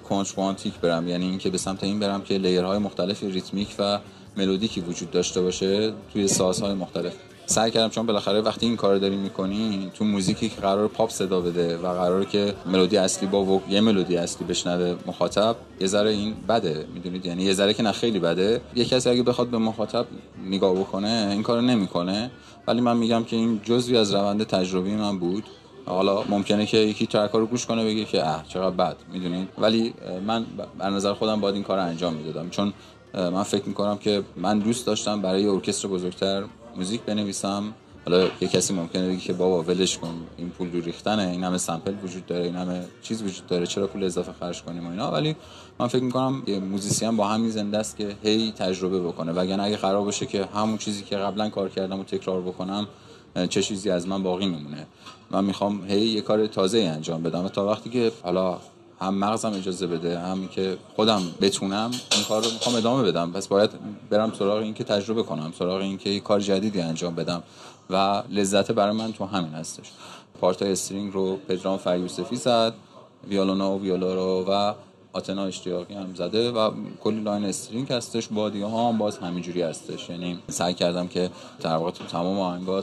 کنترانتیک 0.08 0.74
برم. 0.74 1.08
یعنی 1.08 1.26
اینکه 1.26 1.50
به 1.50 1.58
سمت 1.58 1.84
این 1.84 2.00
برم 2.00 2.22
که 2.22 2.38
لیرهای 2.38 2.78
مختلف 2.78 3.22
ریتمیک 3.22 3.74
و 3.78 3.98
ملودیکی 4.36 4.80
وجود 4.80 5.10
داشته 5.10 5.40
باشه 5.40 5.92
توی 6.12 6.28
سازهای 6.28 6.74
مختلف. 6.74 7.12
سعی 7.50 7.70
کردم 7.70 7.88
چون 7.88 8.06
بالاخره 8.06 8.40
وقتی 8.40 8.66
این 8.66 8.76
کار 8.76 8.98
داری 8.98 9.16
می‌کنی 9.16 9.90
تو 9.94 10.04
موزیکی 10.04 10.48
که 10.48 10.60
قرار 10.60 10.88
پاپ 10.88 11.10
صدا 11.10 11.40
بده 11.40 11.76
و 11.76 11.94
قرار 11.94 12.24
که 12.24 12.54
ملودی 12.66 12.96
اصلی 12.96 13.28
با 13.28 13.44
و... 13.44 13.62
یه 13.68 13.80
ملودی 13.80 14.16
اصلی 14.16 14.46
بشنوه 14.46 14.96
مخاطب 15.06 15.56
یه 15.80 15.86
ذره 15.86 16.10
این 16.10 16.34
بده 16.48 16.86
می‌دونید؟ 16.94 17.26
یعنی 17.26 17.42
یه 17.42 17.52
ذره 17.52 17.74
که 17.74 17.82
نه 17.82 17.92
خیلی 17.92 18.18
بده. 18.18 18.60
یه 18.74 18.84
کسی 18.84 19.10
اگه 19.10 19.22
بخواد 19.22 19.48
به 19.48 19.58
مخاطب 19.58 20.06
نگاه 20.46 20.74
بکنه 20.74 21.28
این 21.30 21.42
کارو 21.42 21.60
نمی‌کنه. 21.60 22.30
ولی 22.66 22.80
من 22.80 22.96
میگم 22.96 23.24
که 23.24 23.36
این 23.36 23.60
جزوی 23.64 23.96
از 23.96 24.14
روند 24.14 24.44
تجربی 24.44 24.94
من 24.94 25.18
بود. 25.18 25.44
حالا 25.86 26.22
ممکنه 26.28 26.66
که 26.66 26.76
یکی 26.76 27.06
track 27.06 27.30
رو 27.30 27.46
گوش 27.46 27.66
کنه 27.66 27.84
بگه 27.84 28.04
که 28.04 28.26
اه 28.26 28.44
چقدر 28.48 28.76
بد 28.76 28.96
می‌دونید؟ 29.12 29.48
ولی 29.58 29.94
من 30.26 30.46
به 30.78 30.90
نظر 30.90 31.12
خودم 31.14 31.40
باید 31.40 31.54
این 31.54 31.64
کار 31.64 31.78
انجام 31.78 32.14
می‌دادم. 32.14 32.50
چون 32.50 32.72
من 33.14 33.42
فکر 33.42 33.64
می‌کنم 33.64 33.98
که 33.98 34.22
من 34.36 34.58
دوست 34.58 34.86
داشتم 34.86 35.22
برای 35.22 35.46
ارکستر 35.46 35.88
بزرگتر 35.88 36.42
موزیک 36.76 37.02
بنویسم. 37.02 37.74
حالا 38.06 38.28
یه 38.40 38.48
کسی 38.48 38.74
ممکنه 38.74 39.08
بگه 39.08 39.16
که 39.16 39.32
بابا 39.32 39.62
ولش 39.62 39.98
کن 39.98 40.14
این 40.36 40.50
پول 40.50 40.72
دور 40.72 40.80
ریختنه 40.80 41.22
این 41.22 41.44
همه 41.44 41.58
sample 41.58 41.94
وجود 42.04 42.26
داره 42.26 42.44
این 42.44 42.56
همه 42.56 42.84
چیز 43.02 43.22
وجود 43.22 43.46
داره 43.46 43.66
چرا 43.66 43.86
پول 43.86 44.04
اضافه 44.04 44.32
خرج 44.32 44.62
کنیم 44.62 44.86
و 44.86 44.90
اینا؟ 44.90 45.10
ولی 45.10 45.36
من 45.78 45.86
فکر 45.86 46.02
می‌کنم 46.02 46.42
یه 46.46 46.58
musician 46.58 47.16
با 47.16 47.28
همین 47.28 47.50
زنده 47.50 47.78
است 47.78 47.96
که 47.96 48.16
هی 48.22 48.52
تجربه 48.52 49.00
بکنه. 49.00 49.32
وگرنه 49.32 49.62
اگه 49.62 49.76
قرار 49.76 50.04
باشه 50.04 50.26
که 50.26 50.44
همون 50.54 50.78
چیزی 50.78 51.02
که 51.02 51.16
قبلا 51.16 51.48
کار 51.48 51.68
کردم 51.68 52.02
تکرار 52.02 52.40
بکنم 52.40 52.86
چه 53.48 53.62
چیزی 53.62 53.90
از 53.90 54.08
من 54.08 54.22
باقی 54.22 54.46
میمونه. 54.46 54.86
من 55.30 55.44
می‌خوام 55.44 55.84
هی 55.84 56.00
یه 56.00 56.20
کار 56.20 56.46
تازه 56.46 56.78
انجام 56.78 57.22
بدم 57.22 57.44
و 57.44 57.48
تا 57.48 57.66
وقتی 57.66 57.90
که 57.90 58.12
حالا 58.22 58.58
هم 59.00 59.14
مغزم 59.14 59.52
اجازه 59.52 59.86
بده 59.86 60.18
هم 60.18 60.48
که 60.48 60.76
خودم 60.96 61.22
بتونم 61.40 61.90
این 62.12 62.24
کار 62.28 62.44
رو 62.44 62.50
می‌خوام 62.50 62.74
ادامه 62.74 63.02
بدم. 63.02 63.32
پس 63.32 63.48
باید 63.48 63.70
برم 64.10 64.32
سراغ 64.38 64.58
این 64.58 64.74
که 64.74 64.84
تجربه 64.84 65.22
کنم 65.22 65.52
سراغ 65.58 65.80
این 65.80 65.98
که 65.98 66.20
کار 66.20 66.40
جدیدی 66.40 66.80
انجام 66.80 67.14
بدم 67.14 67.42
و 67.90 68.22
لذت 68.30 68.72
برای 68.72 68.96
من 68.96 69.12
تو 69.12 69.24
همین 69.24 69.52
هستش. 69.52 69.90
part 70.40 70.72
ای 70.72 70.78
string 70.78 71.12
رو 71.12 71.36
پدرام 71.36 71.78
فریوسفی 71.78 72.36
زد 72.36 72.72
ویالونا 73.28 73.72
و 73.72 73.82
ویولا 73.82 74.14
رو 74.14 74.44
و 74.48 74.74
آتنا 75.12 75.44
اشتیاقی 75.44 75.94
هم 75.94 76.14
زده 76.14 76.50
و 76.50 76.70
کلی 77.00 77.20
line 77.20 77.44
string 77.44 77.92
هستش. 77.92 78.28
بادی 78.28 78.62
ها 78.62 78.88
هم 78.88 78.98
باز 78.98 79.18
همینجوری 79.18 79.62
هستش. 79.62 80.10
یعنی 80.10 80.38
سعی 80.48 80.74
کردم 80.74 81.08
که 81.08 81.30
در 81.60 81.76
واقع 81.76 81.90
تو 81.90 82.04
تمام 82.04 82.40
آهنگا 82.40 82.82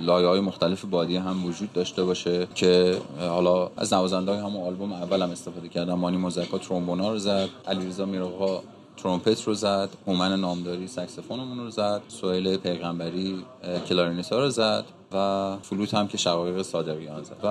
لایه 0.00 0.28
های 0.28 0.40
مختلف 0.40 0.84
بادی 0.84 1.16
هم 1.16 1.46
وجود 1.46 1.72
داشته 1.72 2.04
باشه 2.04 2.48
که 2.54 3.00
حالا 3.20 3.70
از 3.76 3.92
نوازنده 3.92 4.30
های 4.30 4.40
همون 4.40 4.66
آلبوم 4.66 4.92
اول 4.92 5.22
هم 5.22 5.30
استفاده 5.30 5.68
کردم. 5.68 5.94
مانی 5.94 6.16
مزکی 6.16 6.58
ترومبونا 6.58 7.10
رو 7.10 7.18
زد. 7.18 7.48
علیرضا 7.66 8.04
میرآقا 8.04 8.62
ترومپت 8.96 9.42
رو 9.42 9.54
زد. 9.54 9.88
هومن 10.06 10.40
نامداری 10.40 10.86
سکسفونمون 10.86 11.58
رو 11.58 11.70
زد. 11.70 12.02
سهیل 12.08 12.56
پیغمبری 12.56 13.44
کلارینتا 13.88 14.38
رو 14.38 14.50
زد. 14.50 14.84
و 15.12 15.56
فلوت 15.62 15.94
هم 15.94 16.08
که 16.08 16.18
شقایق 16.18 16.62
صادقیان 16.62 17.22
زد. 17.22 17.36
و 17.42 17.46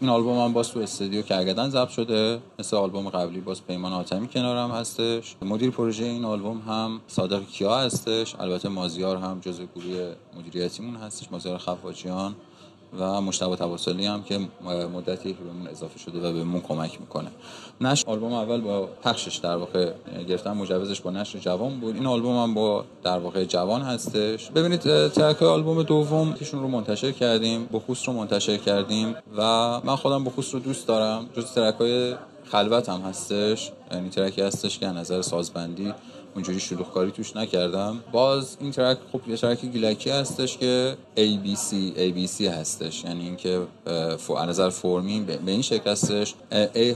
این 0.00 0.10
آلبوم 0.10 0.38
هم 0.38 0.52
باز 0.52 0.68
تو 0.68 0.80
استودیو 0.80 1.22
کرگدن 1.22 1.70
ضبط 1.70 1.88
شده. 1.88 2.40
مثل 2.58 2.76
آلبوم 2.76 3.08
قبلی 3.08 3.40
باز 3.40 3.66
پیمان 3.66 3.92
آتمی 3.92 4.28
کنارم 4.28 4.70
هستش. 4.70 5.36
مدیر 5.42 5.70
پروژه 5.70 6.04
این 6.04 6.24
آلبوم 6.24 6.62
هم 6.68 7.00
صادق 7.06 7.46
کیا 7.46 7.78
هستش. 7.78 8.34
البته 8.40 8.68
مازیار 8.68 9.16
هم 9.16 9.40
جزء 9.40 9.64
گروه 9.76 10.14
مدیریتیمون 10.38 10.96
هستش. 10.96 11.32
مازیار 11.32 11.58
خفاجیان. 11.58 12.34
و 12.98 13.20
مشتبه 13.20 13.56
توسلی 13.56 14.06
هم 14.06 14.22
که 14.22 14.38
مدتی 14.94 15.32
که 15.32 15.38
بهمون 15.38 15.68
اضافه 15.68 15.98
شده 15.98 16.28
و 16.28 16.32
بهمون 16.32 16.60
کمک 16.60 17.00
می‌کنه. 17.00 17.28
نشر 17.80 18.04
آلبوم 18.06 18.32
اول 18.32 18.60
با 18.60 18.86
پخشش 18.86 19.36
در 19.36 19.56
واقع 19.56 19.92
گرفتن 20.28 20.52
مجوزش 20.52 21.00
با 21.00 21.10
نشر 21.10 21.38
جوان 21.38 21.80
بود. 21.80 21.94
این 21.94 22.06
آلبوم 22.06 22.36
هم 22.36 22.54
با 22.54 22.84
در 23.02 23.18
واقع 23.18 23.44
جوان 23.44 23.82
هستش. 23.82 24.50
ببینید 24.50 25.08
ترک 25.08 25.42
آلبوم 25.42 25.82
دوم 25.82 26.32
تیشون 26.32 26.60
رو 26.60 26.68
منتشر 26.68 27.12
کردیم 27.12 27.68
بخوست 27.72 28.08
رو 28.08 28.12
منتشر 28.12 28.56
کردیم 28.56 29.14
و 29.36 29.42
من 29.84 29.96
خودم 29.96 30.24
بخوست 30.24 30.54
رو 30.54 30.60
دوست 30.60 30.86
دارم. 30.86 31.26
جز 31.36 31.52
ترک 31.52 31.74
های 31.74 32.14
خلوت 32.44 32.88
هم 32.88 33.00
هستش. 33.00 33.72
یعنی 33.92 34.08
ترکی 34.08 34.42
هستش 34.42 34.78
که 34.78 34.86
نظر 34.86 35.22
سازبندی 35.22 35.94
اونجوری 36.36 36.60
شلوغکاری 36.60 37.10
توش 37.10 37.36
نکردم. 37.36 38.00
باز 38.12 38.56
این 38.60 38.70
ترک 38.70 38.98
خب 39.12 39.20
یه 39.28 39.36
ترک 39.36 39.64
گیلکی 39.64 40.10
هستش 40.10 40.58
که 40.58 40.96
ABC 41.16 41.96
ABC 41.96 42.40
هستش. 42.40 43.04
یعنی 43.04 43.24
اینکه 43.24 43.60
از 44.38 44.48
نظر 44.48 44.70
به 45.26 45.52
این 45.52 45.62
شکل 45.62 45.90
هستش. 45.90 46.34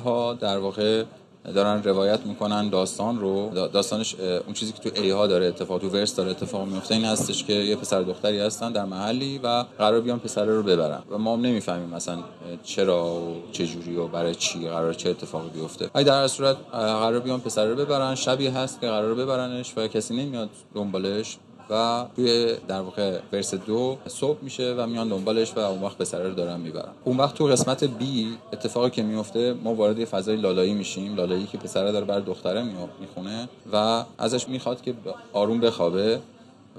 ها 0.05 0.35
در 0.35 0.59
واقع 0.59 1.05
دارن 1.45 1.83
روایت 1.83 2.21
می‌کنن 2.27 2.69
داستان 2.69 3.21
رو. 3.21 3.51
داستانش 3.73 4.15
اون 4.21 4.55
چیزی 4.55 4.73
که 4.73 4.91
تو 4.91 5.03
ای 5.03 5.11
ها 5.11 5.27
داره 5.27 5.47
اتفاق 5.47 5.81
تو 5.81 5.89
ورس 5.89 6.15
داره 6.15 6.31
اتفاق 6.31 6.69
میفته 6.69 6.95
این 6.95 7.05
هستش 7.05 7.45
که 7.45 7.53
یه 7.53 7.77
پسر 7.77 8.03
دختری 8.03 8.39
هستن 8.39 8.73
در 8.73 8.85
محلی 8.85 9.41
و 9.43 9.65
قرار 9.79 10.01
بیان 10.01 10.19
پسره 10.19 10.55
رو 10.55 10.63
ببرن. 10.63 11.03
و 11.11 11.19
ما 11.19 11.35
هم 11.35 11.41
نمی‌فهمیم 11.41 11.89
مثلا 11.89 12.19
چرا 12.63 13.07
و 13.07 13.37
چه 13.53 13.67
جوری 13.67 13.97
و 13.97 14.09
برای 14.09 14.35
چی 14.35 14.69
قرار 14.69 14.95
چه 14.95 15.11
اتفاقی 15.11 15.49
بیفته. 15.49 15.91
ای 15.95 16.05
در 16.05 16.29
صورت 16.29 16.57
قرار 16.73 17.21
بیان 17.21 17.41
پسره 17.41 17.71
رو 17.71 17.77
ببرن. 17.77 18.15
شبیه 18.15 18.51
هست 18.51 18.81
که 18.81 18.87
قرار 18.87 19.15
ببرنش 19.15 19.73
و 19.77 19.87
کسی 19.87 20.17
نمیاد 20.17 20.51
دنبالش. 20.75 21.37
و 21.71 22.05
توی 22.17 22.55
در 22.69 22.81
واقع 22.81 23.19
ورس 23.33 23.55
دو 23.55 23.97
صبح 24.07 24.39
میشه 24.43 24.75
و 24.79 24.87
میان 24.87 25.09
دنبالش 25.09 25.53
و 25.57 25.59
اون 25.59 25.83
وقت 25.83 25.99
پسره 25.99 26.29
رو 26.29 26.35
دارن 26.35 26.61
می‌برن. 26.61 26.93
اون 27.05 27.17
وقت 27.17 27.35
تو 27.35 27.45
قسمت 27.45 27.85
بی 27.85 28.37
اتفاقی 28.53 28.91
که 28.91 29.03
میفته 29.03 29.55
ما 29.65 29.75
وارد 29.75 29.99
یه 29.99 30.05
فضای 30.05 30.37
لالایی 30.37 30.75
میشیم. 30.75 31.17
لالایی 31.17 31.47
که 31.47 31.59
پسره 31.59 31.93
داره 31.93 32.05
بر 32.05 32.21
دختره 32.21 32.63
می‌خونه 33.01 33.49
و 33.73 34.05
ازش 34.19 34.49
می‌خواد 34.49 34.81
که 34.81 34.95
آروم 35.33 35.61
بخوابه 35.61 36.21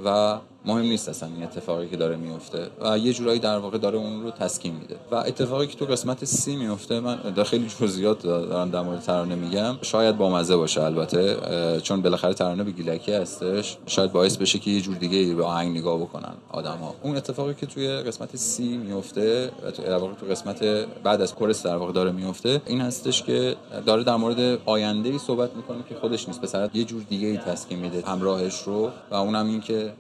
و 0.06 0.38
مهم 0.66 0.82
نیست 0.82 1.10
اصلا 1.10 1.30
این 1.36 1.44
اتفاقی 1.44 1.88
که 1.88 1.98
داره 1.98 2.16
میفته 2.16 2.68
و 2.82 2.98
یه 2.98 3.14
جورایی 3.14 3.40
در 3.40 3.58
واقع 3.58 3.78
داره 3.78 3.98
اون 3.98 4.24
رو 4.24 4.32
تسکین 4.32 4.76
میده. 4.76 4.96
و 5.12 5.16
اتفاقی 5.16 5.68
که 5.68 5.78
تو 5.78 5.86
قسمت 5.86 6.26
سی 6.26 6.56
میفته 6.56 7.00
من 7.00 7.16
در 7.16 7.44
خیلی 7.44 7.68
جزئیات 7.80 8.24
دارم 8.24 8.70
در 8.70 8.82
مورد 8.82 9.00
ترانه 9.02 9.36
میگم. 9.36 9.76
شاید 9.82 10.18
با 10.18 10.30
مزه 10.30 10.56
باشه 10.56 10.82
البته 10.82 11.38
چون 11.82 12.02
بالاخره 12.02 12.34
ترانه 12.34 12.64
به 12.64 12.72
گیلکی 12.72 13.14
هستش. 13.14 13.78
شاید 13.86 14.12
باعث 14.12 14.38
بشه 14.38 14.60
که 14.60 14.72
یه 14.72 14.82
جور 14.82 14.96
دیگه 14.96 15.36
به 15.36 15.46
آهنگ 15.46 15.78
نگاه 15.78 16.00
بکنن 16.00 16.34
آدما 16.50 16.96
اون 17.04 17.16
اتفاقی 17.18 17.54
که 17.54 17.66
توی 17.66 17.88
قسمت 17.88 18.36
سی 18.36 18.78
میفته 18.78 19.52
و 19.66 19.72
در 19.72 19.98
واقع 19.98 20.14
تو 20.14 20.26
قسمت 20.26 20.64
بعد 21.04 21.22
از 21.22 21.36
کورس 21.36 21.66
در 21.66 21.76
واقع 21.76 21.92
داره 21.92 22.12
میفته 22.12 22.62
این 22.66 22.82
هستش 22.82 23.24
که 23.24 23.56
داره 23.86 24.04
در 24.04 24.16
مورد 24.16 24.60
آینده 24.66 25.10
ای 25.10 25.20
صحبت 25.20 25.56
می‌کنه 25.56 25.78
که 25.90 25.96
خودش 25.96 26.28
نیست. 26.28 26.42
پسر 26.42 26.70
یه 26.74 26.84
جور 26.84 27.02
دیگه 27.10 27.28
ای 27.28 27.38
تسکین 27.38 27.80
میده 27.80 28.04
همراهش 28.08 28.62
رو. 28.62 28.92
و 29.12 29.16
اونم 29.16 29.48
این 29.48 29.62
که 29.62 29.94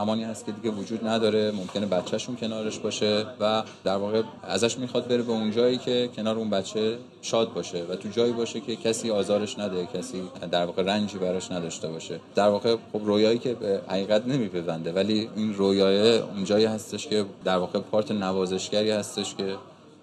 زمانی 0.00 0.24
هست 0.24 0.46
که 0.46 0.52
دیگه 0.52 0.70
وجود 0.70 1.06
نداره 1.06 1.50
ممکنه 1.50 1.86
بچهشون 1.86 2.36
کنارش 2.36 2.78
باشه 2.78 3.26
و 3.40 3.62
در 3.84 3.96
واقع 3.96 4.22
ازش 4.42 4.78
می‌خواد 4.78 5.08
بره 5.08 5.22
به 5.22 5.32
اون 5.32 5.50
جایی 5.50 5.78
که 5.78 6.10
کنار 6.16 6.36
اون 6.36 6.50
بچه 6.50 6.98
شاد 7.22 7.52
باشه 7.52 7.84
و 7.90 7.96
تو 7.96 8.08
جایی 8.08 8.32
باشه 8.32 8.60
که 8.60 8.76
کسی 8.76 9.10
آزارش 9.10 9.58
نده 9.58 9.88
کسی 9.94 10.22
در 10.50 10.66
واقع 10.66 10.82
رنجی 10.82 11.18
براش 11.18 11.50
نداشته 11.52 11.88
باشه. 11.88 12.20
در 12.34 12.48
واقع 12.48 12.76
خب 12.92 13.00
رویایی 13.04 13.38
که 13.38 13.54
به 13.54 13.80
حقیقت 13.88 14.26
نمیپیونده 14.26 14.92
ولی 14.92 15.28
این 15.36 15.54
رویای 15.54 16.18
اون 16.18 16.44
جایی 16.44 16.64
هستش 16.64 17.06
که 17.06 17.24
در 17.44 17.56
واقع 17.56 17.78
پارت 17.78 18.10
نوازشگری 18.10 18.90
هستش 18.90 19.34
که 19.34 19.56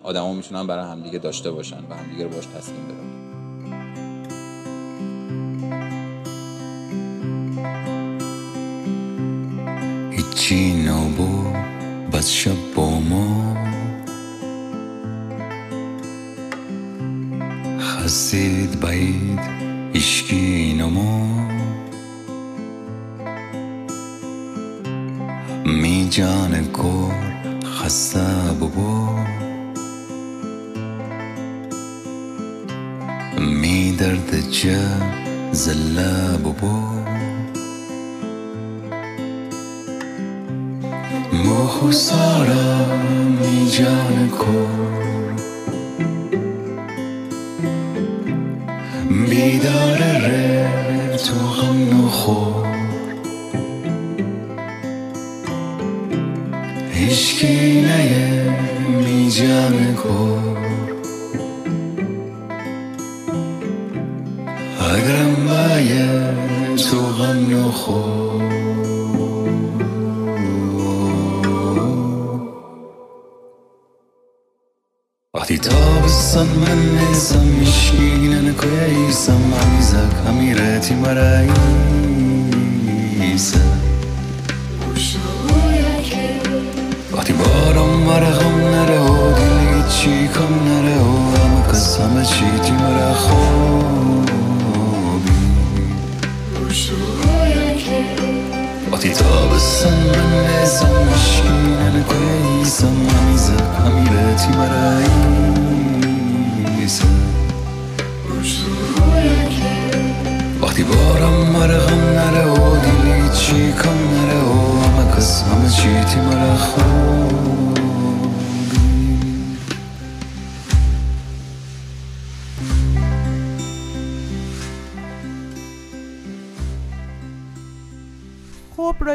آدما 0.03 0.33
می‌تونن 0.33 0.67
برای 0.67 0.85
همدیگه 0.85 1.19
داشته 1.19 1.51
باشن 1.51 1.79
و 1.89 1.93
همدیگه 1.93 2.23
رو 2.23 2.29
باش 2.29 2.45
تسکین 2.45 2.85
بدن. 2.85 3.26
هیچی 10.37 10.73
نبو 10.73 11.43
بس 12.13 12.29
شب 12.29 12.73
با 12.75 12.99
ما؟ 12.99 13.57
خستید 17.79 18.79
بعید 18.79 19.39
اشکی 19.93 20.73
نما. 20.73 21.47
می 25.65 26.07
جان 26.11 26.65
کور 26.65 27.15
خسته 27.63 28.53
ببو 28.61 29.09
می 33.39 33.91
درد 33.91 34.49
چه 34.49 34.79
زله 35.51 36.37
ببو 36.37 36.96
مخو 41.67 41.91
سارا 41.91 42.85
می 43.39 43.71
جان 43.71 44.29
کور 44.29 45.33
بیدار 49.29 49.97
ره 49.97 50.56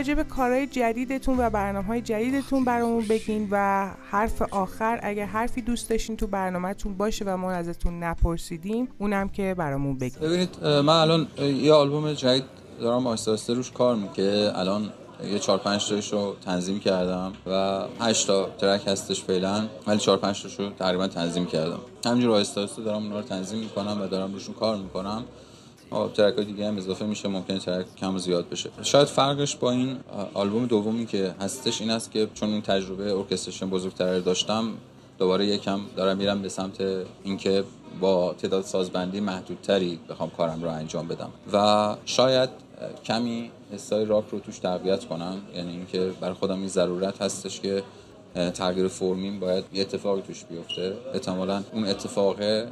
راجع 0.03 0.15
به 0.15 0.25
کارهای 0.25 0.67
جدیدتون 0.67 1.39
و 1.39 1.51
برنامه 1.51 1.87
های 1.87 2.01
جدیدتون 2.01 2.65
برامون 2.65 3.05
بگین 3.09 3.49
و 3.51 3.89
حرف 4.11 4.43
آخر 4.43 5.01
اگه 5.03 5.27
حرفی 5.27 5.63
دوست 5.63 5.91
داشتین 5.91 6.17
تو 6.17 6.27
برنامهتون 6.27 6.95
باشه 6.95 7.25
و 7.25 7.37
ما 7.37 7.53
ازتون 7.53 8.03
نپرسیدیم 8.03 8.89
اونم 8.99 9.29
که 9.29 9.55
برامون 9.59 9.99
بگین. 9.99 10.23
ببینید 10.23 10.65
من 10.65 10.89
الان 10.89 11.27
یه 11.39 11.73
آلبوم 11.73 12.13
جدید 12.13 12.45
دارم 12.81 13.07
آهسته 13.07 13.55
روش 13.55 13.71
کار 13.71 13.97
می‌کنم 13.97 14.13
که 14.13 14.53
الان 14.55 14.93
یه 15.25 15.39
چهار 15.39 15.59
پنج 15.59 15.89
تایش 15.89 16.13
رو 16.13 16.37
تنظیم 16.45 16.81
کردم 16.81 17.33
و 17.47 17.83
هشت 18.01 18.27
تا 18.27 18.49
ترک 18.59 18.89
هستش 18.89 19.23
فعلا 19.23 19.69
ولی 19.87 19.99
چهار 19.99 20.19
پنج 20.19 20.43
تاشو 20.43 20.71
تقریبا 20.71 21.09
تنظیم 21.09 21.47
کردم. 21.47 21.81
همینجور 22.07 22.31
آهسته 22.31 22.61
آهسته 22.61 22.83
دارم 22.83 23.03
اونا 23.03 23.21
رو 23.21 23.27
تنظیم 23.27 23.59
می‌کنم 23.59 24.01
و 24.03 24.07
دارم 24.07 24.33
روشون 24.33 24.55
کار 24.55 24.77
می‌کنم. 24.77 25.25
track 26.15 26.35
های 26.35 26.45
دیگه 26.45 26.69
هم 26.69 26.77
اضافه 26.77 27.07
میشه 27.07 27.29
ممکنه 27.29 27.59
track 27.59 27.87
کم 27.97 28.19
زیاد 28.19 28.49
بشه. 28.49 28.71
شاید 28.83 29.09
فرقش 29.09 29.57
با 29.57 29.71
این 29.71 29.97
آلبوم 30.35 30.67
دومی 30.67 31.07
که 31.07 31.35
هستش 31.41 31.81
این 31.81 31.91
است 31.91 32.11
که 32.11 32.29
چون 32.35 32.49
این 32.49 32.63
تجربه 32.63 33.17
orchestration 33.17 33.71
بزرگتر 33.71 34.19
داشتم 34.19 34.65
دوباره 35.19 35.47
یکم 35.47 35.81
دارم 35.97 36.17
میرم 36.17 36.43
به 36.43 36.49
سمت 36.49 36.77
اینکه 37.25 37.65
با 38.01 38.35
تعداد 38.35 38.65
سازبندی 38.65 39.21
محدودتری 39.21 39.99
بخوام 40.09 40.31
کارم 40.31 40.63
رو 40.63 40.69
انجام 40.69 41.09
بدم. 41.09 41.31
و 41.53 41.97
شاید 42.05 42.51
کمی 43.05 43.51
حسای 43.73 44.05
راک 44.05 44.25
رو 44.33 44.39
توش 44.41 44.59
تقویت 44.59 45.05
کنم. 45.05 45.37
یعنی 45.55 45.71
اینکه 45.71 46.11
برای 46.21 46.35
خودم 46.35 46.59
این 46.59 46.69
ضرورت 46.69 47.23
هستش 47.23 47.61
که 47.61 47.83
تغییر 48.35 48.89
فرمیم 48.89 49.41
باید 49.41 49.65
یه 49.73 49.81
اتفاقی 49.81 50.23
توش 50.23 50.45
بیفته. 50.45 50.97
احتمالا 51.15 51.63
اون 51.73 51.85
اتفاقه 51.85 52.69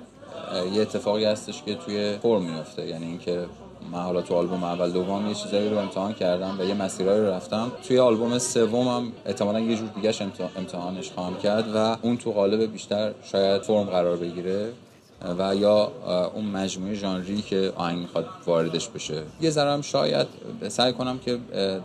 یه 0.72 0.82
اتفاقی 0.82 1.24
هستش 1.24 1.62
که 1.62 1.74
توی 1.74 2.16
فرم 2.22 2.43
میفته 2.43 2.86
یعنی 2.86 3.07
اینکه 3.07 3.47
من 3.93 3.99
حالا 3.99 4.22
تو 4.22 4.34
آلبوم 4.34 4.64
اول 4.64 4.91
دوم 4.91 5.28
یه 5.28 5.34
چیزایی 5.34 5.70
رو 5.70 5.78
امتحان 5.78 6.12
کردم 6.12 6.57
و 6.61 6.64
یه 6.64 6.74
مسیرهایی 6.74 7.20
رو 7.20 7.26
رفتم. 7.26 7.72
توی 7.88 7.99
آلبوم 7.99 8.38
سومم 8.38 9.12
احتمالا 9.26 9.61
یه 9.61 9.76
جور 9.76 9.88
دیگهش 9.88 10.22
امتحانش 10.57 11.11
خواهم 11.11 11.36
کرد 11.36 11.64
و 11.74 11.97
اون 12.03 12.16
تو 12.16 12.32
قالب 12.32 12.72
بیشتر 12.72 13.12
شاید 13.24 13.62
فرم 13.62 13.84
قرار 13.84 14.16
بگیره 14.16 14.72
و 15.38 15.57
یا 15.57 15.93
اون 16.34 16.45
مجموعه 16.45 16.95
ژانری 16.95 17.43
که 17.43 17.72
آهنگ 17.76 17.99
می‌خواد 17.99 18.26
واردش 18.47 18.88
بشه. 18.88 19.22
یه 19.41 19.51
ذره 19.51 19.70
هم 19.70 19.82
شاید 19.82 20.26
سعی 20.68 20.93
کنم 20.93 21.18
که 21.18 21.38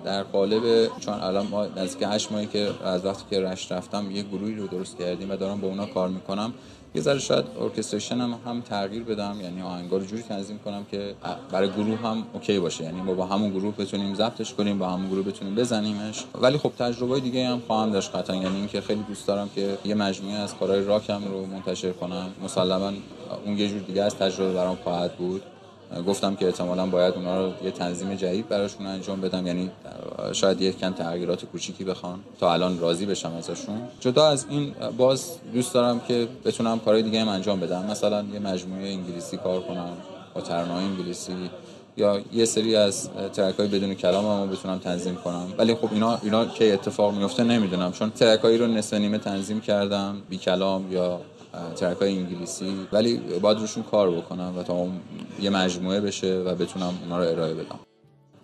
در 0.06 0.24
قالب 0.24 0.62
چون 1.00 1.14
الان 1.14 1.48
ما 1.48 1.66
نزدیک 1.66 2.08
8 2.12 2.32
ماهی 2.32 2.46
که 2.46 2.70
از 2.84 3.06
وقتی 3.06 3.24
که 3.30 3.40
رشت 3.40 3.72
رفتم 3.72 4.12
یه 4.12 4.24
گروهی 4.24 4.56
رو 4.56 4.68
درست 4.68 4.98
کردیم 4.98 5.32
و 5.32 5.36
دارم 5.36 5.62
با 5.62 5.68
اونا 5.68 5.86
کار 5.86 6.10
می‌کنم. 6.10 6.54
یه 6.96 7.02
ذره 7.02 7.20
شاید 7.20 7.46
orchestration 7.60 8.22
هم, 8.22 8.36
هم 8.46 8.62
تغییر 8.62 9.04
بدم 9.04 9.38
یعنی 9.42 9.62
آهنگا 9.62 9.98
رو 9.98 10.06
جوری 10.06 10.22
تنظیم 10.22 10.60
کنم 10.66 10.86
که 10.92 11.16
برای 11.52 11.70
گروه 11.70 11.98
هم 11.98 12.24
okay 12.34 12.60
باشه. 12.60 12.84
یعنی 12.84 13.02
ما 13.02 13.14
با 13.14 13.26
همون 13.26 13.50
گروه 13.50 13.76
بتونیم 13.76 14.16
ضبطش 14.16 14.54
کنیم 14.54 14.80
با 14.80 14.90
همون 14.90 15.10
گروه 15.10 15.26
بتونیم 15.26 15.56
بزنیمش. 15.56 16.24
ولی 16.42 16.58
خب 16.58 16.72
تجربه 16.80 17.20
دیگه 17.20 17.48
هم 17.48 17.62
خواهم 17.68 17.92
داشت 17.92 18.16
قطعا. 18.16 18.36
یعنی 18.36 18.56
اینکه 18.56 18.82
خیلی 18.82 19.04
دوست 19.04 19.28
دارم 19.28 19.50
که 19.56 19.78
یه 19.86 19.96
مجموعه 19.96 20.36
از 20.36 20.56
کارهای 20.56 20.84
راکم 20.84 21.22
رو 21.26 21.46
منتشر 21.46 21.92
کنم. 21.92 22.30
مسلما 22.44 22.92
اون 23.46 23.58
یه 23.58 23.70
جور 23.70 23.80
دیگه 23.80 24.04
از 24.04 24.16
تجربه 24.16 24.54
برام 24.54 24.76
خواهد 24.84 25.16
بود. 25.16 25.42
گفتم 26.08 26.36
که 26.36 26.46
احتمالا 26.46 26.86
باید 26.86 27.14
اونا 27.14 27.46
رو 27.46 27.54
یه 27.64 27.72
تنظیم 27.72 28.16
جدید 28.16 28.50
براشون 28.50 28.86
انجام 28.86 29.22
بدم 29.22 29.48
یعنی 29.48 29.72
شاید 30.34 30.62
یک 30.62 30.80
کم 30.80 30.92
تغییرات 30.92 31.46
کوچیکی 31.46 31.84
بخوان 31.84 32.20
تا 32.40 32.54
الان 32.54 32.80
راضی 32.80 33.06
بشم 33.06 33.34
ازشون. 33.38 33.82
جدا 34.00 34.28
از 34.28 34.46
این 34.50 34.74
باز 34.98 35.32
دوست 35.54 35.74
دارم 35.74 36.00
که 36.00 36.28
بتونم 36.46 36.80
کارهای 36.80 37.04
دیگه 37.04 37.22
هم 37.22 37.28
انجام 37.28 37.60
بدم. 37.60 37.86
مثلا 37.86 38.26
یه 38.34 38.40
مجموعه 38.40 38.90
انگلیسی 38.90 39.38
کار 39.38 39.62
کنم 39.62 39.90
با 40.34 40.42
ترانه‌های 40.42 40.84
انگلیسی 40.84 41.34
یا 41.98 42.22
یه 42.34 42.46
سری 42.46 42.76
از 42.76 43.10
track 43.34 43.56
های 43.56 43.68
بدون 43.68 43.94
کلام 43.94 44.26
هم 44.26 44.50
بتونم 44.50 44.78
تنظیم 44.78 45.16
کنم. 45.16 45.54
ولی 45.58 45.76
خب 45.76 45.90
اینا 45.92 46.20
اینا 46.24 46.46
که 46.46 46.74
اتفاق 46.74 47.14
میفته 47.14 47.44
نمی‌دونم 47.44 47.92
چون 47.92 48.10
track 48.10 48.40
هایی 48.40 48.58
رو 48.58 48.68
نصف 48.68 48.94
نیمه 48.94 49.18
تنظیم 49.18 49.62
کردم 49.62 50.18
بی 50.30 50.38
کلام 50.38 50.92
یا 50.92 51.20
track 51.76 51.98
های 51.98 52.18
انگلیسی 52.18 52.88
ولی 52.92 53.18
باید 53.18 53.58
روشون 53.58 53.84
کار 53.84 54.12
بکنم 54.12 54.54
و 54.58 54.64
تا 54.64 54.74
اون 54.74 55.00
یه 55.42 55.50
مجموعه 55.50 56.02
بشه 56.02 56.38
و 56.38 56.56
بتونم 56.56 56.94
اونا 57.04 57.24
رو 57.24 57.30
ارائه 57.30 57.54
بدم. 57.54 57.80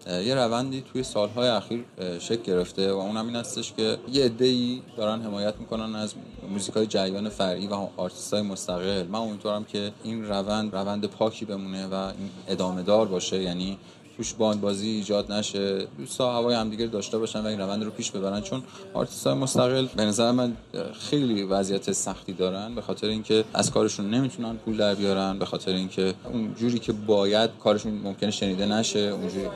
یه 0.07 0.35
روندی 0.35 0.81
توی 0.81 1.03
سالهای 1.03 1.49
اخیر 1.49 1.85
شکل 2.19 2.41
گرفته 2.41 2.93
و 2.93 2.97
اونم 2.97 3.27
این 3.27 3.35
هستش 3.35 3.73
که 3.73 3.97
یه 4.11 4.25
عده‌ای 4.25 4.81
دارن 4.97 5.21
حمایت 5.21 5.53
می‌کنن 5.59 5.95
از 5.95 6.13
موزیکای 6.51 6.87
جریان 6.87 7.29
فرعی 7.29 7.67
و 7.67 7.87
آرتیستای 7.97 8.41
مستقل. 8.41 9.03
من 9.03 9.19
امیدوارم 9.19 9.63
که 9.63 9.91
این 10.03 10.25
روند 10.25 10.75
روند 10.75 11.05
پاکی 11.05 11.45
بمونه 11.45 11.87
و 11.87 11.93
این 11.93 12.29
ادامه 12.47 12.83
دار 12.83 13.07
باشه. 13.07 13.43
یعنی 13.43 13.77
توش 14.21 14.33
باند 14.33 14.61
بازی 14.61 14.89
ایجاد 14.89 15.31
نشه. 15.31 15.87
دوستا 15.97 16.33
هوای 16.33 16.55
همدیگه 16.55 16.87
داشته 16.87 17.17
باشن 17.17 17.39
و 17.39 17.45
این 17.45 17.59
روند 17.59 17.83
رو 17.83 17.91
پیش 17.91 18.11
ببرن. 18.11 18.41
چون 18.41 18.63
آرتیست 18.93 19.27
های 19.27 19.35
مستقل 19.35 19.87
به 19.95 20.05
نظر 20.05 20.31
من 20.31 20.57
خیلی 20.99 21.43
وضعیت 21.43 21.91
سختی 21.91 22.33
دارن 22.33 22.75
به 22.75 22.81
خاطر 22.81 23.07
اینکه 23.07 23.43
از 23.53 23.71
کارشون 23.71 24.09
نمی‌تونن 24.09 24.57
پول 24.57 24.77
در 24.77 24.95
بیارن 24.95 25.39
به 25.39 25.45
خاطر 25.45 25.71
اینکه 25.71 26.13
اون 26.33 26.53
جوری 26.55 26.79
که 26.79 26.93
باید 26.93 27.49
کارشون 27.63 27.91
ممکنه 27.91 28.31
شنیده 28.31 28.65
نشه 28.65 28.99
اونجوری 28.99 29.47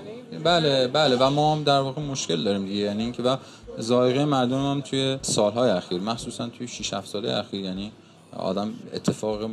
بله 0.44 0.88
بله. 0.88 1.16
و 1.16 1.30
ما 1.30 1.56
هم 1.56 1.64
در 1.64 1.80
واقع 1.80 2.02
مشکل 2.02 2.44
داریم 2.44 2.66
دیگه. 2.66 2.82
یعنی 2.82 3.04
اینکه 3.04 3.24
و 3.24 3.38
ذائقه 3.82 4.26
مردم 4.26 4.72
هم 4.72 4.82
توی 4.82 5.18
سالهای 5.22 5.70
اخیر 5.70 6.02
مخصوصا 6.02 6.48
توی 6.48 6.68
6 6.68 6.94
7 6.94 7.08
ساله 7.08 7.38
اخیر 7.38 7.66
یعنی 7.66 7.92
آدم 8.38 8.74
اتفاق 8.94 9.50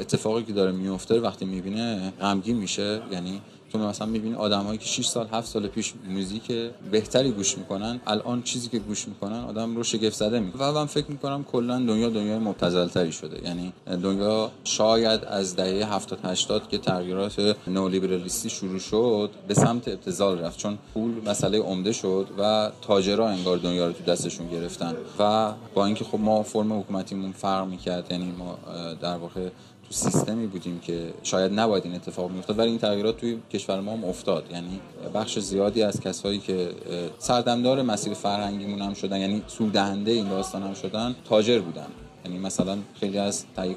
اتفاقی 0.00 0.42
که 0.42 0.52
داره 0.52 0.72
میفته 0.72 1.20
وقتی 1.20 1.44
می‌بینه 1.44 2.12
غمگین 2.20 2.56
میشه. 2.56 3.00
یعنی 3.12 3.40
تو 3.78 3.88
مثلا 3.88 4.06
می‌بینی 4.06 4.34
آدمایی 4.34 4.78
که 4.78 4.86
6 4.86 5.06
سال 5.06 5.26
7 5.32 5.48
سال 5.48 5.66
پیش 5.66 5.92
موزیک 6.08 6.42
بهتری 6.90 7.30
گوش 7.30 7.58
می‌کنن 7.58 8.00
الان 8.06 8.42
چیزی 8.42 8.68
که 8.68 8.78
گوش 8.78 9.08
می‌کنن 9.08 9.44
آدم 9.44 9.76
رو 9.76 9.82
شگفت 9.82 10.16
زده 10.16 10.40
می‌کنه. 10.40 10.62
و 10.62 10.72
من 10.72 10.86
فکر 10.86 11.10
می‌کنم 11.10 11.44
کلا 11.44 11.78
دنیا 11.78 12.08
دنیای 12.08 12.38
مبتذل 12.38 12.88
تری 12.88 13.12
شده. 13.12 13.44
یعنی 13.44 13.72
دنیا 14.02 14.50
شاید 14.64 15.24
از 15.24 15.56
دهه 15.56 15.94
70 15.94 16.18
80 16.24 16.68
که 16.68 16.78
تغییرات 16.78 17.56
نولیبرالیستی 17.66 18.50
شروع 18.50 18.78
شد 18.78 19.30
به 19.48 19.54
سمت 19.54 19.88
ابتذال 19.88 20.38
رفت. 20.38 20.58
چون 20.58 20.78
پول 20.94 21.10
مسئله 21.26 21.58
عمده 21.58 21.92
شد 21.92 22.26
و 22.38 22.70
تاجرها 22.82 23.28
انگار 23.28 23.56
دنیا 23.56 23.86
رو 23.86 23.92
تو 23.92 24.04
دستشون 24.04 24.48
گرفتن. 24.48 24.94
و 25.18 25.52
با 25.74 25.86
اینکه 25.86 26.04
خب 26.04 26.18
ما 26.18 26.42
فرم 26.42 26.78
حکومتیمون 26.78 27.32
فرق 27.32 27.66
می‌کرد 27.66 28.06
یعنی 28.10 28.34
ما 28.38 28.58
در 29.00 29.16
واقع 29.16 29.48
تو 29.86 29.92
سیستمی 29.92 30.46
بودیم 30.46 30.80
که 30.80 31.14
شاید 31.22 31.52
نباید 31.52 31.84
این 31.84 31.94
اتفاق 31.94 32.30
میافتاد 32.30 32.58
ولی 32.58 32.68
این 32.68 32.78
تغییرات 32.78 33.16
توی 33.16 33.38
کشور 33.52 33.80
ما 33.80 33.92
هم 33.92 34.04
افتاد. 34.04 34.44
یعنی 34.52 34.80
بخش 35.14 35.38
زیادی 35.38 35.82
از 35.82 36.00
کسایی 36.00 36.38
که 36.38 36.70
سردمدار 37.18 37.82
مسیر 37.82 38.14
فرهنگیمون 38.14 38.82
هم 38.82 38.94
شدن 38.94 39.20
یعنی 39.20 39.42
سوددهنده 39.46 40.10
این 40.10 40.28
داستان 40.28 40.62
هم 40.62 40.74
شدن 40.74 41.16
تاجر 41.28 41.58
بودن. 41.58 41.86
یعنی 42.24 42.38
مثلا 42.38 42.78
خیلی 43.00 43.18
از 43.18 43.44
تهیه 43.56 43.74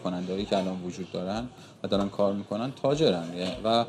که 0.49 0.57
الان 0.57 0.81
وجود 0.85 1.11
دارن 1.11 1.47
و 1.83 1.87
دارن 1.87 2.09
کار 2.09 2.33
می‌کنن 2.33 2.71
تاجرن. 2.81 3.27
و 3.63 3.85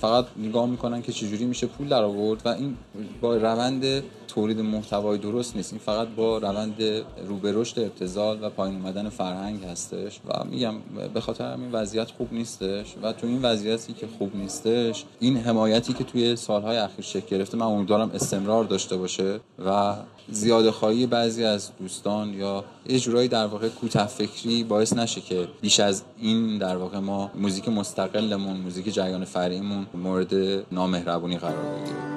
فقط 0.00 0.26
نگاه 0.36 0.66
می‌کنن 0.66 1.02
که 1.02 1.12
چجوری 1.12 1.44
میشه 1.44 1.66
پول 1.66 1.88
در 1.88 2.02
آورد 2.02 2.42
و 2.44 2.48
این 2.48 2.76
با 3.20 3.36
روند 3.36 4.02
تولید 4.28 4.60
محتوای 4.60 5.18
درست 5.18 5.56
نیست. 5.56 5.72
این 5.72 5.82
فقط 5.84 6.08
با 6.08 6.38
روند 6.38 6.82
رو 7.28 7.36
به 7.36 7.52
رشد 7.52 7.78
ابتذال 7.78 8.38
و 8.42 8.50
پایین 8.50 8.76
اومدن 8.76 9.08
فرهنگ 9.08 9.64
هستش 9.64 10.20
و 10.28 10.44
میگم 10.44 10.74
به 11.14 11.20
خاطر 11.20 11.52
همین 11.52 11.72
وضعیت 11.72 12.10
خوب 12.10 12.32
نیستش 12.32 12.94
و 13.02 13.12
تو 13.12 13.26
این 13.26 13.42
وضعیتی 13.42 13.92
که 13.92 14.06
خوب 14.18 14.36
نیستش 14.36 15.04
این 15.20 15.36
حمایتی 15.36 15.92
که 15.92 16.04
توی 16.04 16.36
سالهای 16.36 16.76
اخیر 16.76 17.04
شکل 17.04 17.26
گرفته 17.36 17.56
من 17.56 17.66
امیدوارم 17.66 18.10
استمرار 18.14 18.64
داشته 18.64 18.96
باشه 18.96 19.40
و 19.66 19.94
زیاده 20.28 20.70
خواهی 20.70 21.06
بعضی 21.06 21.44
از 21.44 21.70
دوستان 21.78 22.34
یا 22.34 22.64
اجرایی 22.86 23.28
در 23.28 23.46
واقع 23.46 23.68
کوتاه 23.68 24.06
فکری 24.06 24.64
باعث 24.64 24.92
نشه 24.92 25.20
که 25.20 25.48
بیش 25.60 25.80
از 25.80 26.02
این 26.18 26.58
در 26.58 26.76
واقع 26.76 26.98
ما 26.98 27.30
موزیک 27.34 27.68
مستقلمون 27.68 28.56
موزیک 28.56 28.94
جریان 28.94 29.24
فرعیمون 29.24 29.86
مورد 29.94 30.34
نامهربونی 30.72 31.38
قرار 31.38 31.64
بگیره. 31.64 32.14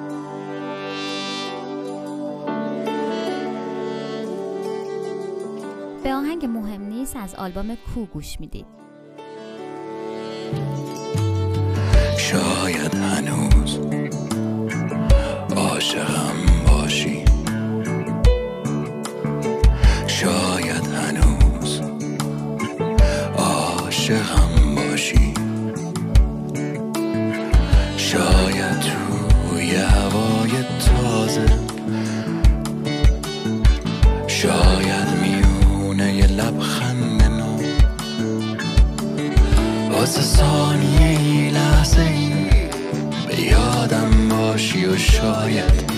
به 6.04 6.14
آهنگ 6.14 6.46
مهم 6.46 6.82
نیست 6.82 7.16
از 7.16 7.34
آلبوم 7.34 7.74
کو 7.94 8.04
گوش 8.04 8.40
می‌دید. 8.40 8.66
شاید 12.18 12.94
هنوز 12.94 13.78
عاشقم 15.56 16.34
باشی. 16.68 17.27
شاید 20.20 20.86
هنوز 20.86 21.80
عاشقم 23.36 24.74
باشی. 24.74 25.34
شاید 27.96 28.80
توی 28.80 29.74
هوای 29.74 30.50
تازه. 30.86 31.46
شاید 34.26 35.08
میونه 35.22 36.14
یه 36.14 36.26
لبخند 36.26 37.22
نو. 37.22 37.58
واسه 39.92 40.22
ثانیه 40.22 41.18
ای 41.18 41.50
لحظه 41.50 42.02
ای 42.02 42.32
به 43.28 43.40
یادم 43.42 44.28
باشی 44.28 44.86
و 44.86 44.96
شاید 44.96 45.97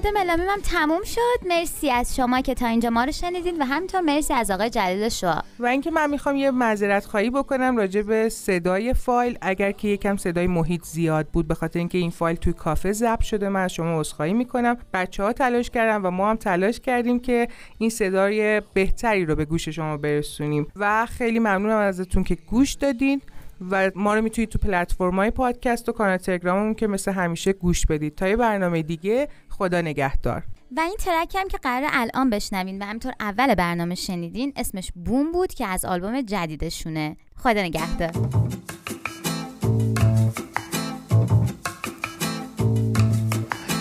پیشنهاد 0.00 0.26
ملامیم 0.26 0.62
تموم 0.62 1.02
شد. 1.04 1.46
مرسی 1.48 1.90
از 1.90 2.16
شما 2.16 2.40
که 2.40 2.54
تا 2.54 2.66
اینجا 2.66 2.90
ما 2.90 3.04
رو 3.04 3.12
شنیدین 3.12 3.62
و 3.62 3.64
همینطور 3.64 4.00
مرسی 4.00 4.34
از 4.34 4.50
آقای 4.50 4.70
جلیل 4.70 5.08
شوا 5.08 5.42
و 5.58 5.66
اینکه 5.66 5.90
من 5.90 6.10
می‌خوام 6.10 6.36
یه 6.36 6.50
معذرت 6.50 7.04
خواهی 7.04 7.30
بکنم 7.30 7.76
راجع 7.76 8.02
به 8.02 8.28
صدای 8.28 8.94
فایل. 8.94 9.38
اگر 9.40 9.72
که 9.72 9.88
یکم 9.88 10.16
صدای 10.16 10.46
محیط 10.46 10.84
زیاد 10.84 11.28
بود 11.28 11.48
به 11.48 11.54
خاطر 11.54 11.78
اینکه 11.78 11.98
این 11.98 12.10
فایل 12.10 12.36
توی 12.36 12.52
کافه 12.52 12.92
ضبط 12.92 13.22
شده 13.22 13.48
من 13.48 13.64
از 13.64 13.72
شما 13.72 14.00
عذرخواهی 14.00 14.32
می‌کنم. 14.32 14.76
بچه 14.92 15.22
ها 15.22 15.32
تلاش 15.32 15.70
کردم 15.70 16.06
و 16.06 16.10
ما 16.10 16.30
هم 16.30 16.36
تلاش 16.36 16.80
کردیم 16.80 17.20
که 17.20 17.48
این 17.78 17.90
صدای 17.90 18.62
بهتری 18.74 19.24
رو 19.24 19.34
به 19.34 19.44
گوش 19.44 19.68
شما 19.68 19.96
برسونیم. 19.96 20.66
و 20.76 21.06
خیلی 21.06 21.38
ممنونم 21.38 21.78
ازتون 21.78 22.24
که 22.24 22.34
گوش 22.34 22.72
دادین 22.72 23.22
و 23.70 23.90
ما 23.94 24.14
رو 24.14 24.22
می‌تونید 24.22 24.48
تو 24.48 24.58
پلتفرم‌های 24.58 25.30
پادکست 25.30 25.88
و 25.88 25.92
کانال 25.92 26.16
تلگراممون 26.16 26.74
که 26.74 26.86
مثل 26.86 27.12
همیشه 27.12 27.52
گوش 27.52 27.86
بدید. 27.86 28.14
تا 28.14 28.28
یه 28.28 28.36
برنامه 28.36 28.82
دیگه 28.82 29.28
خدا 29.58 29.80
نگهدار. 29.80 30.44
و 30.76 30.80
این 30.80 30.96
ترک 30.98 31.36
هم 31.36 31.48
که 31.48 31.58
قرار 31.58 31.90
الان 31.92 32.30
بشنوین 32.30 32.82
و 32.82 32.84
همینطور 32.84 33.12
اول 33.20 33.54
برنامه 33.54 33.94
شنیدین 33.94 34.52
اسمش 34.56 34.92
بوم 35.04 35.32
بود 35.32 35.54
که 35.54 35.66
از 35.66 35.84
آلبوم 35.84 36.20
جدیدشونه. 36.20 37.16
خدا 37.36 37.62
نگهدار. 37.62 38.12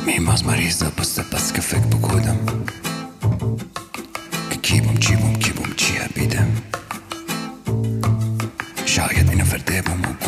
میماز 0.05 0.45
مریض 0.45 0.84
بسته 0.84 1.21
بس 1.21 1.53
که 1.53 1.61
فکر 1.61 1.97
بکنم 1.97 2.38
که 4.51 4.57
کی 4.57 4.82
بوم 4.82 4.97
چی 4.97 5.15
بوم 5.15 5.34
کی 5.34 5.51
بوم 5.51 5.73
چی 5.78 5.93
بیدم 6.15 6.47
شاید 8.86 9.30
اینو 9.30 9.45
فرده 9.45 9.82
بوم 9.82 10.01
و 10.01 10.28